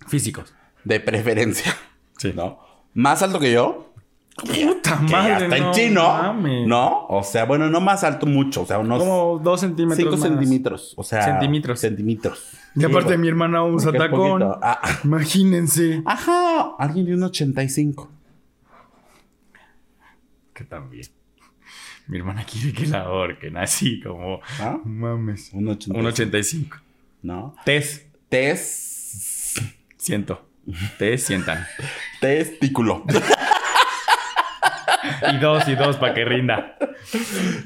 Físicos. 0.07 0.53
de 0.83 0.99
preferencia. 0.99 1.75
Sí. 2.17 2.31
¿No? 2.33 2.59
Más 2.93 3.21
alto 3.21 3.37
que 3.39 3.51
yo. 3.51 3.91
Puta 4.37 4.97
Que 5.05 5.11
madre, 5.11 5.29
ya 5.29 5.37
está 5.39 5.57
en 5.57 5.63
no 5.63 5.71
chino. 5.73 6.03
mames. 6.07 6.67
¿No? 6.67 7.05
O 7.07 7.21
sea, 7.23 7.43
bueno, 7.45 7.69
no 7.69 7.81
más 7.81 8.03
alto 8.05 8.27
mucho. 8.27 8.61
O 8.61 8.65
sea, 8.65 8.79
unos 8.79 8.99
Como 9.03 9.39
dos 9.43 9.59
centímetros. 9.59 9.97
5 9.97 10.11
más. 10.11 10.21
centímetros. 10.21 10.93
O 10.95 11.03
sea. 11.03 11.23
Centímetros. 11.25 11.79
Centímetros. 11.81 12.51
Y 12.75 12.85
aparte, 12.85 13.17
mi 13.17 13.27
hermana 13.27 13.63
usa 13.65 13.91
tacón. 13.91 14.41
Ah, 14.61 14.79
Imagínense. 15.03 16.01
ajá. 16.05 16.75
Alguien 16.79 17.07
de 17.07 17.15
un 17.15 17.23
85. 17.23 18.09
Que 20.53 20.63
también. 20.63 21.05
Mi 22.07 22.17
hermana 22.17 22.45
quiere 22.45 22.73
que 22.73 22.87
la 22.87 23.01
ahorquen 23.01 23.57
así 23.57 23.99
como. 24.01 24.41
¿Ah? 24.59 24.77
Mames. 24.83 25.51
Un 25.53 25.69
85. 25.69 25.99
Un 25.99 26.05
85. 26.05 26.77
¿No? 27.21 27.55
Test. 27.65 28.07
Tes. 28.29 29.53
Siento. 29.97 30.47
Te 30.97 31.17
sientan. 31.17 31.65
Testículo. 32.19 33.03
Y 35.31 35.37
dos 35.37 35.67
y 35.67 35.75
dos 35.75 35.97
para 35.97 36.13
que 36.13 36.25
rinda. 36.25 36.77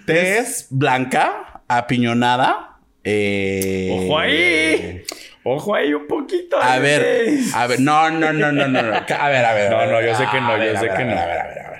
Tez 0.05 0.67
blanca, 0.69 1.61
apiñonada. 1.67 2.79
Eh... 3.03 3.89
¡Ojo 3.91 4.19
ahí! 4.19 5.03
Ojo 5.43 5.75
ahí 5.75 5.93
un 5.93 6.07
poquito. 6.07 6.61
A 6.61 6.77
ver, 6.79 7.39
a 7.53 7.67
ver, 7.67 7.79
no, 7.79 8.09
no, 8.09 8.33
no, 8.33 8.51
no, 8.51 8.67
no, 8.67 8.81
no. 8.81 8.93
A 8.93 9.29
ver, 9.29 9.45
a 9.45 9.53
ver. 9.53 9.71
No, 9.71 9.85
no, 9.85 10.01
yo 10.01 10.15
sé 10.15 10.25
que 10.29 10.41
no, 10.41 10.57
yo 10.57 10.77
sé 10.77 10.89
que 10.95 11.05
no. 11.05 11.17
A 11.17 11.25
ver, 11.25 11.39
a 11.39 11.47
ver, 11.47 11.59
a 11.59 11.69
ver. 11.71 11.76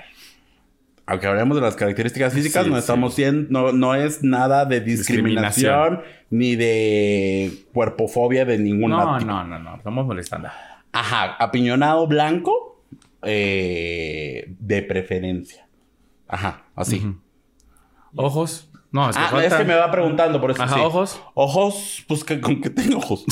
Aunque 1.10 1.26
hablemos 1.26 1.56
de 1.56 1.62
las 1.62 1.74
características 1.74 2.34
físicas, 2.34 2.64
Sí, 2.64 2.70
no 2.70 2.76
sí. 2.76 2.80
estamos 2.80 3.14
siendo, 3.14 3.48
no, 3.50 3.72
no 3.72 3.94
es 3.94 4.22
nada 4.22 4.66
de 4.66 4.80
discriminación, 4.82 6.02
ni 6.28 6.54
de 6.54 7.64
cuerpofobia 7.72 8.44
de 8.44 8.58
ningún 8.58 8.90
No, 8.90 9.16
tipo. 9.18 9.26
no, 9.26 9.42
no, 9.44 9.58
no. 9.58 9.76
Estamos 9.76 10.04
molestando. 10.06 10.48
Ajá, 10.92 11.34
apiñonado 11.38 12.06
blanco, 12.06 12.84
eh, 13.22 14.54
de 14.60 14.82
preferencia. 14.82 15.66
Ajá, 16.28 16.64
así. 16.76 17.02
Ojos. 18.14 18.67
No, 18.90 19.10
es 19.10 19.16
que 19.16 19.22
Ah, 19.22 19.28
falta- 19.28 19.46
es 19.46 19.54
que 19.54 19.64
me 19.64 19.74
va 19.74 19.90
preguntando 19.90 20.40
por 20.40 20.50
eso. 20.50 20.62
Ajá, 20.62 20.76
sí. 20.76 20.80
ojos. 20.80 21.20
Ojos, 21.34 22.04
pues 22.08 22.24
que 22.24 22.40
con 22.40 22.60
que 22.62 22.70
tenga 22.70 22.96
ojos. 22.96 23.24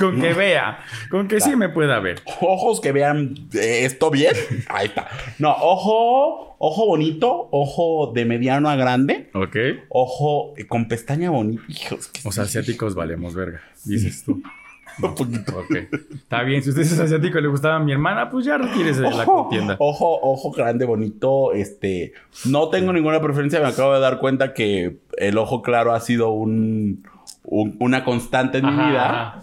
Con 0.00 0.20
que 0.20 0.32
vea. 0.34 0.80
Con 1.10 1.28
que 1.28 1.40
sí 1.40 1.54
me 1.54 1.68
pueda 1.68 2.00
ver. 2.00 2.22
ojos 2.40 2.80
que 2.80 2.90
vean 2.92 3.34
eh, 3.54 3.84
esto 3.84 4.10
bien. 4.10 4.34
Ahí 4.68 4.86
está. 4.86 5.08
No, 5.38 5.52
ojo, 5.52 6.56
ojo 6.58 6.86
bonito, 6.86 7.48
ojo 7.52 8.10
de 8.14 8.24
mediano 8.24 8.68
a 8.68 8.74
grande, 8.76 9.30
¿Ok? 9.34 9.56
ojo 9.90 10.54
eh, 10.56 10.66
con 10.66 10.88
pestaña 10.88 11.30
bonita. 11.30 11.62
Hijos, 11.68 12.10
O 12.24 12.32
sea, 12.32 12.42
asiáticos 12.44 12.94
valemos 12.96 13.34
verga. 13.34 13.60
Dices 13.84 14.24
tú. 14.24 14.42
un 15.02 15.14
poquito. 15.14 15.58
Ok. 15.58 15.76
Está 16.14 16.42
bien. 16.42 16.62
Si 16.62 16.70
usted 16.70 16.82
es 16.82 16.98
asiático 16.98 17.38
y 17.38 17.42
le 17.42 17.48
gustaba 17.48 17.76
a 17.76 17.80
mi 17.80 17.92
hermana, 17.92 18.30
pues 18.30 18.46
ya 18.46 18.56
retírese 18.58 19.02
de 19.02 19.10
la 19.10 19.24
contienda. 19.24 19.76
ojo, 19.78 20.18
ojo 20.22 20.50
grande, 20.52 20.84
bonito. 20.84 21.52
Este, 21.52 22.12
no 22.44 22.68
tengo 22.70 22.92
ninguna 22.92 23.20
preferencia. 23.20 23.60
Me 23.60 23.66
acabo 23.68 23.94
de 23.94 24.00
dar 24.00 24.18
cuenta 24.18 24.54
que 24.54 24.98
el 25.18 25.38
ojo 25.38 25.62
claro 25.62 25.92
ha 25.94 26.00
sido 26.00 26.30
un, 26.30 27.06
un- 27.44 27.76
una 27.80 28.04
constante 28.04 28.58
en 28.58 28.66
mi 28.66 28.72
Ajá, 28.72 28.88
vida. 28.88 29.04
ajá. 29.10 29.40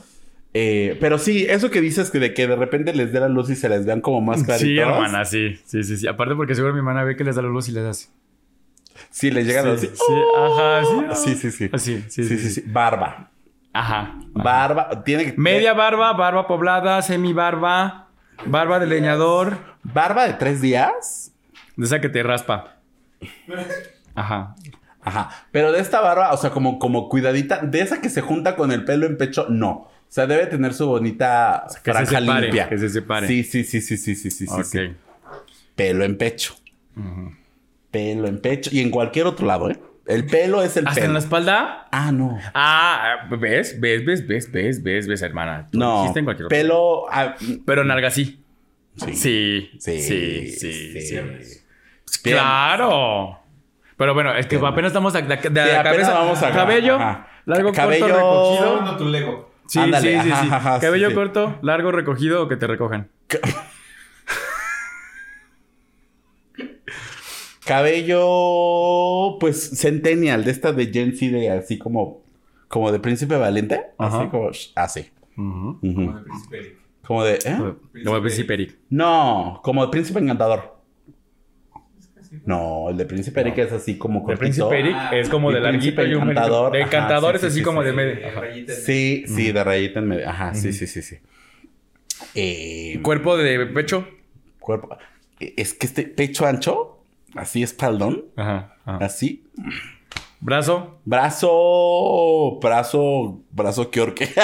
Eh, 0.56 0.98
pero 1.00 1.18
sí, 1.18 1.48
eso 1.50 1.72
que 1.72 1.82
dices 1.82 2.12
que 2.12 2.20
de 2.20 2.34
que 2.36 2.46
de 2.46 2.56
repente 2.56 2.94
les 2.94 3.12
dé 3.12 3.20
la 3.20 3.28
luz 3.28 3.50
y 3.50 3.56
se 3.56 3.70
les 3.70 3.88
vean 3.88 4.02
como 4.02 4.22
más 4.22 4.44
claritos. 4.44 4.68
Sí, 4.68 4.78
hermana, 4.78 5.26
sí. 5.26 5.56
Sí, 5.66 5.84
sí, 5.84 5.98
sí. 5.98 6.08
Aparte 6.08 6.36
porque 6.36 6.54
seguro 6.54 6.74
mi 6.74 6.80
hermana 6.80 7.04
ve 7.04 7.16
que 7.16 7.24
les 7.24 7.36
da 7.36 7.42
la 7.42 7.48
luz 7.50 7.70
y 7.70 7.72
les 7.72 7.84
hace. 7.86 8.10
Sí, 9.10 9.32
les 9.32 9.48
llegan 9.48 9.66
Sí, 9.80 9.88
así. 9.88 9.96
sí, 9.96 10.14
ajá, 10.38 10.84
sí. 10.86 10.96
Ah, 11.10 11.16
Sí, 11.16 11.36
sí, 11.36 11.52
sí. 11.52 11.70
Así, 11.74 12.04
sí, 12.08 12.24
Sí, 12.26 12.38
sí, 12.38 12.50
sí. 12.52 12.64
Barba. 12.68 13.32
Ajá. 13.74 14.20
Barba. 14.34 15.04
Tiene 15.04 15.26
que. 15.26 15.34
Media 15.38 15.74
barba, 15.74 16.14
barba 16.14 16.48
poblada, 16.48 17.02
semi 17.02 17.34
barba, 17.34 18.08
barba 18.46 18.80
de 18.80 18.88
leñador, 18.88 19.58
Barba 19.84 20.26
de 20.28 20.34
tres 20.34 20.62
días. 20.62 21.34
de 21.76 21.86
esa 21.86 22.00
que 22.00 22.10
te 22.10 22.24
raspa. 22.24 22.78
Ajá. 24.16 24.56
Ajá. 25.02 25.30
Pero 25.52 25.72
de 25.72 25.80
esta 25.82 26.00
barba, 26.00 26.32
o 26.32 26.38
sea, 26.38 26.52
como, 26.52 26.80
como 26.80 27.10
cuidadita. 27.10 27.58
De 27.60 27.82
esa 27.82 28.00
que 28.00 28.10
se 28.10 28.22
junta 28.22 28.56
con 28.56 28.72
el 28.72 28.86
pelo 28.86 29.06
en 29.06 29.18
pecho, 29.18 29.48
no. 29.50 29.70
O 29.72 29.90
sea, 30.08 30.28
debe 30.28 30.46
tener 30.46 30.74
su 30.74 30.88
bonita 30.88 31.64
que 31.68 31.74
se 31.74 31.80
franja 31.92 32.20
separe, 32.20 32.42
limpia. 32.44 32.70
que 32.70 32.78
se 32.78 32.90
separe. 32.90 33.28
Sí, 33.28 33.44
sí, 33.44 33.64
sí, 33.64 33.82
sí, 33.82 33.98
sí, 33.98 34.16
sí, 34.16 34.30
sí, 34.32 34.48
sí. 34.64 34.80
Pelo 35.76 36.06
en 36.06 36.18
pecho. 36.18 36.54
Pelo 37.92 38.28
en 38.28 38.40
pecho. 38.40 38.70
Y 38.72 38.80
en 38.80 38.92
cualquier 38.92 39.26
otro 39.26 39.46
lado, 39.48 39.70
¿eh? 39.72 39.80
El 40.06 40.26
pelo 40.26 40.62
es 40.64 40.76
el 40.78 40.86
¿Hasta 40.88 40.96
pelo. 40.96 41.08
en 41.08 41.14
la 41.14 41.20
espalda? 41.20 41.88
Ah, 41.92 42.12
no. 42.12 42.38
Ah, 42.54 43.26
¿ves? 43.40 43.80
¿Ves? 43.80 44.04
¿Ves? 44.06 44.28
¿Ves? 44.28 44.52
¿Ves? 44.52 44.84
¿Ves? 44.84 45.08
¿Ves, 45.08 45.22
hermana? 45.22 45.70
Tú 45.72 45.80
No. 45.80 46.06
en 46.16 46.24
cualquier 46.26 46.46
otro. 46.46 46.50
Pelo. 46.50 47.06
ah, 47.10 47.36
Pero 47.66 47.84
nalga 47.86 48.10
sí. 48.12 48.44
sí. 48.98 49.14
Sí. 49.16 49.72
Sí. 49.80 50.00
Sí, 50.50 50.92
sí, 50.94 51.02
sí. 51.02 51.16
Bien. 52.26 52.38
Claro. 52.38 53.40
Pero 53.98 54.14
bueno, 54.14 54.36
es 54.36 54.48
que 54.48 54.58
apenas 54.58 54.90
estamos 54.90 55.14
de, 55.14 55.22
de- 55.22 55.36
de 55.38 55.42
Sí, 55.66 55.72
la 55.72 55.84
cabeza. 55.84 56.14
vamos 56.14 56.42
a- 56.44 56.52
cabello, 56.52 56.96
ajá. 56.96 57.28
largo, 57.46 57.72
Cabello- 57.72 58.08
corto, 58.10 58.18
recogido. 58.56 58.76
Dando 58.78 58.98
tu 58.98 59.08
Lego. 59.10 59.54
Sí, 59.68 59.80
Ándale, 59.80 60.14
sí, 60.16 60.20
sí, 60.24 60.32
ajá, 60.32 60.42
sí. 60.44 60.50
ajá, 60.52 60.76
sí, 60.80 60.86
Cabello 60.86 61.10
sí. 61.10 61.16
corto, 61.16 61.60
largo, 61.62 61.92
recogido 61.92 62.44
o 62.44 62.48
que 62.50 62.58
te 62.58 62.68
recojan. 62.68 63.08
Cabello, 67.66 69.38
pues, 69.40 69.70
centennial, 69.80 70.44
de 70.44 70.52
esta 70.52 70.72
de 70.74 70.88
Gen 70.88 71.16
Z, 71.16 71.32
de 71.38 71.50
así 71.52 71.78
como, 71.78 72.22
como 72.68 72.92
de 72.92 73.00
príncipe 73.00 73.36
valiente. 73.38 73.82
Ajá. 73.98 74.22
Así 74.22 74.30
como, 74.30 74.50
así. 74.76 75.06
Como 75.36 75.80
de 76.14 76.24
príncipe 76.24 76.58
Eric. 76.58 76.78
Como 77.06 77.24
de, 77.24 77.34
¿eh? 77.36 77.58
Como 78.04 78.16
el 78.16 78.22
príncipe 78.22 78.54
Eric. 78.54 78.78
No, 78.90 79.60
como 79.64 79.86
de 79.86 79.92
príncipe 79.92 80.20
encantador. 80.20 80.74
No, 82.46 82.90
el 82.90 82.98
de 82.98 83.06
príncipe 83.06 83.42
Eric 83.42 83.58
es 83.60 83.72
así 83.74 83.98
como 83.98 84.20
El 84.22 84.26
cortito. 84.26 84.40
príncipe 84.40 84.80
Eric 84.80 84.96
Ah, 84.98 85.12
es 85.16 85.30
como 85.30 85.52
de 85.52 85.60
larguito 85.60 86.04
y 86.04 86.16
un 86.16 86.24
encantador, 86.32 86.72
De 86.72 86.82
encantador 86.82 87.32
sí, 87.32 87.36
es 87.36 87.42
sí, 87.42 87.48
así 87.48 87.58
sí, 87.60 87.64
como 87.64 87.84
de 87.84 87.94
medio. 87.94 88.28
Ajá. 88.28 88.42
Sí, 88.84 89.24
sí, 89.28 89.52
de 89.52 89.64
rayita 89.64 90.00
en 90.00 90.08
medio. 90.08 90.28
Ajá, 90.30 90.54
sí, 90.56 90.74
sí, 90.74 90.88
sí, 90.88 91.02
sí. 91.04 91.18
Eh, 92.34 93.00
Cuerpo 93.04 93.38
de 93.38 93.66
pecho. 93.68 94.08
cuerpo. 94.60 94.98
Es 95.40 95.74
que 95.74 95.86
este 95.86 96.04
pecho 96.04 96.46
ancho, 96.48 96.93
así 97.36 97.64
espaldón, 97.64 98.26
Ajá. 98.38 98.74
ajá. 98.86 99.06
así. 99.06 99.44
Brazo. 100.40 101.00
Brazo, 101.06 102.60
brazo, 102.62 103.40
brazo 103.52 103.90
que 103.92 104.02
orque. 104.02 104.30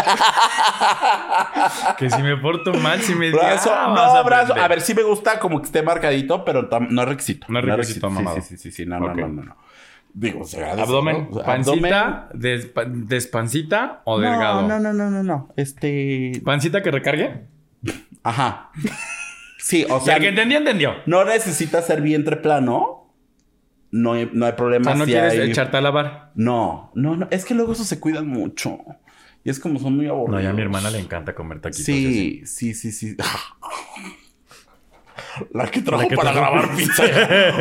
Que 1.98 2.10
si 2.10 2.22
me 2.22 2.38
porto 2.38 2.74
mal, 2.74 3.02
si 3.02 3.16
me 3.16 3.32
brazo, 3.32 3.70
Ah, 3.74 3.88
no, 3.88 4.24
brazo. 4.24 4.46
aprender. 4.54 4.64
A 4.64 4.68
ver, 4.70 4.82
sí 4.82 4.94
me 4.94 5.04
gusta 5.04 5.40
como 5.40 5.60
que 5.60 5.66
esté 5.66 5.82
marcadito, 5.84 6.46
pero 6.46 6.70
no 6.90 7.02
es 7.02 7.08
requisito. 7.08 7.48
No 7.50 7.60
es 7.60 7.66
requisito, 7.66 8.10
mamado. 8.10 8.38
Sí, 8.38 8.42
sí, 8.42 8.58
sí, 8.58 8.72
sí, 8.72 8.86
no, 8.86 9.00
no, 9.00 9.08
Ok. 9.12 9.18
no, 9.18 9.28
no, 9.28 9.44
no. 9.44 9.56
Digo, 10.14 10.42
Abdomen, 10.78 11.28
¿no? 11.30 11.30
O 11.32 11.34
sea, 11.36 11.46
pancita, 11.46 12.30
despa- 12.34 12.86
despancita 12.90 14.02
o 14.06 14.18
abdomen- 14.18 14.32
delgado. 14.32 14.62
No, 14.68 14.80
no, 14.80 14.94
no, 14.94 15.10
no, 15.10 15.24
no. 15.24 15.50
Este. 15.56 16.42
Pancita 16.44 16.82
que 16.82 16.92
recargue. 16.92 17.46
Ajá. 18.24 18.72
Sí, 19.62 19.86
o 19.90 19.98
O 19.98 20.00
sea, 20.00 20.16
el 20.16 20.22
que 20.22 20.30
entendió, 20.30 20.58
entendió. 20.58 20.96
no 21.06 21.24
necesita 21.26 21.82
ser 21.82 22.02
vientre 22.02 22.38
plano. 22.38 23.14
No 23.92 24.14
hay, 24.14 24.30
no 24.34 24.46
hay 24.46 24.54
O 24.54 24.56
problema. 24.56 24.86
sea, 24.86 24.96
no 24.96 25.06
si 25.06 25.12
quieres 25.12 25.34
hay- 25.34 25.50
echarte 25.52 25.76
a 25.78 25.82
lavar. 25.82 26.32
No, 26.36 26.92
no, 26.96 27.16
no. 27.16 27.28
Es 27.30 27.44
que 27.46 27.54
luego 27.54 27.74
eso 27.74 27.84
se 27.84 28.00
cuidan 28.00 28.28
mucho. 28.28 28.80
Y 29.44 29.50
es 29.50 29.60
como 29.60 29.80
son 29.80 29.96
muy 29.96 30.08
aburridos. 30.08 30.42
No, 30.42 30.42
ya 30.44 30.50
a 30.52 30.54
mi 30.54 30.62
hermana 30.62 30.90
le 30.92 31.00
encanta 31.00 31.34
comer 31.36 31.60
taquitos. 31.60 31.86
Sí, 31.86 32.44
sí, 32.46 32.74
sí, 32.74 32.92
sí. 32.92 33.16
La 35.52 35.68
que 35.70 35.82
trajo 35.82 36.04
La 36.04 36.08
que 36.10 36.16
para 36.16 36.32
trajo 36.34 36.52
grabar 36.54 36.76
pizza. 36.76 37.04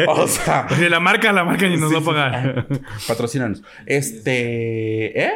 o 0.08 0.26
sea, 0.26 0.66
Oye, 0.70 0.88
la 0.90 1.00
marca, 1.00 1.32
la 1.32 1.44
marca 1.44 1.66
ni 1.68 1.76
nos 1.76 1.90
Sí, 1.90 1.94
va 1.94 1.98
a 1.98 2.02
sí. 2.02 2.06
pagar. 2.06 2.66
patrocínanos. 3.06 3.62
Este, 3.86 5.20
¿eh? 5.24 5.32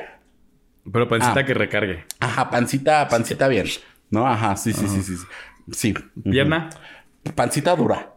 Pero 0.92 1.08
pancita 1.08 1.40
Ah. 1.40 1.44
que 1.46 1.54
recargue. 1.54 2.04
Ajá, 2.20 2.50
pancita, 2.50 3.08
pancita 3.08 3.48
bien. 3.48 3.66
¿No? 4.10 4.26
Ajá, 4.26 4.56
sí, 4.56 4.72
sí, 4.72 4.86
sí, 4.88 5.02
sí. 5.02 5.16
sí. 5.16 5.24
Sí. 5.70 5.94
Pierna. 6.24 6.70
Pancita 7.34 7.74
dura. 7.76 8.08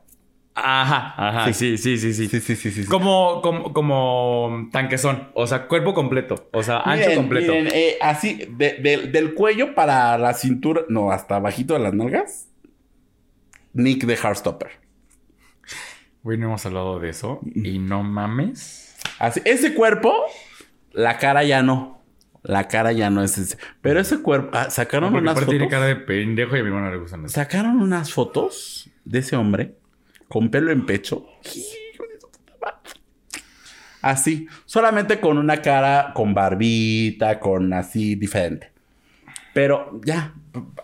Ajá, 0.58 1.14
ajá. 1.18 1.54
Sí, 1.54 1.78
sí, 1.78 1.98
sí, 1.98 2.14
sí. 2.14 2.28
Sí, 2.28 2.40
sí, 2.40 2.56
sí, 2.56 2.72
sí. 2.72 2.84
sí. 2.84 2.90
Como, 2.90 3.42
como, 3.42 3.74
como 3.74 4.70
tanquezón. 4.72 5.30
O 5.34 5.46
sea, 5.48 5.68
cuerpo 5.68 5.94
completo. 5.94 6.50
O 6.54 6.64
sea, 6.64 6.78
ancho 6.80 7.02
Miren, 7.04 7.16
completo. 7.18 7.52
miren, 7.52 7.68
eh, 7.74 7.98
así, 8.02 8.48
de- 8.50 8.76
de- 8.82 9.08
del 9.12 9.34
cuello 9.34 9.76
para 9.76 10.18
la 10.18 10.34
cintura, 10.34 10.84
no, 10.88 11.12
hasta 11.12 11.40
bajito 11.40 11.74
de 11.74 11.82
las 11.82 11.94
nalgas. 11.94 12.48
Nick 13.74 14.06
de 14.06 14.16
Heartstopper. 14.16 14.72
Güey, 16.24 16.38
no 16.38 16.48
hemos 16.48 16.66
hablado 16.66 17.00
de 17.00 17.10
eso. 17.10 17.42
Y 17.54 17.78
no 17.80 18.02
mames. 18.04 18.96
Así, 19.20 19.42
ese 19.46 19.74
cuerpo, 19.74 20.14
la 20.94 21.18
cara 21.18 21.44
ya 21.44 21.62
no. 21.62 21.95
La 22.48 22.68
cara 22.68 22.92
ya 22.92 23.10
no 23.10 23.24
es 23.24 23.38
ese. 23.38 23.58
Pero 23.82 24.00
ese 24.00 24.22
cuerpo, 24.22 24.50
ah, 24.54 24.70
sacaron 24.70 25.16
unas 25.16 25.34
fotos. 25.34 25.50
tiene 25.50 25.68
cara 25.68 25.86
de 25.86 25.96
pendejo 25.96 26.56
y 26.56 26.60
a 26.60 26.64
mi 26.64 26.70
hermano 26.70 26.92
le 26.92 26.98
gustan 26.98 27.26
eso. 27.26 27.34
Sacaron 27.34 27.82
unas 27.82 28.14
fotos 28.14 28.90
de 29.04 29.20
ese 29.20 29.36
hombre 29.36 29.76
con 30.28 30.50
pelo 30.50 30.72
en 30.72 30.86
pecho. 30.86 31.26
Así, 34.02 34.48
solamente 34.66 35.20
con 35.20 35.40
una 35.40 35.64
cara 35.64 36.12
con 36.14 36.36
barbita, 36.36 37.40
con 37.40 37.74
así 37.74 38.14
diferente. 38.14 38.72
Pero 39.54 40.00
ya, 40.04 40.34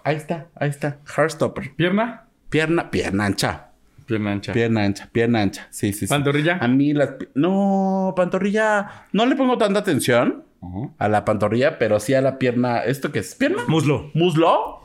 ahí 0.03 0.15
está, 0.15 0.47
ahí 0.55 0.69
está. 0.69 0.99
Heartstopper. 1.15 1.75
Pierna. 1.75 2.25
Pierna, 2.49 2.89
pierna 2.89 3.25
ancha. 3.25 3.69
Pierna 4.07 4.31
ancha. 4.31 4.53
Pierna 4.53 4.83
ancha, 4.83 5.09
pierna 5.11 5.41
ancha. 5.41 5.67
Sí, 5.69 5.93
sí, 5.93 5.99
sí. 5.99 6.07
Pantorrilla. 6.07 6.57
A 6.59 6.67
mí 6.67 6.93
las... 6.93 7.11
No, 7.35 8.13
pantorrilla... 8.15 9.05
No 9.11 9.27
le 9.27 9.35
pongo 9.35 9.57
tanta 9.59 9.79
atención 9.79 10.43
Ajá. 10.61 10.93
a 10.99 11.09
la 11.09 11.25
pantorrilla, 11.25 11.77
pero 11.79 11.99
sí 11.99 12.13
a 12.13 12.21
la 12.21 12.37
pierna... 12.37 12.83
¿Esto 12.83 13.11
qué 13.11 13.19
es? 13.19 13.35
¿Pierna? 13.35 13.63
Muslo. 13.67 14.11
¿Muslo? 14.13 14.83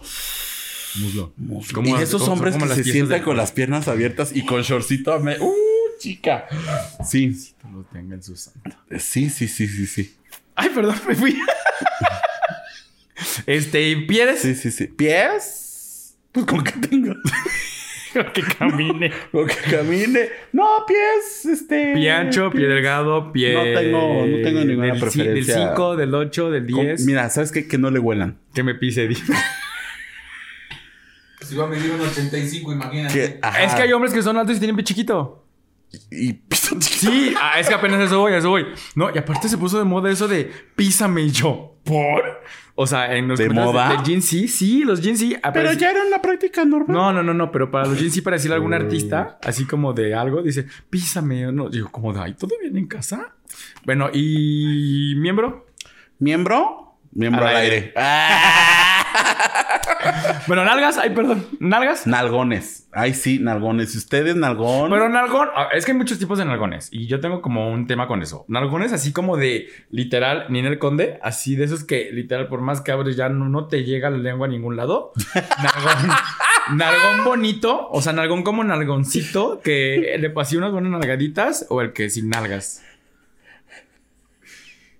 Muslo. 0.97 1.33
y 1.85 1.93
esos 2.03 2.27
hombres 2.29 2.57
que 2.57 2.68
se 2.68 2.85
sientan 2.85 3.22
con 3.22 3.37
las 3.37 3.53
piernas 3.53 3.87
abiertas 3.87 4.35
y 4.35 4.47
con 4.47 4.62
shortcito... 4.62 5.20
Me... 5.20 5.39
¡Uh, 5.39 5.53
chica! 5.99 6.47
Sí. 7.05 7.55
Lo 7.72 7.83
tengan 7.85 8.22
sus 8.22 8.41
santo. 8.41 8.77
Sí, 8.99 9.29
sí, 9.29 9.49
sí, 9.49 9.68
sí, 9.68 9.87
sí. 9.87 10.14
Ay, 10.55 10.70
perdón, 10.70 10.97
me 11.07 11.14
fui. 11.14 11.39
este, 13.47 13.97
¿pies? 14.09 14.41
Sí, 14.41 14.55
sí, 14.55 14.70
sí. 14.70 14.87
¿Pies? 14.87 16.16
Pues 16.33 16.47
con 16.47 16.64
que 16.64 16.72
tenga. 18.33 18.33
que 18.33 18.43
camine. 18.43 19.12
Con 19.33 19.47
que 19.47 19.55
camine. 19.71 20.29
No, 20.53 20.85
pies, 20.87 21.45
este... 21.47 21.95
Pie 21.95 22.11
ancho, 22.11 22.51
pie 22.51 22.67
delgado, 22.67 23.33
pie. 23.33 23.55
No 23.55 23.62
tengo- 23.81 24.27
no 24.27 24.43
tengo 24.43 24.64
ninguna 24.64 24.87
del 24.89 24.97
ci- 24.97 25.01
preferencia. 25.01 25.55
Del 25.59 25.69
5, 25.69 25.97
del 25.97 26.14
8, 26.14 26.51
del 26.51 26.71
Con- 26.71 26.85
10. 26.85 27.07
Mira, 27.07 27.31
¿sabes 27.31 27.53
qué? 27.53 27.67
Que 27.69 27.79
no 27.79 27.91
le 27.91 27.99
huelan. 27.99 28.39
Que 28.55 28.62
me 28.62 28.75
pise. 28.75 29.09
Si 31.43 31.55
va 31.55 31.64
a 31.64 31.69
medir 31.69 31.93
un 31.93 32.01
85, 32.01 32.73
imagínate. 32.73 33.14
Que. 33.14 33.41
Es 33.64 33.75
que 33.75 33.83
hay 33.83 33.93
hombres 33.93 34.12
que 34.12 34.23
son 34.23 34.37
altos 34.37 34.57
y 34.57 34.59
tienen 34.59 34.75
pie 34.77 34.85
chiquito. 34.85 35.45
Y 36.11 36.34
chiquito. 36.49 36.80
Sí, 36.80 37.34
ah, 37.40 37.59
es 37.59 37.68
que 37.68 37.74
apenas 37.74 38.01
eso 38.01 38.18
voy, 38.20 38.32
a 38.32 38.38
eso 38.38 38.51
voy. 38.51 38.66
No, 38.94 39.11
y 39.14 39.18
aparte 39.18 39.49
se 39.49 39.59
puso 39.59 39.78
de 39.78 39.84
moda 39.84 40.11
eso 40.11 40.28
de 40.28 40.51
písame 40.74 41.22
y 41.22 41.30
yo. 41.30 41.78
¿Por? 41.84 42.42
O 42.74 42.86
sea, 42.86 43.14
en 43.16 43.28
los 43.28 43.38
¿De 43.38 43.49
moda? 43.49 43.90
De, 43.90 43.97
de 43.99 44.03
jeans 44.05 44.24
sí, 44.24 44.49
sí, 44.49 44.84
los 44.84 45.01
jeans 45.01 45.18
sí. 45.18 45.36
Pero 45.55 45.72
ya 45.72 45.90
era 45.90 46.05
una 46.05 46.20
práctica 46.20 46.64
normal. 46.64 46.94
No, 46.94 47.12
no, 47.12 47.22
no, 47.22 47.32
no, 47.32 47.51
pero 47.51 47.70
para 47.70 47.86
los 47.86 47.99
jeans 47.99 48.12
sí 48.12 48.20
para 48.20 48.36
decirle 48.36 48.55
a 48.55 48.57
algún 48.57 48.74
artista, 48.74 49.38
así 49.42 49.64
como 49.64 49.92
de 49.92 50.14
algo, 50.14 50.42
dice, 50.42 50.66
písame, 50.90 51.51
no. 51.53 51.68
Digo, 51.70 51.90
como 51.90 52.12
de, 52.12 52.20
ay, 52.20 52.34
¿todo 52.34 52.55
bien 52.61 52.76
en 52.76 52.86
casa? 52.86 53.34
Bueno, 53.84 54.11
¿y 54.12 55.14
miembro? 55.16 55.66
¿Miembro? 56.18 56.99
Miembro 57.12 57.47
Al 57.47 57.57
al, 57.57 57.62
aire. 57.62 57.92
aire. 57.94 58.86
Bueno, 60.46 60.64
nalgas, 60.64 60.98
ay, 60.98 61.11
perdón, 61.11 61.46
nalgas. 61.61 62.07
Nalgones. 62.07 62.88
Ay, 62.92 63.14
sí, 63.14 63.38
nalgones. 63.38 63.94
Ustedes 63.94 64.36
nalgón. 64.36 64.90
Pero 64.90 65.09
nalgón, 65.09 65.48
ah, 65.54 65.68
es 65.72 65.84
que 65.84 65.92
hay 65.92 65.98
muchos 65.98 66.18
tipos 66.18 66.38
de 66.38 66.44
nalgones 66.44 66.88
y 66.92 67.07
yo 67.07 67.20
tengo 67.20 67.42
como 67.42 67.70
un 67.70 67.86
tema 67.86 68.07
con 68.07 68.22
eso. 68.22 68.44
Nalgones 68.48 68.92
así 68.92 69.12
como 69.12 69.36
de 69.36 69.68
literal, 69.90 70.46
Ninel 70.48 70.78
Conde, 70.78 71.18
así 71.22 71.57
de 71.57 71.64
esos 71.64 71.84
que 71.84 72.11
literal 72.12 72.48
por 72.48 72.61
más 72.61 72.80
que 72.80 72.92
abres 72.92 73.16
ya 73.16 73.28
no, 73.28 73.48
no 73.48 73.66
te 73.66 73.84
llega 73.84 74.11
la 74.11 74.18
lengua 74.18 74.46
a 74.46 74.50
ningún 74.50 74.76
lado. 74.76 75.12
Nalgón, 75.62 76.78
nalgón 76.78 77.24
bonito, 77.24 77.88
o 77.90 78.02
sea, 78.02 78.12
nalgón 78.12 78.42
como 78.42 78.64
nalgoncito 78.64 79.61
que 79.62 80.16
le 80.18 80.30
pasé 80.30 80.57
unas 80.57 80.72
buenas 80.72 80.92
nalgaditas 80.92 81.66
o 81.68 81.80
el 81.80 81.92
que 81.92 82.11
sin 82.11 82.28
nalgas. 82.28 82.82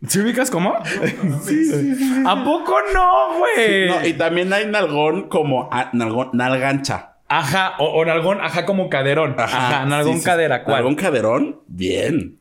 ¿Sí 0.07 0.21
ubicas 0.21 0.51
cómo? 0.51 0.77
Sí, 1.45 1.65
sí, 1.65 1.95
sí. 1.95 2.23
¿A 2.27 2.45
poco 2.45 2.75
no, 2.93 3.39
güey? 3.39 3.89
No, 3.89 4.07
y 4.07 4.13
también 4.15 4.53
hay 4.53 4.67
nalgón 4.67 5.29
como 5.29 5.69
ah, 5.73 5.91
nalgón, 5.93 6.31
nalgancha. 6.33 7.17
Ajá, 7.29 7.75
o, 7.79 7.87
o 7.87 8.05
nalgón, 8.05 8.41
ajá, 8.41 8.67
como 8.67 8.89
caderón. 8.89 9.35
Ajá, 9.39 9.85
nalgón 9.85 10.21
cadera, 10.21 10.65
¿cuál? 10.65 10.77
Nalgón 10.77 10.95
caderón, 10.95 11.61
bien. 11.67 12.39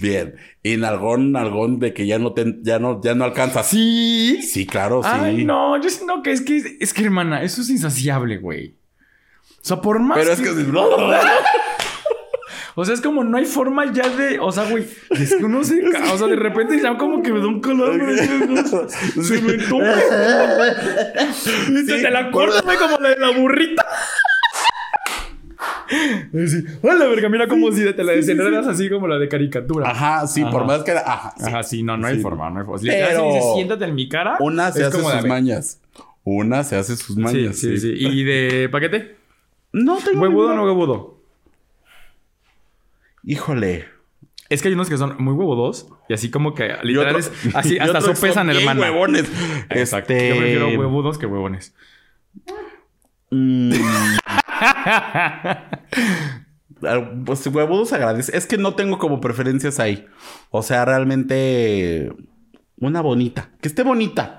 Bien. 0.00 0.36
Y 0.62 0.76
nalgón, 0.76 1.32
nalgón 1.32 1.78
de 1.78 1.92
que 1.92 2.06
ya 2.06 2.18
no 2.18 2.32
te, 2.32 2.56
ya 2.62 2.78
no, 2.78 3.00
ya 3.02 3.14
no 3.14 3.24
alcanzas. 3.24 3.66
Sí. 3.66 4.40
Sí, 4.42 4.66
claro, 4.66 5.02
sí. 5.02 5.08
Ay, 5.12 5.44
no, 5.44 5.80
yo 5.80 5.88
siento 5.90 6.22
que 6.22 6.32
es 6.32 6.40
que, 6.40 6.76
es 6.80 6.94
que, 6.94 7.04
hermana, 7.04 7.42
eso 7.42 7.62
es 7.62 7.70
insaciable, 7.70 8.38
güey. 8.38 8.76
O 9.60 9.64
sea, 9.64 9.80
por 9.80 9.98
más. 9.98 10.18
Pero 10.18 10.32
es 10.32 10.40
que. 10.40 10.48
O 12.80 12.84
sea, 12.84 12.94
es 12.94 13.00
como 13.00 13.24
no 13.24 13.36
hay 13.36 13.44
forma 13.44 13.92
ya 13.92 14.08
de. 14.08 14.38
O 14.38 14.52
sea, 14.52 14.70
güey, 14.70 14.86
es 15.10 15.34
que 15.34 15.44
uno 15.44 15.64
se. 15.64 15.82
O 16.14 16.16
sea, 16.16 16.28
de 16.28 16.36
repente 16.36 16.80
ya 16.80 16.96
como 16.96 17.20
que 17.24 17.32
me 17.32 17.40
da 17.40 17.48
un 17.48 17.60
calor. 17.60 17.98
güey, 17.98 18.16
Se 18.18 19.42
me 19.42 19.54
toma. 19.64 19.94
Se 21.34 21.82
te 22.02 22.08
la 22.10 22.30
corta, 22.30 22.60
güey, 22.62 22.76
como 22.78 22.98
la 22.98 23.08
de 23.08 23.16
la 23.18 23.30
burrita. 23.36 23.84
Así, 26.44 26.64
hola, 26.82 27.06
verga, 27.06 27.28
mira 27.28 27.48
como 27.48 27.72
si 27.72 27.84
te 27.92 28.04
la 28.04 28.12
desenredas 28.12 28.66
así 28.68 28.88
como 28.88 29.08
la 29.08 29.18
de 29.18 29.28
caricatura. 29.28 29.90
Ajá, 29.90 30.26
sí, 30.28 30.44
por 30.44 30.64
más 30.64 30.84
que. 30.84 30.92
Ajá, 30.92 31.34
sí. 31.36 31.44
Ajá, 31.46 31.62
sí, 31.64 31.82
no, 31.82 31.96
no 31.96 32.06
hay 32.06 32.16
Sí. 32.16 32.22
forma, 32.22 32.48
no 32.50 32.60
hay 32.60 32.66
forma. 32.66 32.80
Pero- 32.86 33.24
dices, 33.24 33.44
siéntate 33.54 33.84
en 33.86 33.94
mi 33.96 34.08
cara. 34.08 34.36
Una 34.40 34.70
se 34.70 34.84
hace 34.84 35.00
sus 35.00 35.24
mañas. 35.26 35.80
Una 36.24 36.62
se 36.62 36.76
hace 36.76 36.94
sus 36.96 37.16
Sí, 37.16 37.20
mañas. 37.20 37.56
sí, 37.58 37.76
sí. 37.78 37.92
¿Y 37.96 38.22
de 38.22 38.68
paquete? 38.70 39.16
No 39.72 39.96
tengo. 39.96 40.20
¿Huevudo 40.20 40.50
o 40.52 40.54
no 40.54 40.64
huevudo? 40.64 41.17
Híjole. 43.28 43.84
Es 44.48 44.62
que 44.62 44.68
hay 44.68 44.74
unos 44.74 44.88
que 44.88 44.96
son 44.96 45.16
muy 45.18 45.34
huevudos 45.34 45.88
y 46.08 46.14
así 46.14 46.30
como 46.30 46.54
que 46.54 46.74
literal 46.82 47.16
otro- 47.16 47.18
es 47.18 47.54
así 47.54 47.78
hasta 47.80 48.00
sopesan 48.00 48.48
hermana. 48.48 48.80
huevones. 48.80 49.30
Exacto. 49.68 50.14
Este- 50.14 50.28
Yo 50.30 50.36
prefiero 50.36 50.68
huevudos 50.80 51.18
que 51.18 51.26
huevones. 51.26 51.74
Mm. 53.30 53.72
Ah, 56.84 57.10
Pues 57.26 57.44
huevudos 57.48 57.92
agradece. 57.92 58.36
Es 58.36 58.46
que 58.46 58.56
no 58.56 58.74
tengo 58.74 58.98
como 58.98 59.20
preferencias 59.20 59.80
ahí. 59.80 60.06
O 60.50 60.62
sea, 60.62 60.84
realmente 60.84 62.12
una 62.78 63.00
bonita. 63.00 63.50
Que 63.60 63.66
esté 63.68 63.82
bonita. 63.82 64.37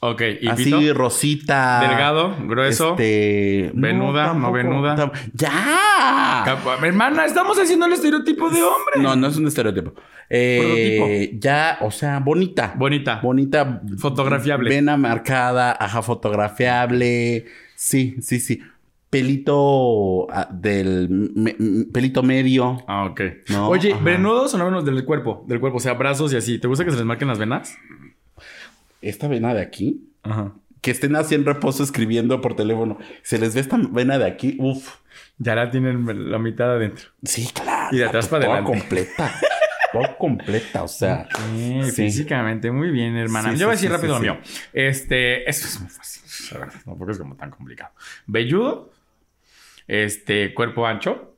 Ok, 0.00 0.22
y 0.40 0.48
Así, 0.48 0.64
pito. 0.72 0.94
rosita. 0.94 1.80
Delgado, 1.88 2.36
grueso. 2.46 2.90
Este. 2.90 3.70
Venuda, 3.74 4.34
no 4.34 4.52
venuda. 4.52 5.12
¡Ya! 5.34 6.42
Cap- 6.44 6.82
Hermana, 6.84 7.24
estamos 7.24 7.58
haciendo 7.58 7.86
el 7.86 7.92
estereotipo 7.94 8.48
de 8.50 8.62
hombre. 8.62 9.02
No, 9.02 9.16
no 9.16 9.26
es 9.26 9.36
un 9.36 9.46
estereotipo. 9.46 9.94
Eh, 10.30 11.36
ya, 11.40 11.78
o 11.80 11.90
sea, 11.90 12.20
bonita. 12.20 12.74
Bonita. 12.76 13.20
Bonita. 13.22 13.82
Fotografiable. 13.98 14.70
Vena 14.70 14.96
marcada, 14.96 15.76
ajá, 15.78 16.02
fotografiable. 16.02 17.46
Sí, 17.74 18.16
sí, 18.20 18.38
sí. 18.40 18.60
Pelito 19.10 20.30
ah, 20.30 20.48
del 20.52 21.08
me- 21.34 21.56
pelito 21.92 22.22
medio. 22.22 22.82
Ah, 22.86 23.04
ok. 23.06 23.20
No, 23.48 23.68
Oye, 23.68 23.94
ajá. 23.94 24.04
venudos 24.04 24.52
o 24.52 24.58
no 24.58 24.66
venudos 24.66 24.84
del 24.84 25.02
cuerpo, 25.04 25.44
del 25.48 25.60
cuerpo, 25.60 25.78
o 25.78 25.80
sea, 25.80 25.94
brazos 25.94 26.32
y 26.32 26.36
así. 26.36 26.58
¿Te 26.58 26.68
gusta 26.68 26.84
que 26.84 26.90
se 26.90 26.96
les 26.98 27.06
marquen 27.06 27.28
las 27.28 27.38
venas? 27.38 27.76
Esta 29.00 29.28
vena 29.28 29.54
de 29.54 29.60
aquí, 29.62 30.08
Ajá. 30.22 30.52
que 30.80 30.90
estén 30.90 31.16
así 31.16 31.34
en 31.34 31.44
reposo 31.44 31.82
escribiendo 31.82 32.40
por 32.40 32.56
teléfono. 32.56 32.98
Se 33.22 33.38
les 33.38 33.54
ve 33.54 33.60
esta 33.60 33.78
vena 33.90 34.18
de 34.18 34.26
aquí, 34.26 34.56
uf. 34.58 34.96
Ya 35.38 35.54
la 35.54 35.70
tienen 35.70 36.30
la 36.30 36.38
mitad 36.38 36.72
adentro. 36.72 37.10
Sí, 37.22 37.48
claro. 37.54 37.94
Y 37.94 37.98
de 37.98 38.04
atrás 38.06 38.28
para 38.28 38.44
adelante. 38.46 38.70
completa. 38.72 39.34
Completa, 40.18 40.82
o 40.82 40.88
sea. 40.88 41.28
Sí. 41.56 41.80
Físicamente, 41.94 42.70
muy 42.70 42.90
bien, 42.90 43.16
hermana. 43.16 43.52
Sí, 43.52 43.58
Yo 43.58 43.66
voy 43.66 43.72
a 43.72 43.76
decir 43.76 43.88
sí, 43.88 43.94
rápido 43.94 44.14
lo 44.14 44.20
mío. 44.20 44.38
Este, 44.72 45.48
esto 45.48 45.66
es 45.66 45.80
muy 45.80 45.88
fácil, 45.88 46.22
tampoco 46.84 47.10
es 47.10 47.18
como 47.18 47.36
tan 47.36 47.50
complicado. 47.50 47.92
Velludo, 48.26 48.90
este, 49.86 50.52
cuerpo 50.54 50.86
ancho. 50.86 51.36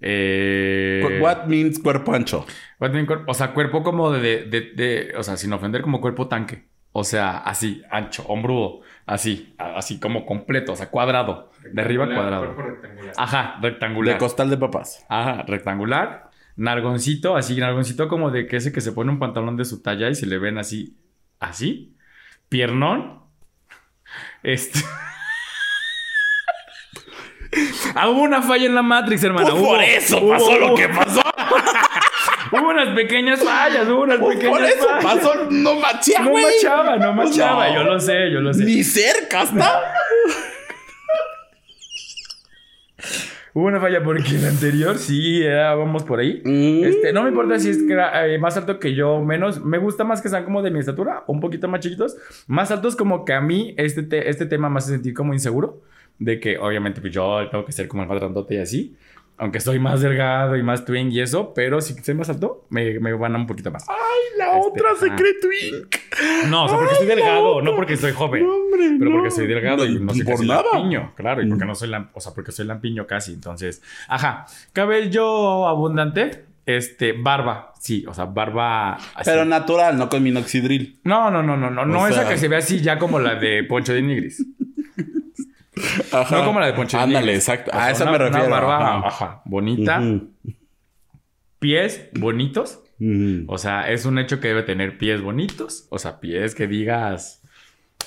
Eh, 0.00 1.18
What 1.20 1.46
means 1.46 1.78
cuerpo 1.78 2.12
ancho? 2.14 2.46
what 2.78 2.90
mean 2.90 3.06
o 3.26 3.34
sea, 3.34 3.52
cuerpo 3.52 3.82
como 3.82 4.10
de, 4.10 4.44
de, 4.46 4.60
de- 4.74 5.12
o 5.16 5.22
sea, 5.22 5.36
sin 5.36 5.52
ofender, 5.52 5.82
como 5.82 6.00
cuerpo 6.00 6.28
tanque. 6.28 6.64
O 6.92 7.04
sea, 7.04 7.38
así, 7.38 7.82
ancho, 7.90 8.24
hombrudo, 8.26 8.80
así, 9.06 9.54
así 9.58 10.00
como 10.00 10.26
completo, 10.26 10.72
o 10.72 10.76
sea, 10.76 10.90
cuadrado. 10.90 11.50
De 11.72 11.80
arriba 11.82 12.06
cuadrado. 12.06 12.54
Cuerpo 12.54 12.62
rectangular. 12.62 13.14
Ajá, 13.16 13.58
De 13.60 13.70
rectangular. 13.70 14.18
costal 14.18 14.50
de 14.50 14.56
papas. 14.56 15.06
Ajá, 15.08 15.42
rectangular. 15.46 16.30
Nargoncito, 16.56 17.36
así, 17.36 17.56
nargoncito 17.60 18.08
como 18.08 18.30
de 18.30 18.46
que 18.46 18.56
ese 18.56 18.72
que 18.72 18.80
se 18.80 18.92
pone 18.92 19.10
un 19.12 19.18
pantalón 19.20 19.56
de 19.56 19.64
su 19.64 19.82
talla 19.82 20.08
y 20.10 20.14
se 20.14 20.26
le 20.26 20.38
ven 20.38 20.58
así 20.58 20.96
así, 21.38 21.96
piernón, 22.48 23.20
este... 24.42 24.80
Ah, 27.94 28.08
hubo 28.08 28.22
una 28.22 28.42
falla 28.42 28.66
en 28.66 28.74
la 28.74 28.82
Matrix, 28.82 29.24
hermano. 29.24 29.50
Pues 29.50 29.60
Hubo- 29.62 29.68
por 29.70 29.82
eso 29.82 30.18
hubo- 30.20 30.30
pasó 30.30 30.58
lo 30.58 30.66
hubo- 30.68 30.74
que 30.76 30.88
pasó. 30.88 31.20
Hubo 32.52 32.68
unas 32.68 32.88
pequeñas 32.96 33.40
fallas, 33.44 33.86
hubo 33.88 34.02
unas 34.02 34.18
Pues 34.18 34.36
pequeñas 34.36 34.58
por 34.58 34.66
eso 34.68 34.88
fallas. 34.88 35.04
pasó. 35.04 35.34
No 35.50 35.74
machea, 35.76 36.20
No 36.22 36.32
machaba, 36.32 36.96
no 36.96 37.12
machaba. 37.12 37.68
No. 37.68 37.74
Yo 37.74 37.84
lo 37.84 38.00
sé, 38.00 38.30
yo 38.32 38.40
lo 38.40 38.52
sé. 38.52 38.64
Ni 38.64 38.82
cerca 38.82 39.42
está. 39.42 39.82
Hubo 43.52 43.66
una 43.66 43.80
falla 43.80 44.02
porque 44.04 44.36
el 44.36 44.46
anterior 44.46 44.96
sí 44.96 45.42
era, 45.42 45.74
vamos 45.74 46.04
por 46.04 46.20
ahí. 46.20 46.40
Mm. 46.44 46.84
Este, 46.84 47.12
no 47.12 47.22
me 47.24 47.30
importa 47.30 47.58
si 47.58 47.70
es 47.70 47.78
que 47.78 47.92
era, 47.92 48.26
eh, 48.28 48.38
más 48.38 48.56
alto 48.56 48.78
que 48.78 48.94
yo 48.94 49.14
o 49.14 49.24
menos. 49.24 49.64
Me 49.64 49.78
gusta 49.78 50.04
más 50.04 50.22
que 50.22 50.28
sean 50.28 50.44
como 50.44 50.62
de 50.62 50.70
mi 50.70 50.78
estatura, 50.78 51.24
un 51.26 51.40
poquito 51.40 51.66
más 51.66 51.80
chiquitos. 51.80 52.16
Más 52.46 52.70
altos 52.70 52.94
como 52.94 53.24
que 53.24 53.32
a 53.32 53.40
mí 53.40 53.74
este, 53.76 54.04
te- 54.04 54.28
este 54.30 54.46
tema 54.46 54.70
me 54.70 54.78
hace 54.78 54.92
sentir 54.92 55.14
como 55.14 55.32
inseguro. 55.34 55.82
De 56.20 56.38
que 56.38 56.56
obviamente 56.58 57.00
pues 57.00 57.12
yo 57.12 57.48
tengo 57.50 57.64
que 57.64 57.72
ser 57.72 57.88
como 57.88 58.02
el 58.04 58.08
más 58.08 58.20
grandote 58.20 58.54
y 58.54 58.58
así. 58.58 58.96
Aunque 59.38 59.58
soy 59.58 59.78
más 59.78 60.02
delgado 60.02 60.54
y 60.56 60.62
más 60.62 60.84
twin 60.84 61.10
y 61.10 61.20
eso. 61.20 61.54
Pero 61.54 61.80
si 61.80 61.94
soy 61.94 62.14
más 62.14 62.28
alto, 62.28 62.66
me, 62.68 63.00
me 63.00 63.12
van 63.14 63.34
a 63.34 63.38
un 63.38 63.46
poquito 63.46 63.70
más. 63.70 63.86
Ay, 63.88 63.96
la 64.38 64.58
Este, 64.58 64.68
otra 64.68 64.90
se 65.00 65.08
cree 65.14 65.32
twink. 65.40 65.96
No, 66.50 66.66
o 66.66 66.68
sea, 66.68 66.76
porque 66.76 66.92
Ay, 66.92 66.98
soy 66.98 67.06
delgado, 67.06 67.62
no 67.62 67.74
porque 67.74 67.96
soy 67.96 68.12
joven. 68.12 68.44
No, 68.46 68.54
hombre, 68.54 68.90
Pero 68.98 69.10
no. 69.10 69.16
porque 69.16 69.30
soy 69.30 69.46
delgado 69.46 69.86
y 69.86 69.98
no 69.98 70.12
soy 70.12 70.24
por 70.24 70.34
casi 70.34 70.46
nada. 70.46 70.62
lampiño, 70.74 71.14
claro, 71.16 71.40
y 71.42 71.48
porque 71.48 71.64
no 71.64 71.74
soy 71.74 71.88
lam- 71.88 72.10
o 72.12 72.20
sea, 72.20 72.34
porque 72.34 72.52
soy 72.52 72.66
lampiño 72.66 73.06
casi, 73.06 73.32
entonces, 73.32 73.82
ajá, 74.08 74.44
cabello 74.74 75.66
abundante, 75.66 76.44
este, 76.66 77.12
barba, 77.12 77.72
sí, 77.80 78.04
o 78.06 78.12
sea, 78.12 78.26
barba 78.26 78.92
así. 78.96 79.22
Pero 79.24 79.46
natural, 79.46 79.96
no 79.96 80.10
con 80.10 80.22
minoxidril. 80.22 81.00
no, 81.04 81.30
no, 81.30 81.42
no, 81.42 81.56
no, 81.56 81.70
no, 81.70 81.86
no 81.86 82.00
O 82.02 82.06
esa 82.06 82.22
sea- 82.22 82.28
que 82.28 82.36
se 82.36 82.48
ve 82.48 82.56
así 82.56 82.80
ya 82.82 82.98
como 82.98 83.18
la 83.20 83.36
de 83.36 83.64
Poncho 83.64 83.94
de 83.94 84.02
Nigris. 84.02 84.44
Ajá. 86.12 86.38
No 86.38 86.44
como 86.44 86.60
la 86.60 86.66
de 86.66 86.72
de 86.72 86.96
Ándale, 86.98 87.34
exacto. 87.34 87.70
A 87.74 87.90
esa 87.90 88.04
una- 88.04 88.12
me 88.12 88.18
refiero. 88.18 88.46
Una 88.46 88.54
barba, 88.60 88.98
ajá. 88.98 89.06
ajá, 89.08 89.42
bonita, 89.44 90.02
pies 91.58 92.08
bonitos, 92.18 92.82
o 93.46 93.58
sea, 93.58 93.90
es 93.90 94.04
un 94.04 94.18
hecho 94.18 94.40
que 94.40 94.48
debe 94.48 94.62
tener 94.62 94.98
pies 94.98 95.22
bonitos, 95.22 95.86
o 95.90 95.98
sea, 95.98 96.20
pies 96.20 96.54
que 96.54 96.66
digas, 96.66 97.40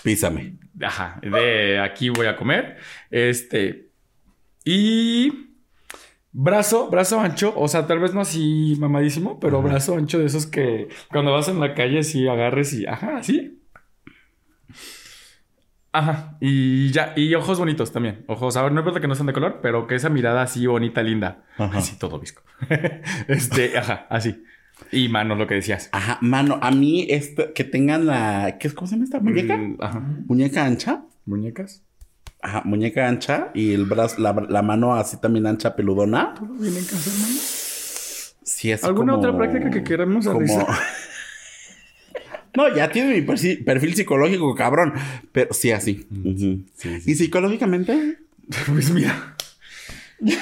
Písame. 0.03 0.55
Ajá, 0.82 1.19
de 1.21 1.80
aquí 1.80 2.09
voy 2.09 2.26
a 2.28 2.36
comer. 2.36 2.78
Este. 3.09 3.89
Y. 4.65 5.49
Brazo, 6.32 6.89
brazo 6.89 7.19
ancho. 7.21 7.53
O 7.55 7.67
sea, 7.67 7.86
tal 7.86 7.99
vez 7.99 8.13
no 8.13 8.21
así 8.21 8.76
mamadísimo, 8.80 9.39
pero 9.39 9.61
brazo 9.61 9.95
ancho 9.95 10.17
de 10.19 10.26
esos 10.26 10.47
que 10.47 10.88
cuando 11.11 11.32
vas 11.32 11.47
en 11.47 11.59
la 11.59 11.74
calle 11.76 12.03
sí 12.03 12.28
agarres 12.28 12.74
y. 12.74 12.86
Ajá, 12.88 13.17
así. 13.17 13.61
Ajá. 15.93 16.37
Y 16.41 16.91
ya. 16.91 17.13
Y 17.15 17.33
ojos 17.35 17.59
bonitos 17.59 17.91
también. 17.91 18.25
Ojos, 18.27 18.57
a 18.57 18.63
ver, 18.63 18.71
no 18.71 18.79
importa 18.81 18.99
que 18.99 19.07
no 19.07 19.15
sean 19.15 19.27
de 19.27 19.33
color, 19.33 19.59
pero 19.61 19.87
que 19.87 19.95
esa 19.95 20.09
mirada 20.09 20.41
así 20.41 20.65
bonita, 20.67 21.01
linda. 21.03 21.43
Ajá. 21.57 21.77
Así 21.77 21.97
todo 21.97 22.19
visco. 22.19 22.41
este, 23.27 23.77
ajá, 23.77 24.07
así. 24.09 24.43
Y 24.91 25.07
manos, 25.07 25.37
lo 25.37 25.47
que 25.47 25.53
decías. 25.55 25.89
Ajá, 25.91 26.17
mano, 26.21 26.57
a 26.61 26.71
mí 26.71 27.05
esta, 27.09 27.53
que 27.53 27.63
tengan 27.63 28.05
la. 28.07 28.57
¿qué 28.59 28.67
es, 28.67 28.73
¿Cómo 28.73 28.87
se 28.87 28.95
llama 28.95 29.05
esta 29.05 29.19
muñeca? 29.19 29.55
Mm, 29.55 29.77
Ajá. 29.79 29.99
Muñeca 30.27 30.65
ancha. 30.65 31.03
Muñecas. 31.25 31.83
Ajá, 32.41 32.61
muñeca 32.65 33.07
ancha 33.07 33.51
y 33.53 33.73
el 33.73 33.85
brazo, 33.85 34.19
la, 34.19 34.33
la 34.49 34.61
mano 34.61 34.95
así 34.95 35.15
también 35.21 35.47
ancha, 35.47 35.75
peludona. 35.77 36.33
¿Todo 36.33 36.53
bien 36.55 36.75
en 36.75 36.83
casa, 36.83 37.09
hermano? 37.09 37.39
Sí, 38.43 38.71
así 38.71 38.85
¿Alguna 38.85 39.13
como- 39.13 39.27
otra 39.27 39.37
práctica 39.37 39.69
que 39.69 39.83
queramos 39.83 40.27
como... 40.27 40.67
No, 42.56 42.74
ya 42.76 42.89
tiene 42.91 43.14
mi 43.16 43.22
perfil, 43.22 43.64
perfil 43.64 43.95
psicológico, 43.95 44.54
cabrón. 44.56 44.93
Pero 45.32 45.54
sí, 45.54 45.72
así. 45.72 46.06
Ujú. 46.12 46.64
¿Y 47.06 47.16
psicológicamente? 47.16 48.18
Pues 48.68 48.91
mira. 48.91 49.36
Iba 50.22 50.38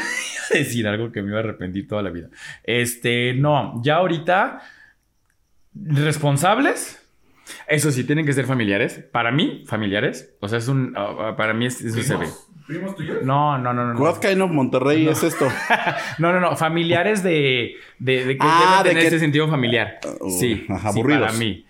a 0.54 0.58
decir 0.58 0.88
algo 0.88 1.12
que 1.12 1.22
me 1.22 1.30
iba 1.30 1.38
a 1.38 1.44
arrepentir 1.44 1.88
toda 1.88 2.02
la 2.04 2.10
vida. 2.10 2.28
Este, 2.64 3.34
no, 3.34 3.82
ya 3.84 3.96
ahorita. 3.96 4.62
Responsables. 5.74 6.98
Eso 7.68 7.92
sí, 7.92 8.04
tienen 8.04 8.26
que 8.26 8.34
ser 8.34 8.46
familiares. 8.46 9.04
Para 9.12 9.32
mí, 9.32 9.64
familiares. 9.68 10.34
O 10.42 10.48
sea, 10.48 10.58
es 10.60 10.68
un. 10.68 10.94
ah, 10.98 11.16
ah, 11.20 11.36
para 11.38 11.54
mí 11.54 11.66
es, 11.66 11.82
eso 11.82 12.02
se 12.02 12.16
ve. 12.16 12.28
¿Primos 12.68 12.96
tuyos? 12.96 13.24
No, 13.24 13.58
no, 13.58 13.74
no, 13.74 13.86
no. 13.88 13.94
No, 13.94 14.00
What 14.00 14.20
kind 14.20 14.42
of 14.42 14.52
Monterrey 14.52 15.08
es 15.08 15.24
esto? 15.24 15.48
no, 16.20 16.32
no. 16.32 16.40
no, 16.40 16.56
Familiares 16.56 17.24
de. 17.24 17.76
De, 18.00 18.26
de 18.26 18.38
que 18.38 18.44
Ah, 18.46 18.82
deben 18.84 18.84
de 18.84 18.90
tener 18.90 19.02
que- 19.04 19.08
ese 19.08 19.20
sentido 19.20 19.48
familiar. 19.50 20.00
Uh, 20.20 20.30
sí. 20.30 20.66
ajá, 20.70 20.92
sí, 20.92 21.00
aburridos. 21.00 21.28
para 21.28 21.38
mí. 21.40 21.66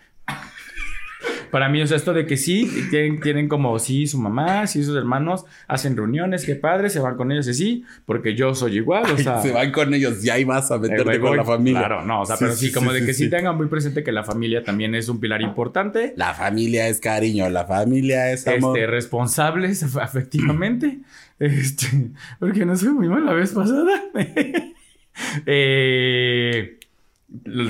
Para 1.52 1.70
mí, 1.70 1.82
o 1.82 1.88
sea, 1.88 1.98
esto 1.98 2.14
de 2.14 2.26
que 2.26 2.38
sí, 2.38 2.70
tienen, 2.90 3.20
tienen 3.20 3.48
como 3.48 3.78
sí, 3.78 4.08
su 4.08 4.18
mamá, 4.18 4.66
sí, 4.68 4.84
sus 4.84 4.96
hermanos, 4.98 5.46
hacen 5.68 5.96
reuniones, 5.98 6.46
qué 6.46 6.56
padre, 6.56 6.90
se 6.90 7.00
van 7.00 7.18
con 7.18 7.32
ellos 7.32 7.48
y 7.48 7.54
sí, 7.54 7.86
porque 8.06 8.34
yo 8.36 8.56
soy 8.56 8.78
igual, 8.78 9.12
o 9.12 9.18
sea. 9.18 9.42
Se 9.42 9.52
van 9.52 9.72
con 9.72 9.94
ellos 9.94 10.24
y 10.24 10.30
ahí 10.30 10.44
vas 10.46 10.72
a 10.72 10.76
Eh, 10.76 10.80
meterte 10.80 11.20
con 11.20 11.30
voy- 11.30 11.38
la 11.38 11.44
familia. 11.44 11.80
Claro, 11.80 12.06
no, 12.06 12.22
o 12.22 12.26
sea, 12.26 12.38
pero 12.40 12.54
sí, 12.54 12.72
como 12.72 12.92
de 12.94 13.06
que 13.06 13.14
sí, 13.14 13.30
tengan 13.30 13.56
muy 13.58 13.68
presente 13.68 14.04
que 14.04 14.12
la 14.12 14.24
familia 14.24 14.64
también 14.64 14.96
es 14.96 15.10
un 15.10 15.20
pilar 15.20 15.42
importante. 15.42 16.14
La 16.16 16.34
familia 16.34 16.88
es 16.88 17.00
cariño, 17.00 17.50
la 17.50 17.66
familia 17.66 18.32
es 18.32 18.48
amor. 18.48 18.78
Este, 18.78 18.88
responsables 18.90 19.84
af- 19.86 20.02
afectivamente. 20.02 21.00
Este, 21.40 21.88
porque 22.40 22.66
no 22.66 22.78
soy 22.78 22.90
muy 22.90 23.08
mal 23.10 23.26
la 23.26 23.34
vez 23.34 23.52
pasada. 23.52 23.90
eh, 25.46 26.78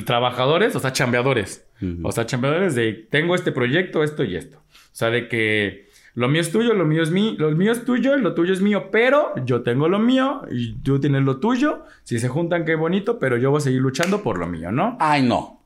trabajadores, 0.06 0.76
o 0.76 0.80
sea, 0.80 0.92
chambeadores. 0.94 1.66
O 2.04 2.12
sea, 2.12 2.26
chambeadores 2.26 2.76
de 2.76 2.94
tengo 2.94 3.36
este 3.36 3.52
proyecto, 3.52 4.04
esto 4.04 4.24
y 4.24 4.36
esto. 4.36 4.58
O 4.58 4.94
sea, 4.94 5.10
de 5.10 5.28
que 5.28 5.90
lo 6.14 6.28
mío 6.28 6.42
es 6.42 6.52
tuyo, 6.52 6.74
lo 6.74 6.86
mío 6.86 7.04
es 7.04 7.12
mío, 7.12 7.36
lo 7.38 7.52
mío 7.52 7.72
es 7.72 7.86
tuyo, 7.86 8.18
lo 8.18 8.34
tuyo 8.34 8.54
es 8.54 8.62
mío, 8.62 8.90
pero 8.92 9.34
yo 9.46 9.62
tengo 9.62 9.88
lo 9.88 10.00
mío 10.00 10.42
y 10.52 10.74
tú 10.82 11.00
tienes 11.00 11.24
lo 11.24 11.40
tuyo. 11.40 11.84
Si 12.04 12.20
se 12.20 12.28
juntan, 12.28 12.66
qué 12.66 12.76
bonito, 12.76 13.18
pero 13.18 13.38
yo 13.38 13.50
voy 13.52 13.60
a 13.60 13.62
seguir 13.62 13.82
luchando 13.82 14.22
por 14.22 14.38
lo 14.38 14.48
mío, 14.48 14.72
¿no? 14.72 14.98
Ay, 15.00 15.24
no. 15.24 15.61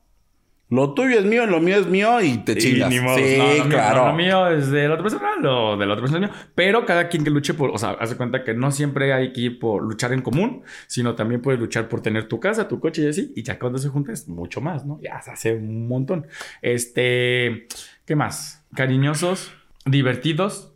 Lo 0.68 0.94
tuyo 0.94 1.18
es 1.20 1.24
mío, 1.24 1.46
lo 1.46 1.60
mío 1.60 1.76
es 1.76 1.86
mío 1.86 2.20
y 2.20 2.38
te 2.38 2.52
Y 2.52 2.56
chingas. 2.56 2.90
ni 2.90 2.98
modo, 2.98 3.16
sí, 3.18 3.36
no, 3.38 3.44
lo 3.46 3.52
mío- 3.54 3.68
claro. 3.68 4.00
no, 4.02 4.08
lo 4.10 4.14
mío 4.16 4.48
es 4.50 4.68
de 4.70 4.88
la 4.88 4.94
otra 4.94 5.04
persona, 5.04 5.30
lo 5.40 5.76
de 5.76 5.86
la 5.86 5.92
otra 5.92 6.02
persona 6.02 6.26
es 6.26 6.32
mío. 6.32 6.42
Pero 6.56 6.84
cada 6.84 7.08
quien 7.08 7.22
que 7.22 7.30
luche 7.30 7.54
por, 7.54 7.70
o 7.70 7.78
sea, 7.78 7.90
hace 8.00 8.16
cuenta 8.16 8.42
que 8.42 8.52
no 8.52 8.72
siempre 8.72 9.12
hay 9.12 9.32
que 9.32 9.42
ir 9.42 9.58
por 9.60 9.82
luchar 9.84 10.12
en 10.12 10.22
común, 10.22 10.62
sino 10.88 11.14
también 11.14 11.40
puedes 11.40 11.60
luchar 11.60 11.88
por 11.88 12.00
tener 12.00 12.26
tu 12.26 12.40
casa, 12.40 12.66
tu 12.66 12.80
coche 12.80 13.02
y 13.02 13.08
así. 13.08 13.32
Y 13.36 13.44
ya 13.44 13.58
cuando 13.60 13.78
se 13.78 13.88
junta 13.90 14.12
es 14.12 14.26
mucho 14.26 14.60
más, 14.60 14.84
¿no? 14.84 14.98
Ya 15.00 15.20
se 15.22 15.30
hace 15.30 15.54
un 15.54 15.86
montón. 15.86 16.26
Este, 16.62 17.68
¿qué 18.04 18.16
más? 18.16 18.64
Cariñosos, 18.74 19.52
divertidos, 19.84 20.72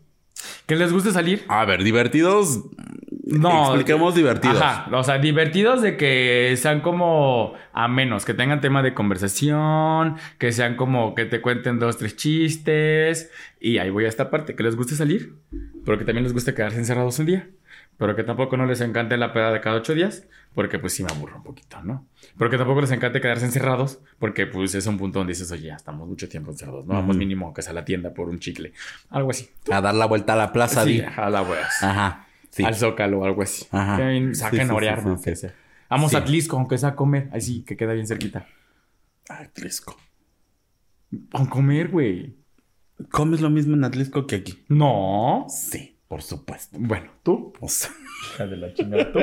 que 0.66 0.76
les 0.76 0.93
guste 0.93 1.11
salir. 1.11 1.43
A 1.49 1.64
ver, 1.64 1.82
divertidos. 1.82 2.61
No. 3.31 3.66
Expliquemos 3.66 4.14
divertidos. 4.14 4.61
Ajá, 4.61 4.97
o 4.97 5.03
sea, 5.05 5.18
divertidos 5.18 5.83
de 5.83 5.97
que 5.97 6.55
sean 6.57 6.81
como 6.81 7.55
amenos, 7.72 8.24
que 8.24 8.35
tengan 8.35 8.61
tema 8.61 8.83
de 8.83 8.93
conversación, 8.93 10.16
que 10.39 10.53
sean 10.53 10.76
como 10.76 11.14
que 11.14 11.24
te 11.26 11.41
cuenten 11.41 11.78
dos, 11.78 11.97
tres 11.97 12.16
chistes. 12.16 13.31
Y 13.61 13.78
ahí 13.78 13.91
voy 13.91 14.05
a 14.07 14.09
esta 14.09 14.31
parte, 14.31 14.55
que 14.55 14.62
les 14.62 14.76
guste 14.76 14.95
salir, 14.95 15.35
pero 15.85 15.99
que 15.99 16.05
también 16.05 16.24
les 16.24 16.33
guste 16.33 16.55
quedarse 16.55 16.78
encerrados 16.78 17.18
un 17.18 17.26
día. 17.26 17.49
Pero 17.97 18.16
que 18.16 18.24
tampoco 18.24 18.57
no 18.57 18.64
les 18.64 18.81
encante 18.81 19.16
la 19.18 19.33
peda 19.33 19.53
de 19.53 19.61
cada 19.61 19.76
ocho 19.76 19.95
días, 19.95 20.26
porque 20.55 20.78
pues 20.78 20.95
sí 20.95 21.05
me 21.05 21.11
aburro 21.12 21.37
un 21.37 21.43
poquito, 21.43 21.83
¿no? 21.83 22.07
Pero 22.39 22.51
que 22.51 22.57
tampoco 22.57 22.81
les 22.81 22.91
encante 22.91 23.20
quedarse 23.20 23.45
encerrados, 23.45 24.01
porque 24.18 24.47
pues 24.47 24.74
es 24.74 24.87
un 24.87 24.97
punto 24.97 25.18
donde 25.18 25.33
dices, 25.33 25.53
oye, 25.53 25.68
ya 25.68 25.74
estamos 25.76 26.09
mucho 26.09 26.26
tiempo 26.26 26.51
encerrados, 26.51 26.87
¿no? 26.87 26.95
Vamos 26.95 27.16
mínimo 27.16 27.53
que 27.53 27.61
sea 27.61 27.72
a 27.72 27.74
la 27.74 27.85
tienda 27.85 28.14
por 28.14 28.31
un 28.31 28.39
chicle. 28.39 28.72
Algo 29.11 29.31
así. 29.31 29.51
A 29.70 29.83
dar 29.83 29.95
la 29.95 30.07
vuelta 30.07 30.33
a 30.33 30.37
la 30.37 30.51
plaza. 30.51 30.85
Sí, 30.85 31.03
a 31.03 31.28
la 31.28 31.43
weas 31.43 31.83
Ajá. 31.83 32.26
Sí. 32.51 32.64
al 32.64 32.74
Zócalo 32.74 33.20
o 33.20 33.24
algo 33.24 33.42
así. 33.42 33.66
Ajá. 33.70 33.96
Que 33.96 34.34
Saquen 34.34 34.66
sí, 34.66 34.70
a 34.72 34.74
orear, 34.74 35.01
sí, 35.01 35.07
¿no? 35.07 35.20
Que 35.20 35.36
sea. 35.36 35.55
Vamos 35.88 36.11
Sí. 36.11 36.16
a 36.16 36.20
Atlisco, 36.20 36.57
aunque 36.57 36.78
sea 36.78 36.90
a 36.90 36.96
comer. 36.96 37.28
Ahí 37.32 37.40
sí, 37.40 37.62
que 37.64 37.76
queda 37.76 37.92
bien 37.94 38.07
cerquita. 38.07 38.46
Atlisco. 39.28 39.96
A 41.32 41.48
comer, 41.48 41.88
güey. 41.88 42.36
¿Comes 43.11 43.40
lo 43.40 43.51
mismo 43.51 43.74
en 43.74 43.84
Atlisco 43.84 44.26
que 44.26 44.36
aquí? 44.36 44.64
No. 44.68 45.46
Sí, 45.48 45.98
por 46.07 46.22
supuesto. 46.22 46.76
Bueno, 46.80 47.11
tú. 47.22 47.53
O 47.61 47.68
sea, 47.68 47.90
Hija 48.34 48.46
de 48.46 48.57
la 48.57 48.74
chingada, 48.74 49.12
tú. 49.12 49.18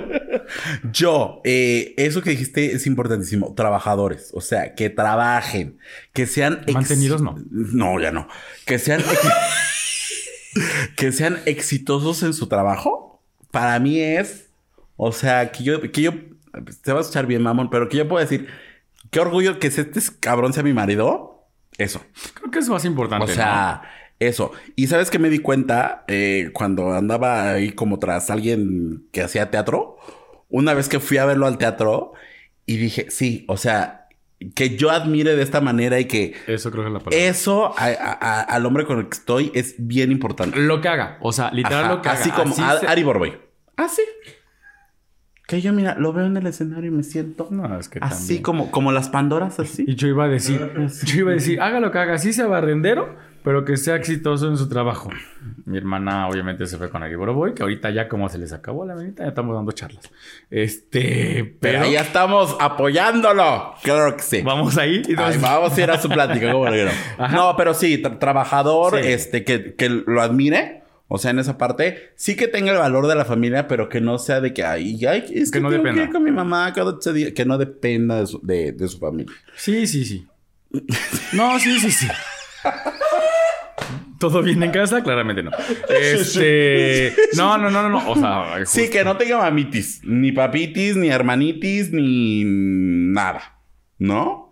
yo, 0.92 1.42
eh, 1.44 1.94
eso 1.98 2.22
que 2.22 2.32
dijiste 2.32 2.74
es 2.74 2.88
importantísimo. 2.88 3.54
Trabajadores. 3.54 4.32
O 4.34 4.42
sea, 4.42 4.74
que 4.74 4.90
trabajen. 4.90 5.78
Que 6.14 6.26
sean... 6.26 6.62
ex- 6.66 6.74
Mantenidos, 6.74 7.22
no. 7.22 7.36
No, 7.52 8.00
ya 8.02 8.12
no. 8.12 8.28
Que 8.66 8.80
sean... 8.80 9.02
ex- 9.02 9.30
que 10.96 11.12
sean 11.12 11.40
exitosos 11.46 12.24
en 12.24 12.34
su 12.34 12.48
trabajo. 12.48 13.07
Para 13.60 13.80
mí 13.80 14.00
es... 14.00 14.50
O 14.96 15.12
sea, 15.12 15.52
que 15.52 15.64
yo... 15.64 15.82
Que 15.92 16.02
yo 16.02 16.14
te 16.84 16.92
va 16.92 17.00
a 17.00 17.02
escuchar 17.02 17.26
bien, 17.28 17.42
mamón, 17.44 17.70
pero 17.70 17.88
que 17.90 17.98
yo 17.98 18.08
puedo 18.08 18.22
decir... 18.24 18.48
Qué 19.10 19.20
orgullo 19.22 19.58
que 19.60 19.68
este 19.68 19.90
cabrón 20.20 20.52
sea 20.54 20.64
mi 20.64 20.74
marido. 20.74 21.48
Eso. 21.78 22.02
Creo 22.34 22.52
que 22.52 22.60
es 22.60 22.68
más 22.68 22.84
importante. 22.84 23.24
O 23.24 23.28
sea, 23.34 23.84
eso. 24.20 24.52
Y 24.76 24.88
sabes 24.88 25.10
que 25.10 25.18
me 25.20 25.30
di 25.30 25.40
cuenta 25.40 26.04
eh, 26.08 26.50
cuando 26.54 26.92
andaba 26.94 27.52
ahí 27.52 27.72
como 27.72 28.00
tras 28.00 28.30
alguien 28.30 29.08
que 29.14 29.22
hacía 29.22 29.50
teatro. 29.50 29.96
Una 30.50 30.74
vez 30.74 30.90
que 30.90 31.00
fui 31.00 31.18
a 31.18 31.26
verlo 31.26 31.46
al 31.48 31.58
teatro 31.58 32.14
y 32.66 32.76
dije, 32.78 33.10
sí, 33.10 33.46
o 33.48 33.56
sea, 33.56 34.08
que 34.56 34.76
yo 34.76 34.92
admire 34.92 35.36
de 35.38 35.44
esta 35.44 35.62
manera 35.62 36.00
y 36.02 36.06
que 36.06 36.36
Eso 36.48 36.70
creo 36.72 36.84
que 36.84 36.88
es 36.90 36.94
la 36.94 37.00
palabra. 37.00 37.18
eso 37.28 37.74
a- 37.80 37.86
a- 37.86 38.18
a- 38.20 38.42
al 38.42 38.66
hombre 38.66 38.86
con 38.86 39.00
el 39.00 39.06
que 39.08 39.18
estoy 39.18 39.52
es 39.56 39.76
bien 39.78 40.12
importante. 40.12 40.60
Lo 40.60 40.82
que 40.82 40.90
haga. 40.90 41.18
O 41.22 41.32
sea, 41.32 41.50
literal 41.52 41.86
Ajá, 41.86 41.94
lo 41.96 42.02
que 42.02 42.10
haga. 42.10 42.20
así 42.20 42.32
como 42.32 42.54
Así 42.54 42.86
Ari 42.86 43.04
Boroboy. 43.04 43.38
Ah, 43.78 43.88
sí. 43.90 44.02
Que 45.48 45.62
yo, 45.62 45.72
mira, 45.72 45.96
lo 45.98 46.12
veo 46.12 46.26
en 46.26 46.36
el 46.36 46.46
escenario 46.46 46.92
y 46.92 46.94
me 46.94 47.04
siento 47.04 47.48
No, 47.52 47.80
es 47.80 47.88
que 47.88 48.00
así 48.02 48.18
también. 48.28 48.44
como, 48.44 48.72
como 48.72 48.92
las 48.92 49.08
Pandoras, 49.08 49.60
así. 49.62 49.86
Y 49.88 49.96
yo 49.96 50.10
iba 50.10 50.26
a 50.26 50.28
decir, 50.28 50.60
yo 51.06 51.20
iba 51.20 51.32
a 51.32 51.36
decir, 51.36 51.62
haga 51.62 51.80
lo 51.80 51.90
que 51.92 52.00
haga, 52.00 52.18
sí 52.18 52.34
sea 52.34 52.48
barrendero, 52.48 53.16
pero 53.46 53.64
que 53.64 53.78
sea 53.78 53.96
exitoso 53.96 54.50
en 54.50 54.58
su 54.58 54.68
trabajo. 54.68 55.10
Mi 55.64 55.78
hermana 55.78 56.28
obviamente 56.28 56.66
se 56.66 56.78
fue 56.78 56.90
con 56.90 57.02
Ari 57.02 57.16
Boroboy, 57.16 57.54
que 57.54 57.64
ahorita 57.64 57.92
ya 57.92 58.10
como 58.10 58.28
se 58.28 58.40
les 58.40 58.52
acabó 58.52 58.84
la 58.86 58.94
venita, 58.96 59.24
ya 59.24 59.30
estamos 59.30 59.56
dando 59.56 59.72
charlas. 59.72 60.12
Este, 60.50 61.56
Pero 61.62 61.80
pero 61.80 61.92
ya 61.92 62.02
estamos 62.02 62.58
apoyándolo. 62.60 63.74
Claro 63.84 64.18
que 64.18 64.24
sí. 64.24 64.42
vamos 64.42 64.78
ahí. 64.78 65.02
y 65.08 65.16
Ay, 65.18 65.38
vamos 65.38 65.78
a 65.78 65.82
ir 65.82 65.90
a 65.92 65.98
su 66.02 66.10
plática, 66.10 66.52
¿cómo 66.52 66.66
que 66.66 66.90
no? 67.18 67.28
No, 67.32 67.56
pero 67.56 67.74
sí, 67.74 68.02
tra- 68.04 68.20
trabajador, 68.20 69.00
Sí. 69.02 69.08
este, 69.12 69.46
que, 69.46 69.76
que 69.76 69.88
lo 69.88 70.22
admire. 70.22 70.84
O 71.10 71.18
sea, 71.18 71.32
en 71.32 71.40
esa 71.40 71.58
parte, 71.58 72.12
sí 72.16 72.36
que 72.36 72.48
tenga 72.48 72.72
el 72.74 72.78
valor 72.80 73.08
de 73.08 73.16
la 73.16 73.24
familia, 73.26 73.68
pero 73.68 73.88
que 73.88 74.02
no 74.02 74.18
sea 74.18 74.42
de 74.42 74.54
que, 74.54 74.64
ay, 74.66 75.06
ay 75.06 75.24
es 75.34 75.52
que, 75.52 75.60
Que 75.60 75.62
no 75.64 75.70
tengo 75.70 75.84
dependa. 75.84 76.04
ir 76.04 76.12
con 76.12 76.24
mi 76.24 76.32
mamá 76.32 76.74
cada 76.74 76.92
ocho 76.92 77.14
días. 77.14 77.32
Que 77.34 77.46
no 77.46 77.58
dependa 77.58 78.20
de 78.20 78.28
su, 78.28 78.40
de, 78.44 78.74
de 78.74 78.88
su 78.90 79.00
familia. 79.00 79.32
Sí, 79.56 79.88
sí, 79.88 80.04
sí. 80.04 80.28
No, 81.34 81.58
sí, 81.60 81.80
sí, 81.80 81.92
sí. 81.92 82.08
¿Todo 84.20 84.42
bien 84.42 84.62
en 84.64 84.72
casa? 84.72 85.04
Claramente 85.04 85.44
no. 85.44 85.52
Este. 85.90 87.14
No, 87.36 87.58
no, 87.58 87.70
no, 87.70 87.84
no, 87.84 87.90
no. 87.90 88.10
O 88.10 88.16
sea, 88.16 88.66
Sí, 88.66 88.90
que 88.90 89.04
no 89.04 89.16
tenga 89.16 89.38
mamitis, 89.38 90.02
ni 90.04 90.32
papitis, 90.32 90.96
ni 90.98 91.10
hermanitis, 91.10 91.92
ni 91.92 92.44
nada. 92.46 93.60
¿No? 94.00 94.47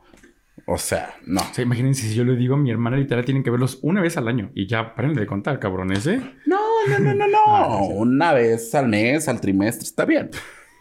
O 0.68 0.78
sea, 0.78 1.16
no. 1.26 1.42
O 1.42 1.54
sea, 1.54 1.64
imagínense 1.64 2.08
si 2.08 2.16
yo 2.16 2.24
le 2.24 2.36
digo 2.36 2.56
a 2.56 2.58
mi 2.58 2.72
hermana 2.72 2.98
literal 2.98 3.24
tienen 3.24 3.44
que 3.44 3.52
verlos 3.52 3.78
una 3.84 4.02
vez 4.02 4.18
al 4.18 4.28
año 4.28 4.50
y 4.56 4.68
ya 4.68 4.96
paren 4.96 5.14
de 5.14 5.28
contar, 5.28 5.60
cabrones, 5.60 6.08
¿eh? 6.08 6.20
No, 6.46 6.60
no, 6.88 7.00
no, 7.00 7.14
no, 7.14 7.28
no. 7.28 7.78
Una 7.86 8.34
vez 8.34 8.74
al 8.74 8.88
mes, 8.88 9.28
al 9.28 9.40
trimestre, 9.42 9.84
está 9.84 10.06
bien. 10.06 10.32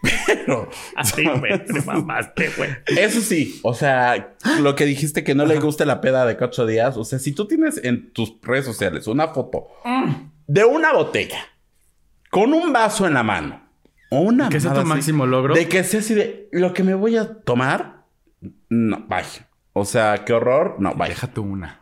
Pero. 0.27 0.69
Así, 0.97 1.25
güey, 1.27 1.65
te 1.67 1.81
mamaste, 1.87 2.51
güey. 2.57 2.71
Eso 2.87 3.21
sí, 3.21 3.61
o 3.63 3.75
sea, 3.75 4.35
lo 4.61 4.75
que 4.75 4.87
dijiste 4.87 5.23
que 5.25 5.35
no 5.35 5.45
le 5.47 5.61
gusta 5.61 5.85
la 5.85 6.01
peda 6.01 6.25
de 6.27 6.37
ocho 6.43 6.67
días, 6.67 6.97
o 6.97 7.05
sea, 7.05 7.19
si 7.19 7.33
tú 7.33 7.47
tienes 7.47 7.79
en 7.85 8.13
tus 8.13 8.35
redes 8.43 8.65
sociales 8.65 9.07
una 9.07 9.29
foto 9.29 9.69
de 10.47 10.65
una 10.65 10.93
botella 10.93 11.39
con 12.31 12.53
un 12.53 12.73
vaso 12.73 13.07
en 13.07 13.15
la 13.15 13.23
mano 13.23 13.63
o 14.11 14.21
una 14.21 14.49
Que 14.51 14.61
sea 14.61 14.75
tu 14.75 14.81
así, 14.81 14.89
máximo 14.89 15.27
logro. 15.27 15.55
de 15.55 15.69
que 15.69 15.85
sea 15.85 16.01
así 16.01 16.15
de 16.15 16.49
lo 16.53 16.73
que 16.75 16.83
me 16.83 16.95
voy 16.95 17.17
a 17.17 17.41
tomar, 17.43 18.05
no, 18.69 19.05
vaya. 19.09 19.49
O 19.75 19.85
sea, 19.85 20.25
qué 20.25 20.33
horror, 20.33 20.77
no, 20.79 20.95
vaya. 20.95 21.15
Déjate 21.15 21.41
una. 21.41 21.81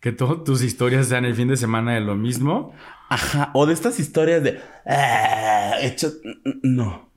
Que 0.00 0.12
todas 0.12 0.44
tus 0.44 0.62
historias 0.62 1.06
sean 1.08 1.24
el 1.24 1.34
fin 1.34 1.48
de 1.48 1.56
semana 1.56 1.92
de 1.92 2.00
lo 2.00 2.16
mismo. 2.16 2.72
Ajá, 3.10 3.50
o 3.54 3.66
de 3.66 3.74
estas 3.74 4.00
historias 4.00 4.42
de 4.42 4.60
ah, 4.86 5.74
hechos, 5.80 6.18
no, 6.62 7.10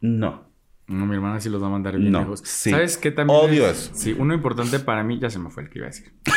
no. 0.00 0.46
No, 0.88 1.04
mi 1.04 1.16
hermana 1.16 1.40
sí 1.40 1.50
los 1.50 1.60
va 1.62 1.66
a 1.66 1.70
mandar 1.70 1.98
bien 1.98 2.12
No, 2.12 2.20
lejos. 2.20 2.40
sí. 2.44 2.70
¿Sabes 2.70 2.96
qué 2.96 3.10
también? 3.10 3.38
Odio 3.38 3.68
es? 3.68 3.86
eso. 3.86 3.90
Sí, 3.94 4.14
uno 4.16 4.34
importante 4.34 4.78
para 4.78 5.02
mí, 5.02 5.18
ya 5.18 5.28
se 5.30 5.38
me 5.38 5.50
fue 5.50 5.64
el 5.64 5.68
que 5.68 5.78
iba 5.80 5.86
a 5.86 5.90
decir. 5.90 6.12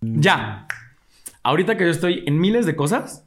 ya. 0.00 0.66
Ahorita 1.42 1.76
que 1.76 1.84
yo 1.84 1.90
estoy 1.90 2.24
en 2.26 2.38
miles 2.38 2.66
de 2.66 2.76
cosas 2.76 3.24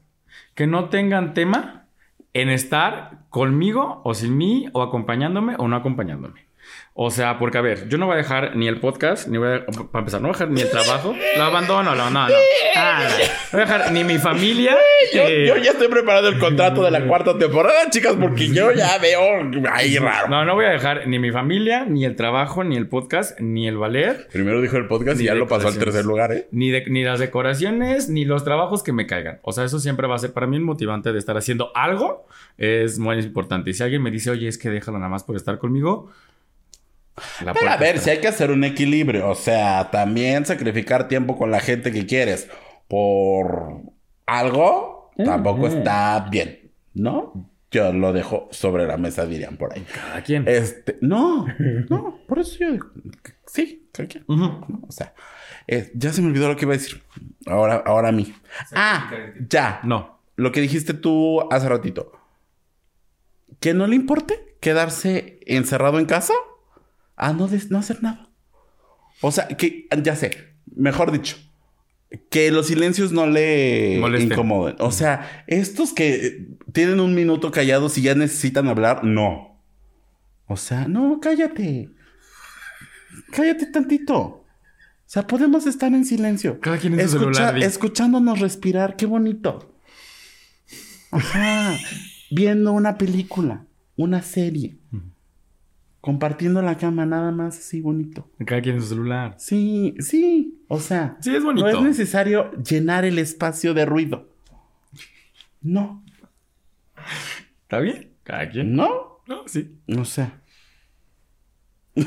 que 0.55 0.67
no 0.67 0.89
tengan 0.89 1.33
tema 1.33 1.85
en 2.33 2.49
estar 2.49 3.19
conmigo 3.29 4.01
o 4.03 4.13
sin 4.13 4.37
mí 4.37 4.69
o 4.73 4.81
acompañándome 4.83 5.55
o 5.57 5.67
no 5.67 5.75
acompañándome. 5.77 6.45
O 6.93 7.09
sea, 7.09 7.39
porque 7.39 7.57
a 7.57 7.61
ver, 7.61 7.87
yo 7.87 7.97
no 7.97 8.05
voy 8.05 8.15
a 8.15 8.17
dejar 8.17 8.55
ni 8.57 8.67
el 8.67 8.79
podcast, 8.79 9.27
ni 9.29 9.37
voy 9.37 9.47
a, 9.47 9.65
para 9.65 9.99
empezar, 9.99 10.19
no 10.21 10.27
voy 10.27 10.35
a 10.35 10.37
dejar 10.39 10.49
ni 10.51 10.59
el 10.61 10.69
trabajo, 10.69 11.15
lo 11.37 11.43
abandono, 11.43 11.95
no, 11.95 12.09
no, 12.09 12.27
no. 12.27 12.35
Ah, 12.75 13.03
no. 13.03 13.09
No 13.09 13.17
voy 13.53 13.61
a 13.61 13.65
dejar 13.65 13.91
ni 13.93 14.03
mi 14.03 14.17
familia. 14.17 14.77
Yo, 15.13 15.21
eh, 15.23 15.47
yo 15.47 15.55
ya 15.57 15.71
estoy 15.71 15.87
preparando 15.87 16.27
el 16.29 16.37
contrato 16.37 16.83
de 16.83 16.91
la 16.91 17.05
cuarta 17.07 17.37
temporada, 17.37 17.89
chicas, 17.89 18.15
porque 18.19 18.49
yo 18.49 18.71
ya 18.73 18.97
veo 18.97 19.21
ahí 19.71 19.97
raro. 19.97 20.27
No, 20.27 20.43
no 20.45 20.53
voy 20.55 20.65
a 20.65 20.69
dejar 20.69 21.07
ni 21.07 21.17
mi 21.17 21.31
familia, 21.31 21.85
ni 21.85 22.03
el 22.05 22.15
trabajo, 22.17 22.63
ni 22.63 22.75
el 22.75 22.87
podcast, 22.87 23.39
ni 23.39 23.67
el 23.67 23.77
valer, 23.77 24.27
Primero 24.31 24.61
dijo 24.61 24.75
el 24.77 24.87
podcast 24.87 25.19
y 25.21 25.25
ya 25.25 25.33
lo 25.35 25.47
pasó 25.47 25.69
al 25.69 25.77
tercer 25.77 26.03
lugar, 26.05 26.33
¿eh? 26.33 26.47
ni, 26.51 26.71
de- 26.71 26.85
ni 26.87 27.03
las 27.03 27.19
decoraciones, 27.19 28.09
ni 28.09 28.25
los 28.25 28.43
trabajos 28.43 28.83
que 28.83 28.91
me 28.91 29.07
caigan. 29.07 29.39
O 29.43 29.53
sea, 29.53 29.63
eso 29.63 29.79
siempre 29.79 30.07
va 30.07 30.15
a 30.15 30.19
ser 30.19 30.33
para 30.33 30.45
mí 30.45 30.59
motivante 30.59 31.13
de 31.13 31.19
estar 31.19 31.37
haciendo 31.37 31.71
algo. 31.75 32.27
Es 32.57 32.99
muy 32.99 33.17
importante. 33.19 33.69
Y 33.69 33.73
si 33.73 33.81
alguien 33.83 34.01
me 34.03 34.11
dice, 34.11 34.29
oye, 34.29 34.47
es 34.47 34.57
que 34.57 34.69
déjalo 34.69 34.97
nada 34.99 35.09
más 35.09 35.23
por 35.23 35.35
estar 35.37 35.57
conmigo. 35.57 36.11
La 37.43 37.53
Pero 37.53 37.69
a 37.69 37.77
ver, 37.77 37.95
está- 37.95 38.05
si 38.05 38.09
hay 38.11 38.17
que 38.19 38.27
hacer 38.27 38.51
un 38.51 38.63
equilibrio, 38.63 39.29
o 39.29 39.35
sea, 39.35 39.89
también 39.91 40.45
sacrificar 40.45 41.07
tiempo 41.07 41.37
con 41.37 41.51
la 41.51 41.59
gente 41.59 41.91
que 41.91 42.05
quieres 42.05 42.49
por 42.87 43.81
algo, 44.25 45.11
tampoco 45.23 45.67
está 45.67 46.27
bien, 46.31 46.71
¿no? 46.93 47.49
Yo 47.71 47.93
lo 47.93 48.11
dejo 48.11 48.49
sobre 48.51 48.85
la 48.85 48.97
mesa, 48.97 49.25
dirían 49.25 49.55
por 49.57 49.73
ahí. 49.73 49.85
Cada 49.93 50.21
quien. 50.23 50.45
Este, 50.47 50.97
no, 51.01 51.45
no, 51.89 52.19
por 52.27 52.39
eso 52.39 52.57
yo 52.59 52.71
digo, 52.71 52.87
sí, 53.45 53.87
cada 53.93 54.09
quien. 54.09 54.25
O 54.27 54.91
sea, 54.91 55.13
eh, 55.67 55.89
ya 55.95 56.11
se 56.11 56.21
me 56.21 56.27
olvidó 56.27 56.49
lo 56.49 56.57
que 56.57 56.65
iba 56.65 56.73
a 56.73 56.77
decir. 56.77 57.01
Ahora, 57.45 57.81
ahora 57.85 58.09
a 58.09 58.11
mí. 58.11 58.33
Ah, 58.73 59.09
ya. 59.49 59.79
No. 59.83 60.19
Lo 60.35 60.51
que 60.51 60.59
dijiste 60.59 60.93
tú 60.93 61.47
hace 61.51 61.69
ratito. 61.69 62.11
Que 63.59 63.73
no 63.73 63.87
le 63.87 63.95
importe 63.95 64.55
quedarse 64.59 65.39
encerrado 65.45 65.99
en 65.99 66.05
casa 66.05 66.33
a 67.21 67.33
no, 67.33 67.47
des- 67.47 67.69
no 67.71 67.77
hacer 67.79 68.01
nada. 68.03 68.29
O 69.21 69.31
sea, 69.31 69.47
que 69.47 69.87
ya 70.03 70.15
sé, 70.15 70.55
mejor 70.75 71.11
dicho, 71.11 71.37
que 72.29 72.51
los 72.51 72.67
silencios 72.67 73.11
no 73.11 73.27
le 73.27 73.97
Molesten. 73.99 74.31
incomoden. 74.31 74.75
O 74.79 74.91
sea, 74.91 75.43
estos 75.47 75.93
que 75.93 76.47
tienen 76.73 76.99
un 76.99 77.13
minuto 77.15 77.51
callados 77.51 77.97
y 77.97 78.01
ya 78.01 78.15
necesitan 78.15 78.67
hablar, 78.67 79.03
no. 79.03 79.61
O 80.47 80.57
sea, 80.57 80.87
no, 80.87 81.19
cállate. 81.21 81.91
Cállate 83.31 83.67
tantito. 83.67 84.17
O 84.17 84.45
sea, 85.05 85.27
podemos 85.27 85.67
estar 85.67 85.93
en 85.93 86.03
silencio. 86.05 86.59
Cada 86.59 86.77
quien 86.77 86.99
en 86.99 87.07
su 87.07 87.19
celular. 87.19 87.61
Escuchándonos 87.61 88.39
respirar, 88.39 88.95
qué 88.95 89.05
bonito. 89.05 89.75
Ajá. 91.11 91.77
Viendo 92.31 92.71
una 92.71 92.97
película, 92.97 93.65
una 93.97 94.21
serie. 94.21 94.77
Compartiendo 96.01 96.61
la 96.63 96.77
cama, 96.77 97.05
nada 97.05 97.31
más 97.31 97.57
así 97.59 97.79
bonito. 97.79 98.27
Cada 98.45 98.59
quien 98.61 98.75
en 98.77 98.81
su 98.81 98.87
celular. 98.89 99.35
Sí, 99.37 99.93
sí. 99.99 100.59
O 100.67 100.79
sea, 100.79 101.17
Sí, 101.21 101.35
es 101.35 101.43
bonito. 101.43 101.69
no 101.71 101.77
es 101.77 101.83
necesario 101.83 102.51
llenar 102.63 103.05
el 103.05 103.19
espacio 103.19 103.73
de 103.75 103.85
ruido. 103.85 104.27
No, 105.61 106.03
¿Está 107.63 107.79
bien? 107.79 108.11
Cada 108.23 108.49
quien. 108.49 108.75
no, 108.75 109.21
No, 109.27 109.47
sí. 109.47 109.77
no 109.87 110.03
sé. 110.05 110.31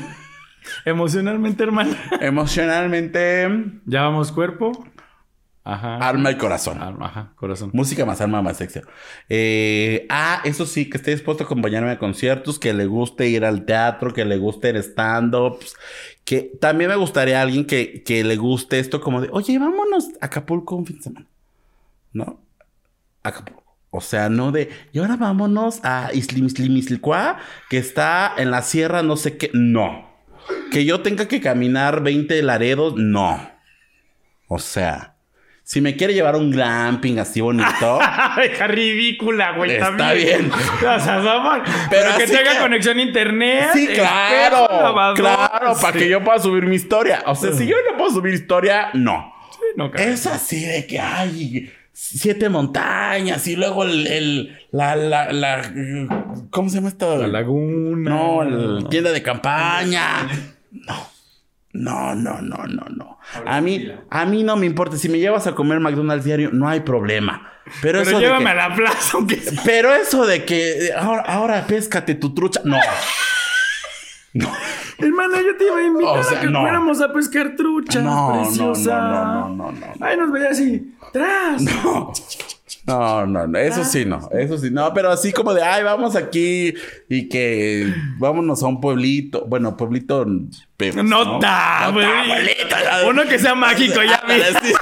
Emocionalmente, 0.85 1.63
hermana. 1.63 1.95
Emocionalmente, 2.21 3.47
Ya 3.85 4.01
vamos 4.03 4.31
cuerpo. 4.31 4.71
Ajá. 5.65 5.97
alma 5.97 6.29
y 6.29 6.37
corazón. 6.37 6.79
Alma, 6.81 7.07
Ajá, 7.07 7.33
corazón. 7.35 7.71
Música 7.73 8.05
más 8.05 8.21
alma 8.21 8.41
más 8.43 8.57
sexo. 8.57 8.81
Eh, 9.29 10.05
ah, 10.09 10.41
eso 10.45 10.67
sí, 10.67 10.89
que 10.89 10.97
esté 10.97 11.09
dispuesto 11.11 11.43
a 11.43 11.45
acompañarme 11.47 11.89
a 11.89 11.97
conciertos, 11.97 12.59
que 12.59 12.71
le 12.73 12.85
guste 12.85 13.27
ir 13.27 13.43
al 13.43 13.65
teatro, 13.65 14.13
que 14.13 14.25
le 14.25 14.37
guste 14.37 14.69
el 14.69 14.77
stand-ups. 14.77 15.75
Que 16.23 16.51
también 16.61 16.91
me 16.91 16.95
gustaría 16.95 17.41
alguien 17.41 17.65
que, 17.65 18.03
que 18.03 18.23
le 18.23 18.35
guste 18.35 18.77
esto 18.79 19.01
como 19.01 19.21
de, 19.21 19.29
oye, 19.31 19.57
vámonos 19.57 20.09
a 20.21 20.27
Acapulco 20.27 20.75
un 20.75 20.85
fin 20.85 20.97
de 20.97 21.03
semana. 21.03 21.27
¿No? 22.13 22.39
Acapulco. 23.23 23.65
O 23.89 24.01
sea, 24.01 24.29
no 24.29 24.51
de, 24.51 24.69
y 24.91 24.99
ahora 24.99 25.15
vámonos 25.15 25.79
a 25.83 26.11
Islimislimizlicua, 26.13 27.39
que 27.69 27.77
está 27.77 28.33
en 28.37 28.51
la 28.51 28.61
sierra, 28.61 29.01
no 29.03 29.17
sé 29.17 29.37
qué. 29.37 29.49
No. 29.53 30.13
Que 30.69 30.85
yo 30.85 31.01
tenga 31.01 31.27
que 31.27 31.41
caminar 31.41 32.03
20 32.03 32.43
laredos, 32.43 32.95
no. 32.97 33.49
O 34.47 34.59
sea, 34.59 35.14
si 35.67 35.81
me 35.81 35.95
quiere 35.95 36.13
llevar 36.13 36.35
un 36.35 36.51
glamping 36.51 37.17
así 37.17 37.41
bonito. 37.41 37.97
Deja 38.37 38.67
ridícula, 38.67 39.53
güey. 39.57 39.71
Está 39.71 40.13
bien. 40.13 40.51
O 40.51 40.99
sea, 40.99 41.21
somos- 41.23 41.59
Pero 41.89 42.03
Pero, 42.13 42.17
que 42.19 42.27
tenga 42.27 42.53
que- 42.53 42.59
conexión 42.59 42.99
a 42.99 43.01
internet. 43.01 43.69
Sí, 43.73 43.87
claro. 43.87 44.67
Claro, 45.15 45.75
para 45.81 45.93
que 45.97 46.07
yo 46.07 46.23
pueda 46.23 46.37
subir 46.37 46.65
mi 46.67 46.75
historia. 46.75 47.23
O 47.25 47.33
sea, 47.33 47.51
si 47.51 47.65
yo 47.65 47.75
no 47.91 47.97
puedo 47.97 48.11
subir 48.11 48.35
historia, 48.35 48.89
no. 48.93 49.33
Sí, 49.51 49.59
no. 49.75 49.91
Es 49.95 50.27
así 50.27 50.63
de 50.63 50.85
que 50.85 50.99
hay 50.99 51.71
siete 51.91 52.47
montañas 52.49 53.47
y 53.47 53.55
luego 53.55 53.85
el, 53.85 54.05
el- 54.05 54.59
la, 54.71 54.95
la, 54.95 55.31
la, 55.31 55.61
¿cómo 56.51 56.69
se 56.69 56.75
llama 56.75 56.89
esto? 56.89 57.17
La 57.17 57.27
laguna. 57.27 58.09
No, 58.11 58.43
la 58.43 58.87
tienda 58.89 59.11
de 59.11 59.23
campaña. 59.23 60.27
No. 60.71 61.14
No, 61.77 62.15
no, 62.15 62.41
no, 62.41 62.57
no, 62.67 62.85
no. 62.95 63.19
A 63.45 63.59
mí, 63.61 63.91
a 64.09 64.25
mí 64.25 64.43
no 64.43 64.55
me 64.55 64.65
importa. 64.65 64.97
Si 64.97 65.09
me 65.09 65.19
llevas 65.19 65.45
a 65.47 65.53
comer 65.55 65.79
McDonald's 65.79 66.23
diario, 66.25 66.49
no 66.53 66.67
hay 66.69 66.79
problema. 66.81 67.51
Pero, 67.81 67.99
Pero 67.99 68.01
eso 68.01 68.17
de 68.19 68.25
llévame 68.25 68.45
que- 68.45 68.51
a 68.51 68.69
la 68.69 68.75
plaza, 68.75 69.11
aunque 69.17 69.35
sea. 69.37 69.61
pero 69.65 69.93
eso 69.93 70.25
de 70.25 70.45
que 70.45 70.91
ahora, 70.97 71.21
ahora 71.23 71.65
péscate 71.67 72.15
tu 72.15 72.33
trucha. 72.33 72.61
No. 72.63 72.77
No. 74.33 74.51
Hermana, 74.97 75.37
yo 75.41 75.55
te 75.57 75.65
iba 75.65 75.77
a 75.77 75.83
invitar 75.83 76.19
O 76.19 76.23
sea, 76.23 76.37
a 76.37 76.41
que 76.41 76.47
no. 76.47 76.61
fuéramos 76.61 77.01
a 77.01 77.11
pescar 77.13 77.55
truchas, 77.55 78.03
no, 78.03 78.41
preciosa. 78.43 78.97
no, 79.01 79.09
no, 79.09 79.49
no, 79.49 79.71
no, 79.71 79.71
no. 79.71 80.05
Ay, 80.05 80.17
nos 80.17 80.31
veía 80.31 80.49
así. 80.49 80.93
¡Tras! 81.13 81.61
No, 81.61 82.11
no, 82.85 83.47
no, 83.47 83.57
eso 83.57 83.83
sí 83.83 84.05
no, 84.05 84.29
eso 84.31 84.57
sí 84.59 84.69
no, 84.71 84.93
pero 84.93 85.09
así 85.11 85.31
como 85.33 85.53
de, 85.53 85.63
ay, 85.63 85.83
vamos 85.83 86.15
aquí 86.15 86.73
y 87.09 87.27
que 87.29 87.91
vámonos 88.19 88.61
a 88.61 88.67
un 88.67 88.79
pueblito, 88.79 89.45
bueno, 89.47 89.75
pueblito... 89.75 90.25
pe- 90.77 90.91
No 90.93 91.39
pueblito, 91.39 92.69
ya- 92.69 93.07
Uno 93.09 93.23
que 93.23 93.39
sea 93.39 93.55
mágico, 93.55 94.01
ya 94.03 94.23
vi. 94.27 94.35
Sí. 94.65 94.73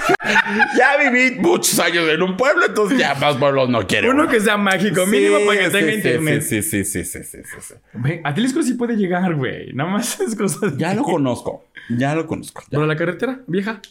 Ya 0.78 0.98
viví 0.98 1.40
muchos 1.40 1.78
años 1.80 2.08
en 2.10 2.22
un 2.22 2.36
pueblo, 2.38 2.66
entonces 2.66 2.98
ya 2.98 3.14
más 3.16 3.36
pueblos 3.38 3.70
no 3.70 3.86
quiero. 3.88 4.12
Uno 4.12 4.28
que 4.28 4.40
sea 4.40 4.58
mágico, 4.58 5.06
mínimo 5.06 5.38
para 5.46 5.60
que 5.60 5.66
Sí, 5.68 5.72
tenga 5.72 5.90
sí, 5.92 5.96
internet. 5.96 6.42
Sí, 6.42 6.62
sí, 6.62 6.84
sí, 6.84 7.04
sí, 7.06 7.24
sí, 7.24 7.38
sí, 7.44 7.58
sí. 7.62 7.74
Güey, 7.94 8.22
a 8.24 8.34
Telisco 8.34 8.62
sí 8.64 8.74
puede 8.76 8.96
llegar, 8.96 9.36
güey. 9.36 9.74
Nada 9.74 9.90
más 9.92 10.20
es 10.22 10.36
cosas. 10.36 10.78
Ya 10.78 10.94
lo 10.94 11.04
conozco, 11.04 11.66
ya 11.90 12.16
lo 12.16 12.26
conozco. 12.28 12.62
ya. 12.64 12.68
Pero 12.72 12.86
la 12.86 12.96
carretera 12.96 13.40
vieja. 13.48 13.82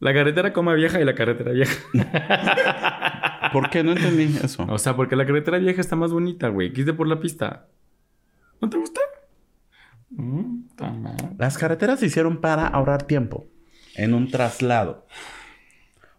La 0.00 0.14
carretera 0.14 0.52
coma 0.52 0.74
vieja 0.74 1.00
y 1.00 1.04
la 1.04 1.14
carretera 1.14 1.52
vieja. 1.52 1.74
¿Por 3.52 3.70
qué? 3.70 3.82
No 3.82 3.92
entendí 3.92 4.36
eso. 4.42 4.64
O 4.68 4.78
sea, 4.78 4.94
porque 4.94 5.16
la 5.16 5.26
carretera 5.26 5.58
vieja 5.58 5.80
está 5.80 5.96
más 5.96 6.12
bonita, 6.12 6.48
güey. 6.48 6.72
Quiste 6.72 6.92
por 6.92 7.08
la 7.08 7.18
pista. 7.20 7.66
¿No 8.60 8.68
te 8.70 8.76
gusta? 8.76 9.00
Mm. 10.10 10.62
Las 11.38 11.58
carreteras 11.58 12.00
se 12.00 12.06
hicieron 12.06 12.40
para 12.40 12.66
ahorrar 12.66 13.02
tiempo 13.04 13.46
en 13.96 14.14
un 14.14 14.30
traslado. 14.30 15.06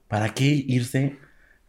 ¿Para 0.07 0.29
qué 0.33 0.45
irse 0.67 1.17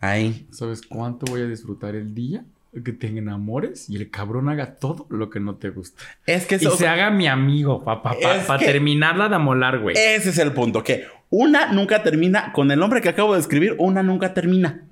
ahí? 0.00 0.48
¿Sabes 0.50 0.82
cuánto 0.82 1.26
voy 1.30 1.42
a 1.42 1.46
disfrutar 1.46 1.94
el 1.94 2.14
día? 2.14 2.44
Que 2.84 2.92
te 2.92 3.08
enamores 3.08 3.90
y 3.90 3.96
el 3.96 4.11
cabrón 4.11 4.48
haga 4.48 4.76
todo 4.76 5.06
lo 5.11 5.28
que 5.28 5.40
no 5.40 5.56
te 5.56 5.70
gusta. 5.70 6.02
Es 6.26 6.46
que 6.46 6.54
Y 6.54 6.58
eso, 6.58 6.76
se 6.76 6.86
haga 6.86 7.11
mi 7.11 7.26
amigo 7.26 7.82
para 7.84 8.12
Es 8.14 8.46
que- 8.58 8.64
terminarla 8.64 9.28
de 9.28 9.34
amolar, 9.34 9.80
güey. 9.80 9.96
ese 9.96 10.30
es 10.30 10.38
el 10.38 10.52
punto, 10.52 10.82
que 10.84 11.04
una 11.31 11.72
nunca 11.72 12.03
termina, 12.03 12.53
con 12.53 12.70
el 12.70 12.78
nombre 12.78 13.01
que 13.01 13.09
acabo 13.09 13.35
de 13.35 13.41
escribir, 13.41 13.76
una 13.78 14.03
nunca 14.03 14.35
termina. 14.35 14.83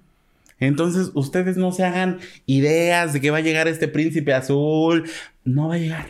Entonces, 0.60 1.10
ustedes 1.14 1.56
no 1.56 1.72
se 1.72 1.84
hagan 1.84 2.18
ideas 2.46 3.12
de 3.12 3.20
que 3.20 3.30
va 3.30 3.38
a 3.38 3.42
llegar 3.42 3.68
este 3.68 3.86
príncipe 3.86 4.32
azul. 4.34 5.08
No 5.44 5.68
va 5.68 5.74
a 5.74 5.78
llegar. 5.78 6.06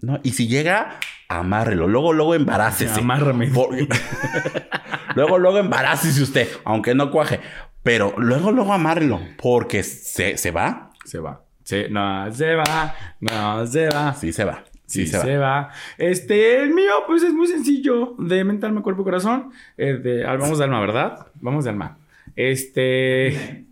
No, 0.00 0.20
y 0.22 0.32
si 0.32 0.48
llega, 0.48 0.98
amárrelo. 1.28 1.86
Luego, 1.86 2.12
luego 2.12 2.34
embarácese. 2.34 3.00
Amárrame. 3.00 3.50
Luego, 5.14 5.38
luego 5.38 5.58
embarácese 5.58 6.22
usted, 6.22 6.48
aunque 6.64 6.94
no 6.94 7.10
cuaje. 7.10 7.40
Pero 7.82 8.14
luego, 8.16 8.50
luego 8.50 8.72
amárrelo. 8.72 9.20
Porque 9.36 9.82
se, 9.82 10.38
se 10.38 10.50
va. 10.50 10.90
Se 11.04 11.18
va. 11.18 11.44
Se, 11.64 11.90
no, 11.90 12.32
se 12.32 12.54
va. 12.54 12.94
No, 13.20 13.66
se 13.66 13.88
va. 13.88 14.14
Sí, 14.14 14.32
se 14.32 14.44
va. 14.44 14.64
Sí, 14.92 15.06
Sí, 15.06 15.12
se 15.12 15.16
va. 15.16 15.22
se 15.24 15.36
va. 15.38 15.70
Este, 15.96 16.62
el 16.62 16.74
mío, 16.74 16.92
pues 17.06 17.22
es 17.22 17.32
muy 17.32 17.46
sencillo. 17.46 18.14
De 18.18 18.44
mental, 18.44 18.68
alma, 18.68 18.82
cuerpo, 18.82 19.04
corazón. 19.04 19.50
Eh, 19.78 19.94
de, 19.94 20.22
vamos 20.24 20.58
de 20.58 20.64
alma, 20.64 20.80
¿verdad? 20.80 21.28
Vamos 21.40 21.64
de 21.64 21.70
alma. 21.70 21.96
Este. 22.36 23.64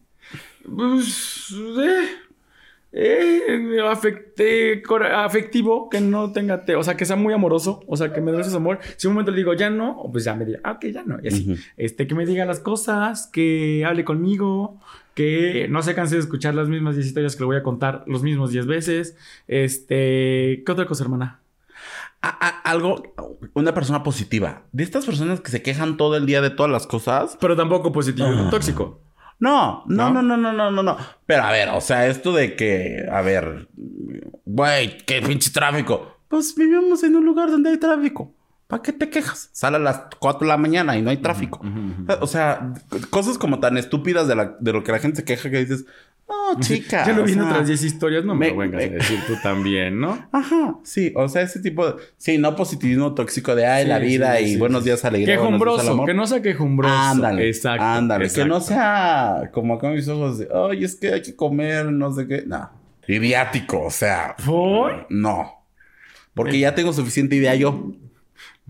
Pues. 0.64 1.54
Eh, 1.78 2.08
eh, 2.92 3.78
afecte- 3.88 4.82
afectivo, 5.14 5.88
que 5.88 6.00
no 6.00 6.32
tenga. 6.32 6.64
te- 6.64 6.74
o 6.76 6.82
sea, 6.82 6.96
que 6.96 7.04
sea 7.04 7.16
muy 7.16 7.32
amoroso. 7.34 7.82
O 7.86 7.96
sea, 7.96 8.12
que 8.12 8.20
me 8.20 8.32
des 8.32 8.52
amor. 8.54 8.78
Si 8.96 9.06
un 9.06 9.14
momento 9.14 9.30
le 9.30 9.38
digo 9.38 9.54
ya 9.54 9.70
no, 9.70 10.08
pues 10.12 10.24
ya 10.24 10.34
me 10.34 10.44
diga, 10.44 10.58
ah, 10.64 10.72
ok, 10.72 10.86
ya 10.86 11.02
no. 11.04 11.18
Y 11.22 11.28
así. 11.28 11.56
Este, 11.76 12.06
que 12.06 12.14
me 12.14 12.26
diga 12.26 12.44
las 12.44 12.60
cosas, 12.60 13.26
que 13.32 13.84
hable 13.86 14.04
conmigo, 14.04 14.80
que 15.14 15.66
no 15.68 15.82
se 15.82 15.94
canse 15.94 16.14
de 16.16 16.20
escuchar 16.22 16.54
las 16.54 16.68
mismas 16.68 16.94
10 16.96 17.06
historias 17.06 17.36
que 17.36 17.40
le 17.42 17.46
voy 17.46 17.56
a 17.56 17.62
contar 17.62 18.04
los 18.06 18.22
mismos 18.22 18.50
10 18.50 18.66
veces. 18.66 19.16
Este, 19.46 20.62
¿qué 20.64 20.72
otra 20.72 20.86
cosa, 20.86 21.04
hermana? 21.04 21.40
A- 22.22 22.28
a- 22.48 22.70
algo, 22.70 23.02
una 23.54 23.72
persona 23.72 24.02
positiva. 24.02 24.62
De 24.72 24.82
estas 24.82 25.06
personas 25.06 25.40
que 25.40 25.50
se 25.50 25.62
quejan 25.62 25.96
todo 25.96 26.16
el 26.16 26.26
día 26.26 26.40
de 26.42 26.50
todas 26.50 26.70
las 26.70 26.86
cosas. 26.86 27.38
Pero 27.40 27.56
tampoco 27.56 27.92
positivo, 27.92 28.28
tóxico. 28.50 29.00
No, 29.40 29.84
no, 29.86 30.10
¿No? 30.10 30.22
no, 30.22 30.36
no, 30.36 30.52
no, 30.52 30.70
no, 30.70 30.82
no. 30.82 30.96
Pero 31.26 31.42
a 31.42 31.50
ver, 31.50 31.70
o 31.70 31.80
sea, 31.80 32.06
esto 32.06 32.32
de 32.32 32.54
que, 32.56 33.06
a 33.10 33.22
ver, 33.22 33.68
güey, 34.44 34.98
qué 35.06 35.22
pinche 35.22 35.50
tráfico. 35.50 36.18
Pues 36.28 36.54
vivimos 36.54 37.02
en 37.02 37.16
un 37.16 37.24
lugar 37.24 37.50
donde 37.50 37.70
hay 37.70 37.78
tráfico. 37.78 38.32
¿Para 38.66 38.82
qué 38.82 38.92
te 38.92 39.10
quejas? 39.10 39.50
Sale 39.52 39.78
a 39.78 39.80
las 39.80 40.02
4 40.20 40.40
de 40.42 40.46
la 40.46 40.56
mañana 40.56 40.96
y 40.96 41.02
no 41.02 41.10
hay 41.10 41.16
tráfico. 41.16 41.60
O 42.20 42.26
sea, 42.28 42.72
cosas 43.10 43.36
como 43.36 43.58
tan 43.58 43.76
estúpidas 43.76 44.28
de, 44.28 44.36
la- 44.36 44.56
de 44.60 44.72
lo 44.72 44.84
que 44.84 44.92
la 44.92 45.00
gente 45.00 45.16
se 45.18 45.24
queja 45.24 45.50
que 45.50 45.58
dices, 45.58 45.86
no, 46.30 46.60
chica. 46.60 47.04
Yo 47.06 47.12
lo 47.14 47.24
vi 47.24 47.32
en 47.32 47.40
otras 47.40 47.66
10 47.66 47.82
historias, 47.82 48.24
no 48.24 48.34
me, 48.34 48.46
me- 48.46 48.50
lo 48.52 48.56
vengas 48.58 48.82
a 48.84 48.88
decir 48.88 49.18
tú 49.26 49.34
también, 49.42 49.98
¿no? 50.00 50.28
Ajá, 50.32 50.76
sí, 50.84 51.12
o 51.16 51.28
sea, 51.28 51.42
ese 51.42 51.60
tipo 51.60 51.86
de... 51.86 51.94
Sí, 52.16 52.38
no 52.38 52.54
positivismo 52.56 53.14
tóxico 53.14 53.54
de, 53.54 53.66
ay, 53.66 53.82
Sí, 53.84 53.88
la 53.88 53.98
vida 53.98 54.36
sí, 54.38 54.44
y 54.44 54.48
sí, 54.52 54.56
buenos 54.56 54.82
sí. 54.82 54.88
días, 54.90 55.04
alegría. 55.04 55.38
buenos 55.38 55.58
días, 55.60 55.70
al 55.70 55.76
Quejumbroso, 55.86 56.04
que 56.06 56.14
no 56.14 56.26
sea 56.26 56.42
quejumbroso. 56.42 56.94
Ándale. 56.94 57.48
Exacto. 57.48 57.82
Ándale. 57.84 58.30
Que 58.30 58.44
no 58.44 58.60
sea 58.60 59.50
como 59.52 59.74
acá 59.74 59.88
mis 59.90 60.08
ojos 60.08 60.38
de, 60.38 60.48
ay, 60.54 60.84
es 60.84 60.94
que 60.96 61.12
hay 61.12 61.22
que 61.22 61.34
comer, 61.34 61.86
no 61.92 62.12
sé 62.12 62.26
qué. 62.26 62.44
No. 62.46 62.70
Idiático, 63.08 63.82
o 63.86 63.90
sea. 63.90 64.36
¿Por? 64.44 65.06
No. 65.10 65.64
Porque 66.34 66.58
ya 66.60 66.74
tengo 66.74 66.92
suficiente 66.92 67.36
idea 67.36 67.54
yo. 67.56 67.92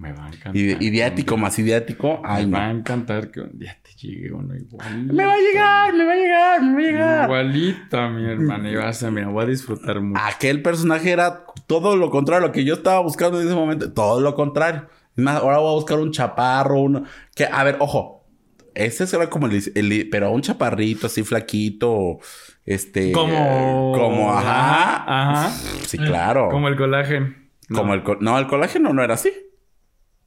Me 0.00 0.12
va 0.12 0.24
a 0.24 0.28
encantar. 0.28 0.56
Ide- 0.56 0.78
Idiático 0.80 1.36
más 1.36 1.58
idiático. 1.58 2.22
Ay, 2.24 2.46
Me 2.46 2.52
no. 2.52 2.58
va 2.58 2.66
a 2.68 2.70
encantar 2.70 3.30
que 3.30 3.40
un 3.42 3.58
día 3.58 3.76
te 3.82 3.90
llegue 3.94 4.32
uno 4.32 4.54
igual. 4.56 5.04
Me 5.04 5.26
va 5.26 5.34
a 5.34 5.36
llegar, 5.36 5.92
me 5.92 6.04
va 6.06 6.12
a 6.12 6.16
llegar, 6.16 6.62
me 6.62 6.72
va 6.72 6.78
a 6.78 6.82
llegar. 6.82 7.24
Igualita, 7.26 8.08
mi 8.08 8.30
hermana. 8.30 8.70
Y 8.70 8.76
vas 8.76 9.02
a, 9.02 9.10
mira, 9.10 9.28
voy 9.28 9.44
a 9.44 9.46
disfrutar 9.48 10.00
mucho. 10.00 10.18
Aquel 10.24 10.62
personaje 10.62 11.10
era 11.10 11.44
todo 11.66 11.96
lo 11.96 12.08
contrario 12.08 12.44
a 12.44 12.46
lo 12.48 12.52
que 12.52 12.64
yo 12.64 12.74
estaba 12.74 13.00
buscando 13.00 13.38
en 13.40 13.46
ese 13.46 13.54
momento. 13.54 13.92
Todo 13.92 14.22
lo 14.22 14.34
contrario. 14.34 14.86
Es 15.16 15.22
más, 15.22 15.36
ahora 15.36 15.58
voy 15.58 15.70
a 15.70 15.74
buscar 15.74 15.98
un 15.98 16.12
chaparro, 16.12 16.80
uno. 16.80 17.04
Que, 17.34 17.44
a 17.44 17.62
ver, 17.62 17.76
ojo. 17.80 18.26
Ese 18.74 19.04
era 19.14 19.28
como 19.28 19.48
el, 19.48 19.62
el- 19.74 20.08
pero 20.10 20.30
un 20.30 20.40
chaparrito 20.40 21.08
así 21.08 21.22
flaquito. 21.24 22.20
Este. 22.64 23.12
Como. 23.12 23.92
Como, 23.94 24.32
ajá. 24.32 25.04
Ajá. 25.42 25.50
Sí, 25.86 25.98
claro. 25.98 26.48
Como 26.50 26.68
el 26.68 26.76
colágeno. 26.76 27.34
No. 27.68 27.78
Como 27.78 27.92
el. 27.94 28.02
No, 28.20 28.38
el 28.38 28.46
colágeno 28.46 28.94
no 28.94 29.02
era 29.02 29.14
así. 29.14 29.30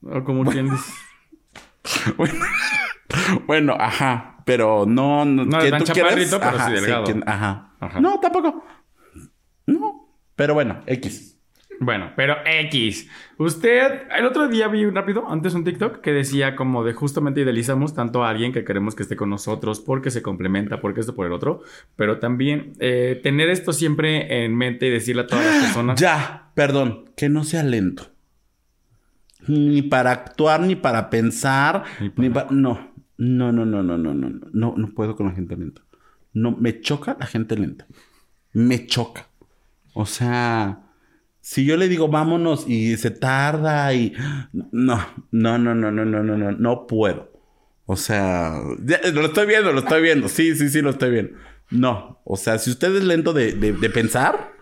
O 0.05 0.23
como 0.23 0.45
quien 0.45 0.69
dice. 0.69 0.91
Bueno, 2.17 2.33
bueno, 3.45 3.75
ajá. 3.79 4.37
Pero 4.45 4.85
no. 4.87 5.25
No, 5.25 5.45
No 5.45 5.59
que 5.59 5.69
tan 5.69 5.83
tú 5.83 5.93
quieras- 5.93 6.13
pero 6.31 6.43
ajá, 6.43 6.67
sí 6.67 6.73
delgado. 6.73 7.03
que- 7.05 7.21
ajá. 7.25 7.73
Ajá. 7.79 7.99
No, 8.01 8.19
tampoco. 8.19 8.63
No. 9.67 10.09
Pero 10.35 10.53
bueno, 10.53 10.81
X. 10.87 11.37
Bueno, 11.79 12.11
pero 12.15 12.35
X. 12.45 13.09
Usted, 13.37 14.03
el 14.17 14.25
otro 14.25 14.47
día 14.47 14.67
vi 14.69 14.85
rápido, 14.89 15.29
antes 15.29 15.53
un 15.53 15.63
TikTok 15.63 15.99
que 16.01 16.11
decía 16.13 16.55
como 16.55 16.83
de 16.83 16.93
justamente 16.93 17.41
idealizamos 17.41 17.93
tanto 17.93 18.23
a 18.23 18.29
alguien 18.29 18.53
que 18.53 18.63
queremos 18.63 18.95
que 18.95 19.03
esté 19.03 19.15
con 19.17 19.29
nosotros 19.29 19.81
porque 19.81 20.09
se 20.11 20.21
complementa, 20.21 20.79
porque 20.79 21.01
esto 21.01 21.15
por 21.15 21.25
el 21.25 21.33
otro, 21.33 21.61
pero 21.95 22.19
también 22.19 22.73
eh, 22.79 23.19
tener 23.21 23.49
esto 23.49 23.73
siempre 23.73 24.45
en 24.45 24.55
mente 24.55 24.87
y 24.87 24.91
decirle 24.91 25.23
a 25.23 25.27
todas 25.27 25.45
las 25.45 25.57
personas. 25.65 25.99
Ya, 25.99 26.51
perdón, 26.55 27.09
que 27.17 27.27
no 27.27 27.43
sea 27.43 27.63
lento. 27.63 28.12
Ni 29.47 29.81
para 29.81 30.11
actuar, 30.11 30.61
ni 30.61 30.75
para 30.75 31.09
pensar, 31.09 31.83
Ni 31.99 32.11
ni 32.17 32.29
para... 32.29 32.49
No, 32.51 32.91
no, 33.17 33.51
no, 33.51 33.65
no, 33.65 33.83
no, 33.83 33.97
no, 33.97 34.13
no, 34.13 34.29
no, 34.29 34.47
no, 34.51 34.73
no 34.77 34.87
puedo 34.93 35.15
con 35.15 35.27
la 35.27 35.33
gente 35.33 35.55
lenta. 35.55 35.81
No, 36.33 36.51
me 36.51 36.81
choca 36.81 37.15
la 37.19 37.25
gente 37.25 37.57
lenta. 37.57 37.85
Me 38.53 38.85
choca. 38.85 39.27
O 39.93 40.05
sea, 40.05 40.83
si 41.41 41.65
yo 41.65 41.77
le 41.77 41.87
digo 41.87 42.07
vámonos 42.07 42.67
y 42.67 42.97
se 42.97 43.11
tarda 43.11 43.93
y... 43.93 44.13
No, 44.51 44.99
no, 45.31 45.57
no, 45.57 45.75
no, 45.75 45.91
no, 45.91 46.05
no, 46.05 46.23
no, 46.23 46.37
no, 46.37 46.51
no 46.51 46.87
puedo. 46.87 47.31
O 47.85 47.95
sea, 47.95 48.61
ya, 48.85 48.99
lo 49.11 49.25
estoy 49.25 49.45
viendo, 49.45 49.71
lo 49.73 49.79
estoy 49.79 50.01
viendo. 50.01 50.29
Sí, 50.29 50.55
sí, 50.55 50.69
sí, 50.69 50.81
lo 50.81 50.91
estoy 50.91 51.11
viendo. 51.11 51.37
No, 51.69 52.21
o 52.23 52.37
sea, 52.37 52.57
si 52.59 52.69
usted 52.71 52.95
es 52.95 53.03
lento 53.03 53.33
de, 53.33 53.53
de, 53.53 53.73
de 53.73 53.89
pensar... 53.89 54.53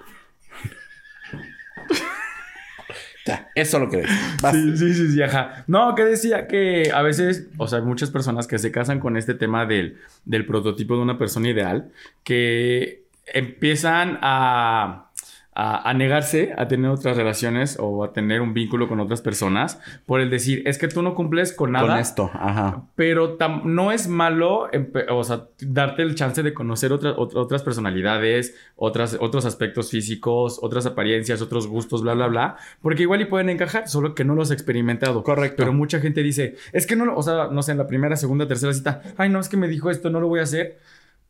Ya, 3.25 3.49
eso 3.55 3.79
lo 3.79 3.89
que. 3.89 4.03
Basta. 4.41 4.53
Sí, 4.53 4.77
sí, 4.77 4.93
sí, 4.93 5.11
sí, 5.13 5.21
ajá. 5.21 5.63
No, 5.67 5.93
que 5.95 6.03
decía 6.03 6.47
que 6.47 6.91
a 6.93 7.01
veces, 7.01 7.47
o 7.57 7.67
sea, 7.67 7.79
hay 7.79 7.85
muchas 7.85 8.09
personas 8.09 8.47
que 8.47 8.57
se 8.57 8.71
casan 8.71 8.99
con 8.99 9.17
este 9.17 9.33
tema 9.33 9.65
del, 9.65 9.97
del 10.25 10.45
prototipo 10.45 10.95
de 10.95 11.01
una 11.01 11.17
persona 11.17 11.49
ideal, 11.49 11.91
que 12.23 13.03
empiezan 13.33 14.17
a, 14.21 15.10
a, 15.53 15.89
a 15.89 15.93
negarse 15.93 16.53
a 16.57 16.67
tener 16.69 16.89
otras 16.89 17.17
relaciones 17.17 17.75
o 17.79 18.05
a 18.05 18.13
tener 18.13 18.39
un 18.41 18.53
vínculo 18.53 18.87
con 18.87 19.01
otras 19.01 19.21
personas 19.21 19.81
por 20.05 20.21
el 20.21 20.29
decir, 20.29 20.63
es 20.65 20.77
que 20.77 20.87
tú 20.87 21.01
no 21.01 21.13
cumples 21.13 21.51
con 21.51 21.73
nada. 21.73 21.87
Con 21.87 21.97
esto, 21.97 22.31
ajá. 22.33 22.83
Pero 22.95 23.37
tam- 23.37 23.63
no 23.65 23.91
es 23.91 24.07
malo, 24.07 24.69
o 25.09 25.23
sea, 25.25 25.47
darte 25.59 26.03
el 26.03 26.15
chance 26.15 26.41
de 26.41 26.53
conocer 26.53 26.93
otras 26.93 27.15
ot- 27.17 27.35
otras 27.35 27.63
personalidades, 27.63 28.55
otras, 28.77 29.17
otros 29.19 29.45
aspectos 29.45 29.89
físicos, 29.89 30.57
otras 30.61 30.85
apariencias, 30.85 31.41
otros 31.41 31.67
gustos, 31.67 32.01
bla, 32.01 32.13
bla, 32.13 32.27
bla. 32.27 32.55
Porque 32.81 33.03
igual 33.03 33.19
y 33.21 33.25
pueden 33.25 33.49
encajar, 33.49 33.89
solo 33.89 34.15
que 34.15 34.23
no 34.23 34.35
los 34.35 34.51
he 34.51 34.53
experimentado. 34.53 35.23
Correcto. 35.23 35.57
Pero 35.57 35.73
mucha 35.73 35.99
gente 35.99 36.23
dice, 36.23 36.55
es 36.71 36.87
que 36.87 36.95
no, 36.95 37.05
lo- 37.05 37.17
o 37.17 37.23
sea, 37.23 37.47
no 37.51 37.61
sé, 37.61 37.73
en 37.73 37.77
la 37.77 37.87
primera, 37.87 38.15
segunda, 38.15 38.47
tercera 38.47 38.73
cita, 38.73 39.01
ay, 39.17 39.29
no, 39.29 39.39
es 39.39 39.49
que 39.49 39.57
me 39.57 39.67
dijo 39.67 39.89
esto, 39.91 40.09
no 40.09 40.19
lo 40.21 40.27
voy 40.29 40.39
a 40.39 40.43
hacer. 40.43 40.79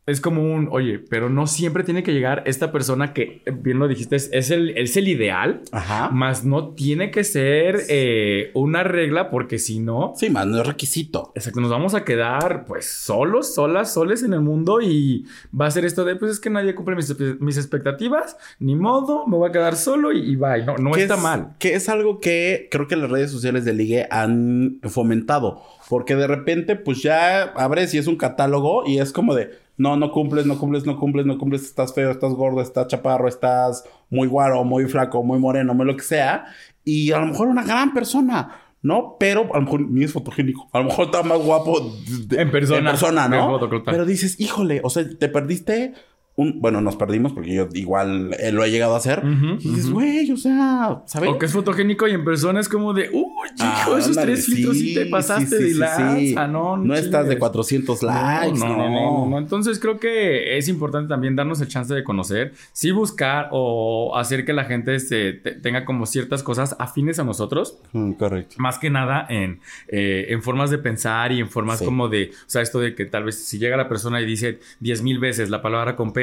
Es 0.08 0.20
como 0.20 0.42
un, 0.44 0.68
oye, 0.72 0.98
pero 0.98 1.30
no 1.30 1.46
siempre 1.46 1.84
tiene 1.84 2.02
que 2.04 2.12
llegar 2.12 2.42
esta 2.48 2.72
persona 2.72 3.14
que, 3.14 3.44
bien 3.62 3.78
lo 3.78 3.88
dijiste, 3.88 4.16
es, 4.16 4.30
es 4.34 4.50
el, 4.50 4.76
es 4.78 4.98
el 4.98 5.08
ideal, 5.08 5.62
Ajá. 5.72 6.10
más 6.10 6.44
no 6.44 6.70
tiene 6.74 7.12
que 7.12 7.24
ser 7.24 7.82
eh, 7.88 8.50
una 8.56 8.84
regla 8.84 9.30
porque 9.30 9.60
si 9.60 9.80
no, 9.80 10.14
Sí, 10.18 10.30
más 10.32 10.48
no 10.48 10.60
es 10.60 10.68
requisito. 10.68 11.32
exacto, 11.36 11.62
nos 11.62 11.70
vamos 11.70 11.94
a 11.94 12.04
quedar 12.04 12.66
pues 12.66 12.88
solos, 12.92 13.54
solas, 13.54 13.94
soles 13.94 14.24
en 14.24 14.34
el 14.34 14.42
mundo 14.42 14.82
y 14.82 15.26
va 15.58 15.68
a 15.68 15.72
ser 15.72 15.86
esto 15.86 16.04
de, 16.04 16.16
pues 16.16 16.32
es 16.32 16.40
que 16.40 16.50
nadie 16.50 16.74
cumple 16.74 16.96
mis, 16.96 17.16
mis 17.40 17.58
expectativas, 17.58 18.38
ni 18.60 18.76
modo, 18.76 19.28
me 19.28 19.38
voy 19.38 19.50
a 19.50 19.52
quedar 19.52 19.76
solo 19.76 20.12
y, 20.12 20.32
y 20.32 20.36
bye. 20.36 20.66
No, 20.66 20.78
no 20.78 20.96
está 20.96 21.14
es- 21.16 21.22
mal. 21.22 21.54
Que 21.60 21.76
es 21.76 21.88
algo 21.90 22.20
que 22.20 22.68
creo 22.72 22.88
que 22.88 22.96
las 22.96 23.10
redes 23.12 23.30
sociales 23.32 23.66
de 23.66 23.74
Ligue 23.74 24.08
han 24.10 24.80
fomentado. 24.84 25.62
Porque 25.90 26.16
de 26.16 26.26
repente, 26.28 26.76
pues 26.78 27.02
ya 27.04 27.44
abres 27.56 27.94
y 27.94 27.98
es 27.98 28.08
un 28.08 28.16
catálogo 28.16 28.84
y 28.88 29.00
es 29.00 29.12
como 29.12 29.36
de, 29.36 29.52
no, 29.82 29.98
no 29.98 30.12
cumples, 30.12 30.46
no 30.46 30.60
cumples, 30.60 30.86
no 30.86 30.96
cumples, 30.96 31.26
no 31.26 31.40
cumples, 31.40 31.64
estás 31.64 31.94
feo, 31.94 32.12
estás 32.12 32.34
gordo, 32.34 32.62
estás 32.62 32.88
chaparro, 32.88 33.28
estás 33.28 33.84
muy 34.12 34.28
guaro, 34.28 34.64
muy 34.64 34.86
flaco, 34.86 35.24
muy 35.24 35.40
moreno, 35.40 35.74
muy 35.74 35.88
lo 35.88 35.96
que 35.96 36.04
sea. 36.04 36.46
Y 36.86 37.12
a 37.12 37.20
lo 37.20 37.26
mejor 37.26 37.48
una 37.48 37.64
gran 37.64 37.92
persona, 37.92 38.62
¿no? 38.84 39.16
Pero 39.20 39.50
a 39.54 39.58
lo 39.58 39.64
mejor 39.64 39.82
ni 39.82 40.04
es 40.04 40.14
fotogénico. 40.14 40.70
A 40.72 40.80
lo 40.80 40.86
mejor 40.86 41.06
está 41.06 41.24
más 41.24 41.40
guapo 41.40 41.96
En 42.30 42.52
persona. 42.52 42.78
En 42.78 42.86
persona, 42.86 43.28
¿no? 43.28 43.60
Pero 43.84 44.06
dices, 44.06 44.40
híjole, 44.40 44.82
o 44.84 44.92
sea, 44.92 45.04
te 45.18 45.30
perdiste 45.30 45.96
un... 46.36 46.60
Bueno, 46.62 46.82
nos 46.82 46.96
perdimos 46.96 47.34
porque 47.34 47.54
yo 47.54 47.68
igual 47.74 48.36
eh, 48.40 48.52
lo 48.52 48.64
he 48.64 48.72
llegado 48.72 48.94
a 48.94 48.98
hacer. 48.98 49.20
Ujú, 49.20 49.56
y 49.60 49.70
dices, 49.70 49.90
güey, 49.92 50.32
o 50.32 50.38
sea, 50.38 51.02
¿sabes? 51.06 51.30
O 51.30 51.38
que 51.38 51.46
es 51.46 51.52
fotogénico 51.54 52.08
y 52.08 52.12
en 52.12 52.24
persona 52.24 52.60
es 52.60 52.70
como 52.70 52.94
de, 52.94 53.10
uy, 53.12 53.26
Ah, 53.60 53.82
hijo, 53.86 53.98
esos 53.98 54.12
ándale, 54.18 54.34
tres 54.34 54.46
filtros 54.46 54.78
sí, 54.78 54.94
te 54.94 55.06
pasaste 55.08 55.58
de 55.58 55.74
lanza, 55.74 56.48
no, 56.48 56.78
No 56.78 56.96
estás 56.96 57.26
de 57.26 57.32
chingues. 57.34 57.40
400 57.40 58.04
likes, 58.04 58.58
no, 58.60 58.68
no, 58.70 58.78
no, 58.78 58.90
no, 58.90 58.90
no, 59.26 59.30
no. 59.32 59.38
Entonces 59.40 59.78
creo 59.80 60.00
que 60.00 60.58
es 60.58 60.68
importante 60.70 61.10
también 61.10 61.36
darnos 61.36 61.60
el 61.60 61.68
chance 61.68 61.94
de 61.94 62.04
conocer, 62.04 62.54
sí 62.72 62.92
buscar 62.92 63.50
o 63.52 64.16
hacer 64.16 64.46
que 64.46 64.54
la 64.54 64.64
gente 64.66 65.00
se 65.00 65.34
te- 65.34 65.52
tenga 65.52 65.84
como 65.86 66.06
ciertas 66.06 66.44
cosas 66.44 66.76
afines 66.80 67.20
a 67.20 67.24
nosotros, 67.26 67.78
Mm, 67.92 68.14
correcto. 68.14 68.56
más 68.58 68.78
que 68.80 68.90
nada 68.90 69.26
en, 69.30 69.60
eh, 69.90 70.28
en 70.30 70.42
formas 70.42 70.70
de 70.72 70.78
pensar 70.78 71.32
y 71.34 71.40
en 71.40 71.50
formas 71.50 71.80
Sí. 71.80 71.86
como 71.86 72.08
de, 72.08 72.32
o 72.32 72.50
sea, 72.50 72.62
esto 72.62 72.80
de 72.80 72.96
que 72.96 73.06
tal 73.06 73.26
vez 73.26 73.36
si 73.44 73.60
llega 73.60 73.76
la 73.76 73.90
persona 73.90 74.22
y 74.22 74.26
dice 74.26 74.60
10 74.80 75.02
mil 75.02 75.20
veces 75.20 75.50
la 75.50 75.62
palabra 75.62 75.96
con 75.96 76.14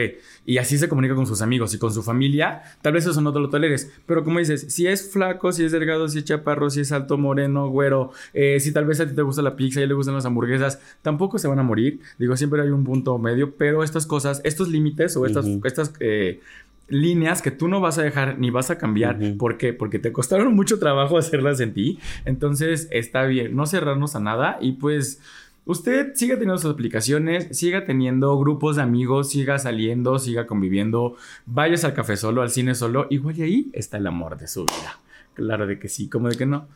Y 0.47 0.59
así 0.59 0.79
se 0.79 0.89
comunica 0.89 1.15
con 1.15 1.27
sus 1.27 1.43
amigos 1.43 1.75
y 1.75 1.79
con 1.79 1.93
su 1.93 2.03
familia, 2.03 2.63
tal 2.83 2.95
vez 2.95 3.07
eso 3.07 3.21
no 3.21 3.33
te 3.33 3.39
lo 3.39 3.51
toleres. 3.51 3.93
Pero 4.07 4.25
como 4.25 4.39
dices, 4.39 4.67
si 4.73 4.87
es 4.87 5.11
flaco, 5.11 5.53
si 5.53 5.65
es 5.65 5.73
delgado, 5.73 6.09
si 6.09 6.19
es 6.19 6.25
chaparro, 6.25 6.71
si 6.71 6.81
es 6.81 6.93
alto, 6.93 7.19
moreno, 7.19 7.69
güero, 7.69 8.13
eh, 8.33 8.59
si 8.61 8.73
tal 8.73 8.87
vez 8.87 9.01
a 9.01 9.07
ti 9.07 9.15
te 9.15 9.23
gusta 9.23 9.43
la 9.43 9.57
pizza 9.57 9.81
y 9.81 9.87
le 9.87 9.95
gustan 9.95 10.15
las 10.15 10.25
hamburguesas, 10.25 10.81
tampoco 11.03 11.39
se 11.39 11.49
van 11.49 11.59
a 11.59 11.63
morir. 11.63 12.01
Digo, 12.19 12.37
siempre 12.37 12.63
hay 12.63 12.69
un 12.71 12.85
punto 12.85 13.19
medio, 13.19 13.55
pero 13.57 13.85
estas 13.85 14.07
cosas, 14.07 14.41
estos 14.45 14.69
límites 14.69 15.17
o 15.17 15.27
estas, 15.27 15.47
estas 15.65 15.93
eh, 16.01 16.41
líneas 16.89 17.43
que 17.43 17.51
tú 17.51 17.69
no 17.69 17.81
vas 17.81 17.99
a 17.99 18.03
dejar 18.03 18.39
ni 18.39 18.51
vas 18.51 18.71
a 18.71 18.79
cambiar. 18.79 19.17
Ujú. 19.23 19.37
¿Por 19.37 19.59
qué? 19.59 19.73
Porque 19.73 19.99
te 19.99 20.13
costaron 20.13 20.55
mucho 20.55 20.79
trabajo 20.79 21.19
hacerlas 21.19 21.61
en 21.61 21.75
ti. 21.75 21.99
Entonces 22.25 22.89
está 22.91 23.25
bien, 23.25 23.55
no 23.55 23.67
cerrarnos 23.67 24.17
a 24.17 24.21
nada 24.21 24.59
y 24.61 24.73
pues 24.73 25.21
usted 25.69 26.15
siga 26.15 26.35
teniendo 26.35 26.59
sus 26.59 26.73
aplicaciones, 26.73 27.57
siga 27.57 27.85
teniendo 27.85 28.37
grupos 28.39 28.77
de 28.77 28.83
amigos, 28.83 29.31
siga 29.31 29.59
saliendo, 29.59 30.19
siga 30.19 30.47
conviviendo, 30.47 31.17
vayas 31.47 31.85
al 31.85 31.95
café 31.95 32.17
solo, 32.17 32.43
al 32.43 32.51
cine 32.51 32.75
solo, 32.75 33.07
igual 33.11 33.39
y 33.39 33.43
ahí 33.43 33.71
está 33.75 33.99
el 33.99 34.07
amor 34.07 34.37
de 34.39 34.49
su 34.49 34.65
vida. 34.65 34.99
Claro 35.35 35.67
de 35.67 35.79
que 35.79 35.89
sí, 35.89 36.09
como 36.09 36.29
de 36.29 36.37
que 36.37 36.47
no. 36.47 36.67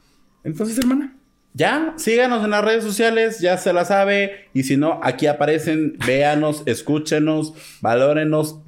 Entonces, 0.45 0.79
hermana. 0.79 1.17
Ya, 1.55 1.93
síganos 1.97 2.43
en 2.45 2.51
las 2.51 2.65
redes 2.65 2.83
sociales, 2.83 3.41
ya 3.41 3.59
se 3.59 3.73
la 3.75 3.85
sabe. 3.85 4.49
Y 4.55 4.63
si 4.63 4.79
no, 4.79 5.01
aquí 5.03 5.27
aparecen, 5.27 5.99
véanos, 6.07 6.63
escúchenos, 6.65 7.53
valórenos. 7.83 8.61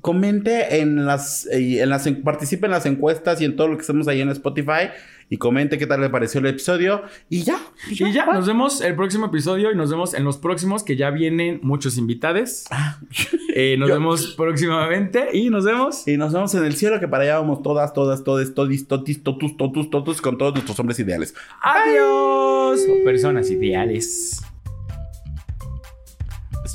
Comente 0.00 0.80
en 0.80 1.04
las, 1.06 1.46
eh, 1.46 1.80
en 1.82 1.88
las, 1.88 2.08
participe 2.24 2.66
en 2.66 2.72
las 2.72 2.86
encuestas 2.86 3.40
y 3.40 3.44
en 3.44 3.56
todo 3.56 3.68
lo 3.68 3.76
que 3.76 3.82
hacemos 3.82 4.08
ahí 4.08 4.20
en 4.20 4.28
Spotify. 4.30 4.90
Y 5.30 5.36
comente 5.36 5.76
qué 5.76 5.86
tal 5.86 6.00
le 6.00 6.08
pareció 6.08 6.40
el 6.40 6.46
episodio. 6.46 7.02
Y 7.28 7.42
ya. 7.42 7.60
Y 7.90 8.10
ya, 8.12 8.24
nos 8.32 8.46
vemos 8.46 8.80
el 8.80 8.94
próximo 8.96 9.26
episodio 9.26 9.70
y 9.70 9.76
nos 9.76 9.90
vemos 9.90 10.14
en 10.14 10.24
los 10.24 10.38
próximos 10.38 10.82
que 10.84 10.96
ya 10.96 11.10
vienen 11.10 11.60
muchos 11.62 11.98
invitados. 11.98 12.64
Eh, 13.54 13.76
nos 13.78 13.88
Yo- 13.88 13.94
vemos 13.96 14.34
próximamente 14.38 15.28
y 15.36 15.50
nos 15.50 15.64
vemos. 15.66 16.08
Y 16.08 16.16
nos 16.16 16.32
vemos 16.32 16.54
en 16.54 16.64
el 16.64 16.74
cielo, 16.76 16.98
que 16.98 17.08
para 17.08 17.24
allá 17.24 17.40
vamos 17.40 17.62
todas, 17.62 17.92
todas, 17.92 18.24
todas, 18.24 18.54
todis, 18.54 18.86
totis, 18.88 19.22
totus, 19.22 19.54
totus, 19.58 19.90
totus, 19.90 20.20
con 20.22 20.38
todos 20.38 20.54
nuestros 20.54 20.78
hombres 20.80 20.98
ideales. 20.98 21.34
Adiós. 21.60 22.80
O 22.88 23.04
personas 23.04 23.50
ideales. 23.50 24.42